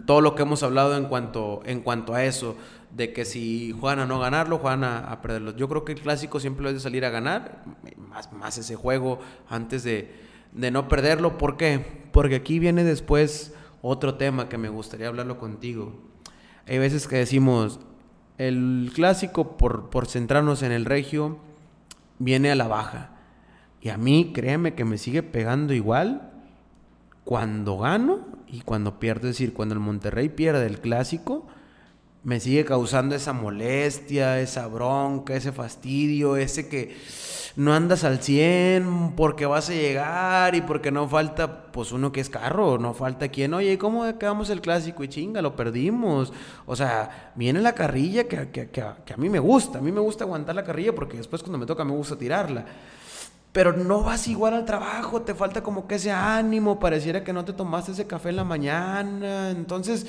todo 0.07 0.21
lo 0.21 0.35
que 0.35 0.43
hemos 0.43 0.63
hablado 0.63 0.97
en 0.97 1.07
cuanto, 1.07 1.63
en 1.65 1.81
cuanto 1.81 2.15
a 2.15 2.25
eso, 2.25 2.57
de 2.95 3.13
que 3.13 3.25
si 3.25 3.75
juegan 3.79 4.01
a 4.01 4.07
no 4.07 4.21
ganarlo, 4.21 4.59
juegan 4.59 4.85
a, 4.85 5.21
perderlo. 5.23 5.57
Yo 5.57 5.69
creo 5.69 5.85
que 5.85 5.93
el 5.93 6.01
clásico 6.01 6.41
siempre 6.41 6.69
es 6.69 6.75
de 6.75 6.81
salir 6.81 7.05
a 7.05 7.11
ganar, 7.11 7.65
más, 7.97 8.33
más 8.33 8.59
ese 8.59 8.77
juego 8.77 9.19
antes 9.49 9.83
de, 9.83 10.15
de 10.53 10.71
no 10.71 10.89
perderlo. 10.89 11.39
¿Por 11.39 11.57
qué? 11.57 11.85
Porque 12.13 12.37
aquí 12.37 12.59
viene 12.59 12.85
después 12.85 13.55
otro 13.81 14.15
tema 14.15 14.49
que 14.49 14.59
me 14.59 14.69
gustaría 14.69 15.09
hablarlo 15.09 15.39
contigo. 15.39 15.95
Hay 16.67 16.79
veces 16.79 17.09
que 17.09 17.17
decimos, 17.17 17.81
el 18.39 18.93
clásico, 18.95 19.57
por, 19.57 19.91
por 19.91 20.07
centrarnos 20.07 20.63
en 20.63 20.73
el 20.73 20.85
regio, 20.85 21.39
viene 22.19 22.53
a 22.53 22.55
la 22.55 22.69
baja. 22.69 23.11
Y 23.81 23.89
a 23.89 23.97
mí, 23.97 24.33
créeme 24.33 24.75
que 24.75 24.85
me 24.85 24.99
sigue 24.99 25.23
pegando 25.23 25.73
igual 25.73 26.32
cuando 27.25 27.79
gano 27.79 28.27
y 28.47 28.61
cuando 28.63 28.99
pierdo, 28.99 29.29
es 29.29 29.35
decir, 29.37 29.53
cuando 29.53 29.75
el 29.75 29.81
Monterrey 29.81 30.29
pierde 30.29 30.67
el 30.67 30.81
clásico, 30.81 31.47
me 32.25 32.39
sigue 32.39 32.65
causando 32.65 33.15
esa 33.15 33.33
molestia, 33.33 34.41
esa 34.41 34.67
bronca, 34.69 35.35
ese 35.35 35.51
fastidio, 35.51 36.37
ese 36.37 36.69
que 36.69 36.97
no 37.57 37.75
andas 37.75 38.05
al 38.05 38.23
100 38.23 39.15
porque 39.17 39.45
vas 39.45 39.71
a 39.71 39.75
llegar 39.75 40.55
y 40.55 40.61
porque 40.61 40.91
no 40.91 41.09
falta, 41.09 41.73
pues 41.73 41.93
uno 41.93 42.13
que 42.13 42.21
es 42.21 42.31
carro, 42.31 42.79
no 42.79 42.95
falta 42.95 43.29
quien, 43.29 43.55
oye, 43.55 43.77
¿cómo 43.77 44.05
quedamos 44.19 44.51
el 44.51 44.61
clásico? 44.61 45.03
Y 45.03 45.09
chinga, 45.09 45.43
lo 45.43 45.57
perdimos. 45.57 46.33
O 46.67 46.77
sea, 46.77 47.33
viene 47.35 47.61
la 47.61 47.75
carrilla 47.75 48.29
que, 48.29 48.51
que, 48.51 48.71
que 48.71 48.83
a 48.83 49.17
mí 49.17 49.29
me 49.29 49.41
gusta, 49.41 49.79
a 49.79 49.83
mí 49.83 49.91
me 49.91 50.01
gusta 50.01 50.25
aguantar 50.25 50.55
la 50.55 50.65
carrilla 50.65 50.95
porque 50.95 51.17
después 51.17 51.43
cuando 51.43 51.59
me 51.59 51.67
toca 51.67 51.85
me 51.85 51.93
gusta 51.93 52.17
tirarla 52.17 52.65
pero 53.53 53.75
no 53.75 54.03
vas 54.03 54.29
igual 54.29 54.55
al 54.55 54.65
trabajo, 54.65 55.23
te 55.23 55.35
falta 55.35 55.63
como 55.63 55.87
que 55.87 55.97
ese 55.97 56.11
ánimo, 56.11 56.81
pareciera 56.81 57.23
que 57.23 57.33
no 57.33 57.45
te 57.45 57.53
tomaste 57.53 57.93
ese 57.93 58.07
café 58.07 58.31
en 58.31 58.37
la 58.37 58.45
mañana, 58.45 59.51
entonces 59.51 60.07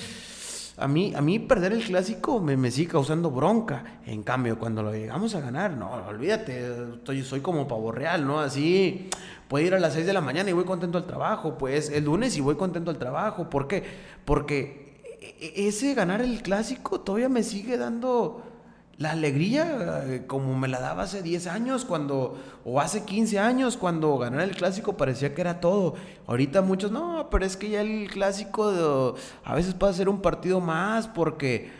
a 0.77 0.87
mí, 0.87 1.13
a 1.15 1.21
mí 1.21 1.39
perder 1.39 1.73
el 1.73 1.83
clásico 1.83 2.39
me, 2.39 2.57
me 2.57 2.71
sigue 2.71 2.93
causando 2.93 3.29
bronca, 3.29 3.99
en 4.05 4.23
cambio 4.23 4.57
cuando 4.57 4.81
lo 4.81 4.93
llegamos 4.93 5.35
a 5.35 5.41
ganar, 5.41 5.71
no, 5.71 5.91
olvídate, 6.07 6.93
estoy, 6.95 7.23
soy 7.23 7.41
como 7.41 7.67
pavo 7.67 7.91
real, 7.91 8.25
¿no? 8.25 8.39
Así, 8.39 9.09
puedo 9.49 9.65
ir 9.65 9.75
a 9.75 9.79
las 9.79 9.93
6 9.93 10.05
de 10.05 10.13
la 10.13 10.21
mañana 10.21 10.49
y 10.49 10.53
voy 10.53 10.63
contento 10.63 10.97
al 10.97 11.05
trabajo, 11.05 11.57
pues 11.57 11.89
el 11.89 12.05
lunes 12.05 12.37
y 12.37 12.41
voy 12.41 12.55
contento 12.55 12.91
al 12.91 12.97
trabajo, 12.97 13.49
¿por 13.49 13.67
qué? 13.67 13.83
Porque 14.23 15.01
e, 15.21 15.53
e, 15.55 15.67
ese 15.67 15.93
ganar 15.93 16.21
el 16.21 16.41
clásico 16.41 17.01
todavía 17.01 17.29
me 17.29 17.43
sigue 17.43 17.77
dando 17.77 18.41
la 18.97 19.11
alegría 19.11 20.03
eh, 20.05 20.23
como 20.27 20.57
me 20.57 20.67
la 20.67 20.79
daba 20.79 21.03
hace 21.03 21.23
10 21.23 21.47
años 21.47 21.83
cuando 21.83 22.37
o 22.63 22.79
hace 22.79 23.03
15 23.03 23.39
años 23.39 23.75
cuando 23.75 24.17
ganar 24.17 24.41
el 24.41 24.55
clásico 24.55 24.95
parecía 24.95 25.33
que 25.33 25.41
era 25.41 25.59
todo. 25.59 25.95
Ahorita 26.27 26.61
muchos 26.61 26.91
no, 26.91 27.27
pero 27.31 27.45
es 27.45 27.57
que 27.57 27.69
ya 27.69 27.81
el 27.81 28.09
clásico 28.09 29.15
a 29.43 29.55
veces 29.55 29.73
puede 29.73 29.93
ser 29.93 30.09
un 30.09 30.21
partido 30.21 30.59
más 30.59 31.07
porque 31.07 31.71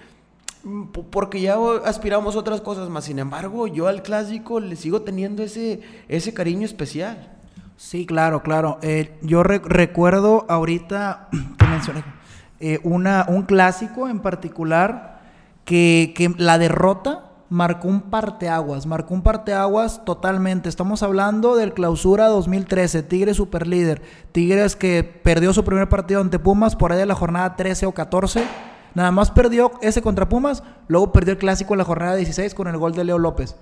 mm, 0.63 0.85
porque 1.11 1.39
ya 1.39 1.57
aspiramos 1.85 2.35
otras 2.35 2.61
cosas 2.61 2.89
más. 2.89 3.05
Sin 3.05 3.19
embargo, 3.19 3.67
yo 3.67 3.87
al 3.87 4.01
clásico 4.01 4.59
le 4.59 4.75
sigo 4.75 5.03
teniendo 5.03 5.43
ese 5.43 5.81
ese 6.07 6.33
cariño 6.33 6.65
especial. 6.65 7.29
Sí, 7.77 8.05
claro, 8.05 8.41
claro. 8.41 8.79
Eh, 8.81 9.17
yo 9.21 9.43
recuerdo 9.43 10.45
ahorita 10.49 11.29
que 11.59 11.67
mencioné 11.67 12.03
eh, 12.59 12.79
una, 12.83 13.25
un 13.27 13.43
clásico 13.43 14.07
en 14.07 14.19
particular 14.19 15.12
que, 15.65 16.33
la 16.37 16.57
derrota 16.57 17.31
marcó 17.49 17.87
un 17.87 18.01
parteaguas, 18.01 18.85
marcó 18.85 19.13
un 19.13 19.21
parteaguas 19.21 20.03
totalmente. 20.05 20.69
Estamos 20.69 21.03
hablando 21.03 21.55
del 21.55 21.73
clausura 21.73 22.27
2013, 22.27 23.03
Tigres 23.03 23.37
superlíder. 23.37 24.01
Tigres 24.31 24.75
que 24.75 25.03
perdió 25.03 25.53
su 25.53 25.63
primer 25.63 25.87
partido 25.89 26.21
ante 26.21 26.39
Pumas 26.39 26.75
por 26.75 26.91
ahí 26.91 26.97
de 26.97 27.05
la 27.05 27.15
jornada 27.15 27.55
13 27.55 27.85
o 27.85 27.91
14. 27.91 28.43
Nada 28.95 29.11
más 29.11 29.31
perdió 29.31 29.71
ese 29.81 30.01
contra 30.01 30.29
Pumas, 30.29 30.63
luego 30.87 31.11
perdió 31.11 31.33
el 31.33 31.39
clásico 31.39 31.73
en 31.73 31.79
la 31.79 31.85
jornada 31.85 32.15
16 32.15 32.53
con 32.53 32.67
el 32.67 32.77
gol 32.77 32.93
de 32.93 33.03
Leo 33.03 33.17
López. 33.17 33.55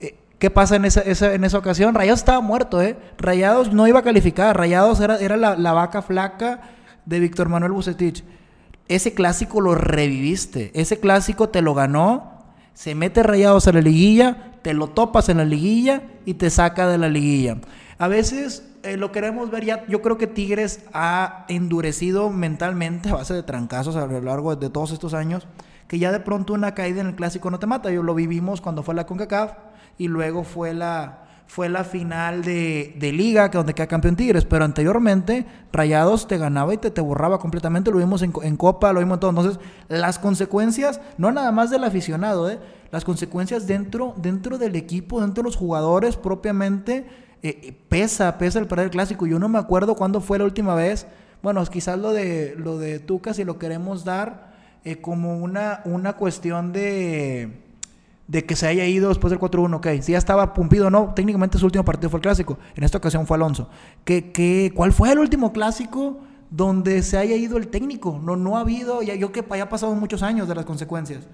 Eh, 0.00 0.18
¿Qué 0.38 0.50
pasa 0.50 0.76
en 0.76 0.84
esa, 0.84 1.02
en 1.02 1.44
esa 1.44 1.58
ocasión? 1.58 1.94
Rayados 1.94 2.20
estaba 2.20 2.40
muerto, 2.40 2.82
¿eh? 2.82 2.96
Rayados 3.18 3.72
no 3.72 3.86
iba 3.86 4.00
a 4.00 4.02
calificar, 4.02 4.56
Rayados 4.56 5.00
era, 5.00 5.18
era 5.18 5.36
la, 5.36 5.56
la 5.56 5.72
vaca 5.72 6.02
flaca 6.02 6.62
de 7.04 7.20
Víctor 7.20 7.48
Manuel 7.48 7.72
Bucetich 7.72 8.24
ese 8.88 9.14
clásico 9.14 9.60
lo 9.60 9.74
reviviste. 9.74 10.70
Ese 10.74 11.00
clásico 11.00 11.48
te 11.48 11.62
lo 11.62 11.74
ganó. 11.74 12.44
Se 12.74 12.94
mete 12.94 13.22
rayados 13.22 13.66
a 13.66 13.72
la 13.72 13.80
liguilla, 13.80 14.52
te 14.62 14.74
lo 14.74 14.88
topas 14.88 15.28
en 15.28 15.38
la 15.38 15.44
liguilla 15.44 16.02
y 16.24 16.34
te 16.34 16.50
saca 16.50 16.86
de 16.86 16.98
la 16.98 17.08
liguilla. 17.08 17.58
A 17.98 18.08
veces 18.08 18.64
eh, 18.82 18.96
lo 18.96 19.12
queremos 19.12 19.50
ver 19.50 19.64
ya. 19.64 19.86
Yo 19.86 20.02
creo 20.02 20.18
que 20.18 20.26
Tigres 20.26 20.80
ha 20.92 21.46
endurecido 21.48 22.30
mentalmente 22.30 23.08
a 23.08 23.14
base 23.14 23.34
de 23.34 23.42
trancazos 23.42 23.96
a 23.96 24.06
lo 24.06 24.20
largo 24.20 24.54
de 24.54 24.70
todos 24.70 24.92
estos 24.92 25.14
años. 25.14 25.46
Que 25.88 25.98
ya 25.98 26.12
de 26.12 26.20
pronto 26.20 26.52
una 26.52 26.74
caída 26.74 27.00
en 27.00 27.08
el 27.08 27.14
clásico 27.14 27.50
no 27.50 27.58
te 27.58 27.66
mata. 27.66 27.90
Yo 27.90 28.02
lo 28.02 28.14
vivimos 28.14 28.60
cuando 28.60 28.82
fue 28.82 28.94
la 28.94 29.06
CONCACAF 29.06 29.52
y 29.98 30.08
luego 30.08 30.44
fue 30.44 30.74
la, 30.74 31.25
fue 31.46 31.68
la 31.68 31.84
final 31.84 32.42
de, 32.42 32.94
liga, 33.14 33.50
que 33.50 33.58
donde 33.58 33.72
queda 33.72 33.86
campeón 33.86 34.16
Tigres, 34.16 34.44
pero 34.44 34.64
anteriormente 34.64 35.46
Rayados 35.72 36.26
te 36.26 36.38
ganaba 36.38 36.74
y 36.74 36.78
te, 36.78 36.90
te 36.90 37.00
borraba 37.00 37.38
completamente, 37.38 37.90
lo 37.90 37.98
vimos 37.98 38.22
en, 38.22 38.56
Copa, 38.56 38.92
lo 38.92 39.00
vimos 39.00 39.16
en 39.16 39.20
todo. 39.20 39.30
Entonces, 39.30 39.60
las 39.88 40.18
consecuencias, 40.18 41.00
no 41.18 41.30
nada 41.30 41.52
más 41.52 41.70
del 41.70 41.84
aficionado, 41.84 42.50
¿eh? 42.50 42.58
las 42.90 43.04
consecuencias 43.04 43.66
dentro, 43.66 44.14
dentro 44.16 44.58
del 44.58 44.74
equipo, 44.74 45.20
dentro 45.20 45.42
de 45.42 45.48
los 45.48 45.56
jugadores 45.56 46.16
propiamente, 46.16 47.06
eh, 47.42 47.60
eh, 47.62 47.78
pesa, 47.88 48.38
pesa 48.38 48.58
el 48.58 48.66
perder 48.66 48.86
el 48.86 48.90
clásico. 48.90 49.26
Yo 49.26 49.38
no 49.38 49.48
me 49.48 49.58
acuerdo 49.58 49.94
cuándo 49.94 50.20
fue 50.20 50.38
la 50.38 50.44
última 50.44 50.74
vez, 50.74 51.06
bueno, 51.42 51.64
quizás 51.66 51.98
lo 51.98 52.12
de, 52.12 52.56
lo 52.58 52.78
de 52.78 52.98
Tuca, 52.98 53.34
si 53.34 53.44
lo 53.44 53.58
queremos 53.58 54.04
dar 54.04 54.56
como 55.00 55.38
una, 55.38 55.80
una 55.84 56.12
cuestión 56.12 56.72
de 56.72 57.65
de 58.28 58.44
que 58.44 58.56
se 58.56 58.66
haya 58.66 58.84
ido 58.86 59.08
después 59.08 59.30
del 59.30 59.38
4-1, 59.38 59.76
ok, 59.76 60.02
si 60.02 60.12
ya 60.12 60.18
estaba 60.18 60.52
pumpido 60.52 60.90
no, 60.90 61.12
técnicamente 61.14 61.58
su 61.58 61.66
último 61.66 61.84
partido 61.84 62.10
fue 62.10 62.18
el 62.18 62.22
clásico, 62.22 62.58
en 62.74 62.82
esta 62.82 62.98
ocasión 62.98 63.26
fue 63.26 63.36
Alonso. 63.36 63.68
¿Qué, 64.04 64.32
qué, 64.32 64.72
cuál 64.74 64.92
fue 64.92 65.12
el 65.12 65.18
último 65.18 65.52
clásico 65.52 66.20
donde 66.50 67.02
se 67.02 67.18
haya 67.18 67.36
ido 67.36 67.56
el 67.56 67.68
técnico? 67.68 68.20
No, 68.22 68.36
no 68.36 68.56
ha 68.56 68.60
habido, 68.60 69.02
ya, 69.02 69.14
yo 69.14 69.30
que 69.30 69.44
ya 69.56 69.68
pasado 69.68 69.94
muchos 69.94 70.22
años 70.22 70.48
de 70.48 70.54
las 70.54 70.64
consecuencias. 70.64 71.28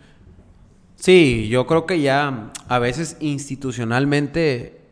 Sí, 0.96 1.48
yo 1.48 1.66
creo 1.66 1.86
que 1.86 2.00
ya 2.00 2.50
a 2.68 2.78
veces 2.78 3.16
institucionalmente 3.20 4.82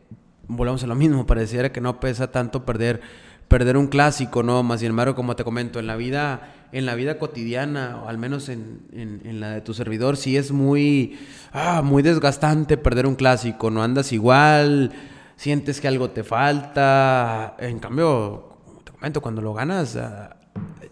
volvemos 0.49 0.83
a 0.83 0.87
lo 0.87 0.95
mismo, 0.95 1.27
pareciera 1.27 1.71
que 1.71 1.81
no 1.81 2.01
pesa 2.01 2.33
tanto 2.33 2.65
perder, 2.65 3.01
perder 3.47 3.77
un 3.77 3.87
clásico, 3.87 4.43
¿no? 4.43 4.63
Más 4.63 4.81
sin 4.81 4.91
embargo, 4.91 5.15
como 5.15 5.37
te 5.37 5.45
comento, 5.45 5.79
en 5.79 5.87
la 5.87 5.97
vida 5.97 6.55
en 6.73 6.87
la 6.87 6.95
vida 6.95 7.19
cotidiana, 7.19 8.01
o 8.05 8.09
al 8.09 8.19
menos 8.19 8.49
en, 8.49 8.81
en, 8.93 9.41
la 9.41 9.51
de 9.51 9.61
tu 9.61 9.75
servidor, 9.75 10.17
sí 10.17 10.37
es 10.37 10.53
muy, 10.53 11.19
ah, 11.53 11.83
muy 11.83 12.03
desgastante 12.03 12.77
perder 12.77 13.07
un 13.07 13.17
clásico, 13.17 13.71
no 13.71 13.83
andas 13.83 14.13
igual, 14.13 14.93
sientes 15.37 15.81
que 15.81 15.89
algo 15.89 16.11
te 16.11 16.23
falta, 16.23 17.57
en 17.59 17.79
cambio, 17.79 18.57
te 18.85 18.93
comento, 18.93 19.21
cuando 19.21 19.43
lo 19.43 19.55
ganas, 19.55 19.97
ah, 19.97 20.37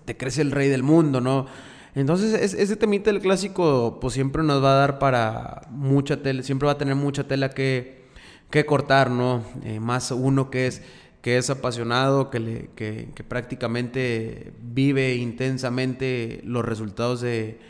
te 0.05 0.17
crece 0.17 0.43
el 0.43 0.51
rey 0.51 0.69
del 0.69 0.83
mundo, 0.83 1.21
¿no? 1.21 1.47
Entonces, 1.95 2.55
ese 2.55 2.77
temita 2.77 3.11
del 3.11 3.21
clásico, 3.21 3.99
pues 4.01 4.15
siempre 4.15 4.43
nos 4.43 4.63
va 4.63 4.73
a 4.73 4.77
dar 4.77 4.99
para 4.99 5.63
mucha 5.71 6.23
tela, 6.23 6.43
siempre 6.43 6.67
va 6.67 6.73
a 6.73 6.79
tener 6.79 6.95
mucha 6.95 7.25
tela 7.25 7.51
que, 7.51 8.07
que 8.51 8.65
cortar, 8.65 9.11
¿no? 9.11 9.43
Eh, 9.65 9.81
más 9.81 10.11
uno 10.11 10.51
que 10.51 10.67
es 10.69 10.83
que 11.29 11.37
es 11.37 11.51
apasionado, 11.51 12.31
que, 12.31 13.13
prácticamente 13.29 14.55
vive 14.63 15.17
intensamente 15.17 16.41
los 16.43 16.65
resultados 16.65 17.21
de, 17.21 17.61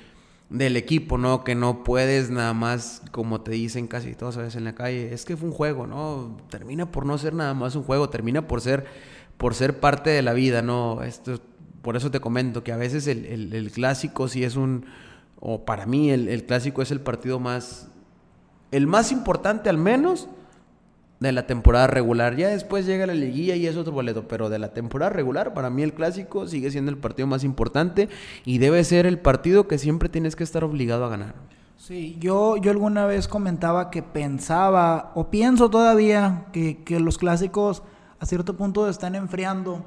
del 0.49 0.77
equipo, 0.77 1.19
¿no? 1.19 1.43
Que 1.43 1.57
no 1.57 1.83
puedes 1.83 2.31
nada 2.31 2.55
más, 2.55 3.03
como 3.11 3.41
te 3.41 3.51
dicen 3.51 3.89
casi 3.89 4.15
todas 4.15 4.37
veces 4.37 4.55
en 4.55 4.63
la 4.63 4.77
calle, 4.77 5.13
es 5.13 5.25
que 5.25 5.37
fue 5.37 5.49
un 5.49 5.55
juego, 5.57 5.89
¿no? 5.89 6.37
Termina 6.51 6.93
por 6.93 7.05
no 7.05 7.19
ser 7.19 7.35
nada 7.35 7.53
más 7.53 7.75
un 7.75 7.83
juego, 7.83 8.11
termina 8.11 8.47
por 8.47 8.61
ser, 8.61 8.87
por 9.39 9.57
ser 9.57 9.81
parte 9.81 10.11
de 10.11 10.23
la 10.23 10.35
vida, 10.35 10.63
¿no? 10.63 11.03
Esto, 11.03 11.41
por 11.83 11.97
eso 11.97 12.13
te 12.13 12.21
comento 12.21 12.63
que 12.63 12.71
a 12.71 12.77
veces 12.77 13.09
el, 13.09 13.73
clásico 13.75 14.29
sí 14.29 14.45
es 14.45 14.55
un, 14.55 14.87
o 15.41 15.65
para 15.65 15.85
mí 15.85 16.13
el, 16.13 16.29
el 16.29 16.47
clásico 16.47 16.81
es 16.81 16.93
el 16.93 17.01
partido 17.01 17.41
más, 17.41 17.89
el 18.71 18.87
más 18.87 19.11
importante 19.11 19.69
al 19.69 19.79
menos, 19.79 20.29
de 21.21 21.33
la 21.33 21.47
temporada 21.47 21.87
regular. 21.87 22.37
Ya 22.37 22.49
después 22.49 22.87
llega 22.87 23.07
la 23.07 23.15
liguilla 23.15 23.57
y 23.57 23.67
es 23.67 23.77
otro 23.77 23.93
boleto, 23.93 24.29
pero 24.29 24.49
de 24.49 24.59
la 24.59 24.73
temporada 24.73 25.11
regular, 25.11 25.55
para 25.55 25.71
mí 25.71 25.83
el 25.83 25.93
clásico 25.93 26.47
sigue 26.47 26.71
siendo 26.71 26.91
el 26.91 26.99
partido 26.99 27.27
más 27.27 27.45
importante 27.45 28.09
y 28.45 28.59
debe 28.59 28.85
ser 28.85 29.07
el 29.07 29.19
partido 29.19 29.67
que 29.67 29.79
siempre 29.79 30.09
tienes 30.09 30.37
que 30.37 30.45
estar 30.45 30.65
obligado 30.65 31.05
a 31.05 31.09
ganar. 31.09 31.35
Sí, 31.77 32.17
yo, 32.21 32.57
yo 32.57 32.71
alguna 32.71 33.07
vez 33.07 33.29
comentaba 33.29 33.91
que 33.91 34.03
pensaba, 34.03 35.13
o 35.15 35.31
pienso 35.31 35.71
todavía, 35.71 36.47
que, 36.53 36.85
los 37.01 37.19
clásicos 37.19 37.83
a 38.21 38.27
cierto 38.27 38.57
punto 38.57 38.89
están 38.89 39.15
enfriando 39.15 39.85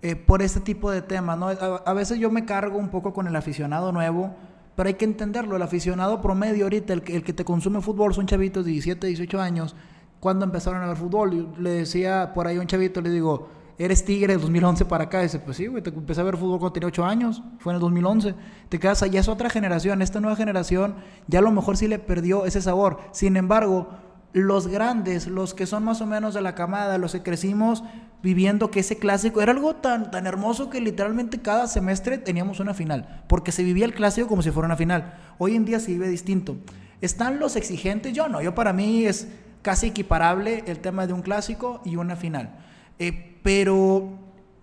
eh, 0.00 0.16
por 0.16 0.42
este 0.42 0.60
tipo 0.60 0.90
de 0.90 1.02
temas. 1.02 1.38
¿no? 1.38 1.48
A, 1.48 1.92
veces 1.92 2.18
yo 2.18 2.30
me 2.30 2.44
cargo 2.44 2.78
un 2.78 2.88
poco 2.88 3.12
con 3.12 3.26
el 3.26 3.36
aficionado 3.36 3.92
nuevo, 3.92 4.34
pero 4.74 4.88
hay 4.88 4.94
que 4.94 5.04
entenderlo. 5.04 5.56
El 5.56 5.62
aficionado 5.62 6.20
promedio 6.20 6.64
ahorita, 6.64 6.94
el, 6.94 7.02
el 7.06 7.22
que 7.22 7.34
te 7.34 7.44
consume 7.44 7.82
fútbol, 7.82 8.14
son 8.14 8.26
chavitos 8.26 8.64
de 8.64 8.72
17, 8.72 9.06
18 9.06 9.40
años 9.40 9.76
cuando 10.24 10.46
empezaron 10.46 10.82
a 10.82 10.86
ver 10.86 10.96
fútbol. 10.96 11.52
Le 11.58 11.68
decía 11.68 12.32
por 12.32 12.46
ahí 12.46 12.56
a 12.56 12.60
un 12.62 12.66
chavito, 12.66 13.02
le 13.02 13.10
digo, 13.10 13.46
eres 13.76 14.06
tigre 14.06 14.32
del 14.32 14.40
2011 14.40 14.86
para 14.86 15.04
acá. 15.04 15.20
Y 15.20 15.24
dice, 15.24 15.38
pues 15.38 15.58
sí, 15.58 15.66
güey, 15.66 15.82
te 15.82 15.90
empecé 15.90 16.22
a 16.22 16.24
ver 16.24 16.38
fútbol 16.38 16.58
cuando 16.58 16.72
tenía 16.72 16.86
8 16.86 17.04
años, 17.04 17.42
fue 17.58 17.74
en 17.74 17.74
el 17.74 17.80
2011. 17.82 18.34
Te 18.70 18.78
quedas 18.78 19.02
allá, 19.02 19.20
es 19.20 19.28
otra 19.28 19.50
generación. 19.50 20.00
Esta 20.00 20.20
nueva 20.20 20.34
generación 20.34 20.94
ya 21.26 21.40
a 21.40 21.42
lo 21.42 21.50
mejor 21.50 21.76
sí 21.76 21.88
le 21.88 21.98
perdió 21.98 22.46
ese 22.46 22.62
sabor. 22.62 23.00
Sin 23.12 23.36
embargo, 23.36 23.90
los 24.32 24.66
grandes, 24.66 25.26
los 25.26 25.52
que 25.52 25.66
son 25.66 25.84
más 25.84 26.00
o 26.00 26.06
menos 26.06 26.32
de 26.32 26.40
la 26.40 26.54
camada, 26.54 26.96
los 26.96 27.12
que 27.12 27.22
crecimos 27.22 27.84
viviendo 28.22 28.70
que 28.70 28.80
ese 28.80 28.96
clásico 28.96 29.42
era 29.42 29.52
algo 29.52 29.76
tan, 29.76 30.10
tan 30.10 30.26
hermoso 30.26 30.70
que 30.70 30.80
literalmente 30.80 31.42
cada 31.42 31.66
semestre 31.66 32.16
teníamos 32.16 32.60
una 32.60 32.72
final, 32.72 33.22
porque 33.28 33.52
se 33.52 33.62
vivía 33.62 33.84
el 33.84 33.92
clásico 33.92 34.26
como 34.26 34.40
si 34.40 34.50
fuera 34.50 34.68
una 34.68 34.76
final. 34.76 35.18
Hoy 35.36 35.54
en 35.54 35.66
día 35.66 35.80
se 35.80 35.92
vive 35.92 36.08
distinto. 36.08 36.56
¿Están 37.02 37.38
los 37.38 37.56
exigentes? 37.56 38.14
Yo 38.14 38.30
no, 38.30 38.40
yo 38.40 38.54
para 38.54 38.72
mí 38.72 39.04
es 39.04 39.28
casi 39.64 39.88
equiparable 39.88 40.62
el 40.66 40.78
tema 40.78 41.06
de 41.08 41.14
un 41.14 41.22
clásico 41.22 41.80
y 41.84 41.96
una 41.96 42.14
final. 42.14 42.50
Eh, 42.98 43.38
pero 43.42 44.12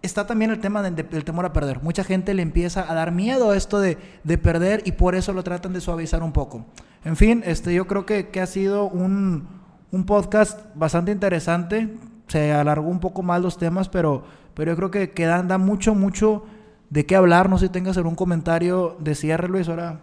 está 0.04 0.28
también 0.28 0.52
el 0.52 0.60
tema 0.60 0.84
del 0.84 1.24
temor 1.26 1.46
a 1.46 1.54
perder. 1.54 1.82
Mucha 1.82 2.04
gente 2.04 2.34
le 2.34 2.44
empieza 2.44 2.90
a 2.90 2.94
dar 2.94 3.12
miedo 3.12 3.52
a 3.52 3.58
esto 3.58 3.80
de, 3.80 3.98
perder 4.38 4.84
y 4.86 4.94
por 4.94 5.16
eso 5.16 5.34
lo 5.34 5.44
tratan 5.44 5.74
de 5.74 5.82
suavizar 5.82 6.24
un 6.24 6.32
poco. 6.32 6.66
En 7.04 7.16
fin, 7.16 7.42
este, 7.46 7.74
yo 7.74 7.88
creo 7.88 8.06
que, 8.06 8.30
ha 8.40 8.46
sido 8.46 8.86
un, 8.86 9.48
podcast 10.06 10.60
bastante 10.76 11.12
interesante. 11.12 11.98
Se 12.28 12.54
alargó 12.54 12.88
un 12.88 13.00
poco 13.00 13.24
más 13.24 13.42
los 13.42 13.58
temas, 13.58 13.90
pero, 13.90 14.24
pero 14.54 14.72
yo 14.72 14.76
creo 14.76 14.92
que, 14.92 15.12
que 15.12 15.26
da, 15.26 15.58
mucho, 15.58 15.96
mucho 15.96 16.46
de 16.92 17.08
qué 17.08 17.16
hablar. 17.16 17.50
No 17.50 17.58
sé 17.58 17.66
si 17.68 17.72
tengas 17.72 17.98
algún 17.98 18.16
comentario 18.16 18.98
de 19.00 19.16
cierre, 19.16 19.48
Luis, 19.48 19.68
ahora. 19.68 20.00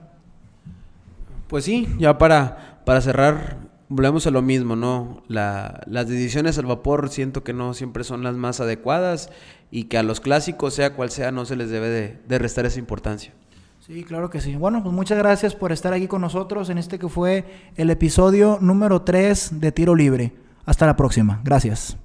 Pues 1.47 1.65
sí, 1.65 1.89
ya 1.99 2.19
para, 2.19 2.83
para 2.85 3.01
cerrar, 3.01 3.68
volvemos 3.89 4.27
a 4.27 4.31
lo 4.31 4.43
mismo, 4.43 4.77
¿no? 4.77 5.23
las 5.29 6.09
decisiones 6.09 6.59
al 6.59 6.67
vapor 6.67 7.09
siento 7.09 7.45
que 7.45 7.53
no 7.53 7.75
siempre 7.75 8.05
son 8.05 8.23
las 8.23 8.35
más 8.37 8.61
adecuadas 8.61 9.31
y 9.71 9.85
que 9.85 9.99
a 9.99 10.03
los 10.03 10.21
clásicos, 10.21 10.75
sea 10.75 10.95
cual 10.95 11.11
sea, 11.11 11.33
no 11.33 11.45
se 11.45 11.57
les 11.57 11.71
debe 11.71 12.21
de, 12.27 12.39
restar 12.39 12.67
esa 12.67 12.79
importancia. 12.79 13.33
Sí, 13.81 14.05
claro 14.05 14.29
que 14.29 14.41
sí. 14.41 14.57
Bueno, 14.57 14.83
pues 14.83 14.95
muchas 14.95 15.17
gracias 15.17 15.55
por 15.55 15.73
estar 15.73 15.93
aquí 15.95 16.09
con 16.09 16.21
nosotros 16.21 16.69
en 16.69 16.79
este 16.79 16.99
que 16.99 17.09
fue 17.09 17.71
el 17.77 17.89
episodio 17.89 18.59
número 18.61 19.03
3 19.03 19.61
de 19.61 19.73
Tiro 19.73 19.95
Libre. 19.95 20.33
Hasta 20.67 20.85
la 20.85 20.97
próxima. 20.97 21.41
Gracias. 21.43 21.97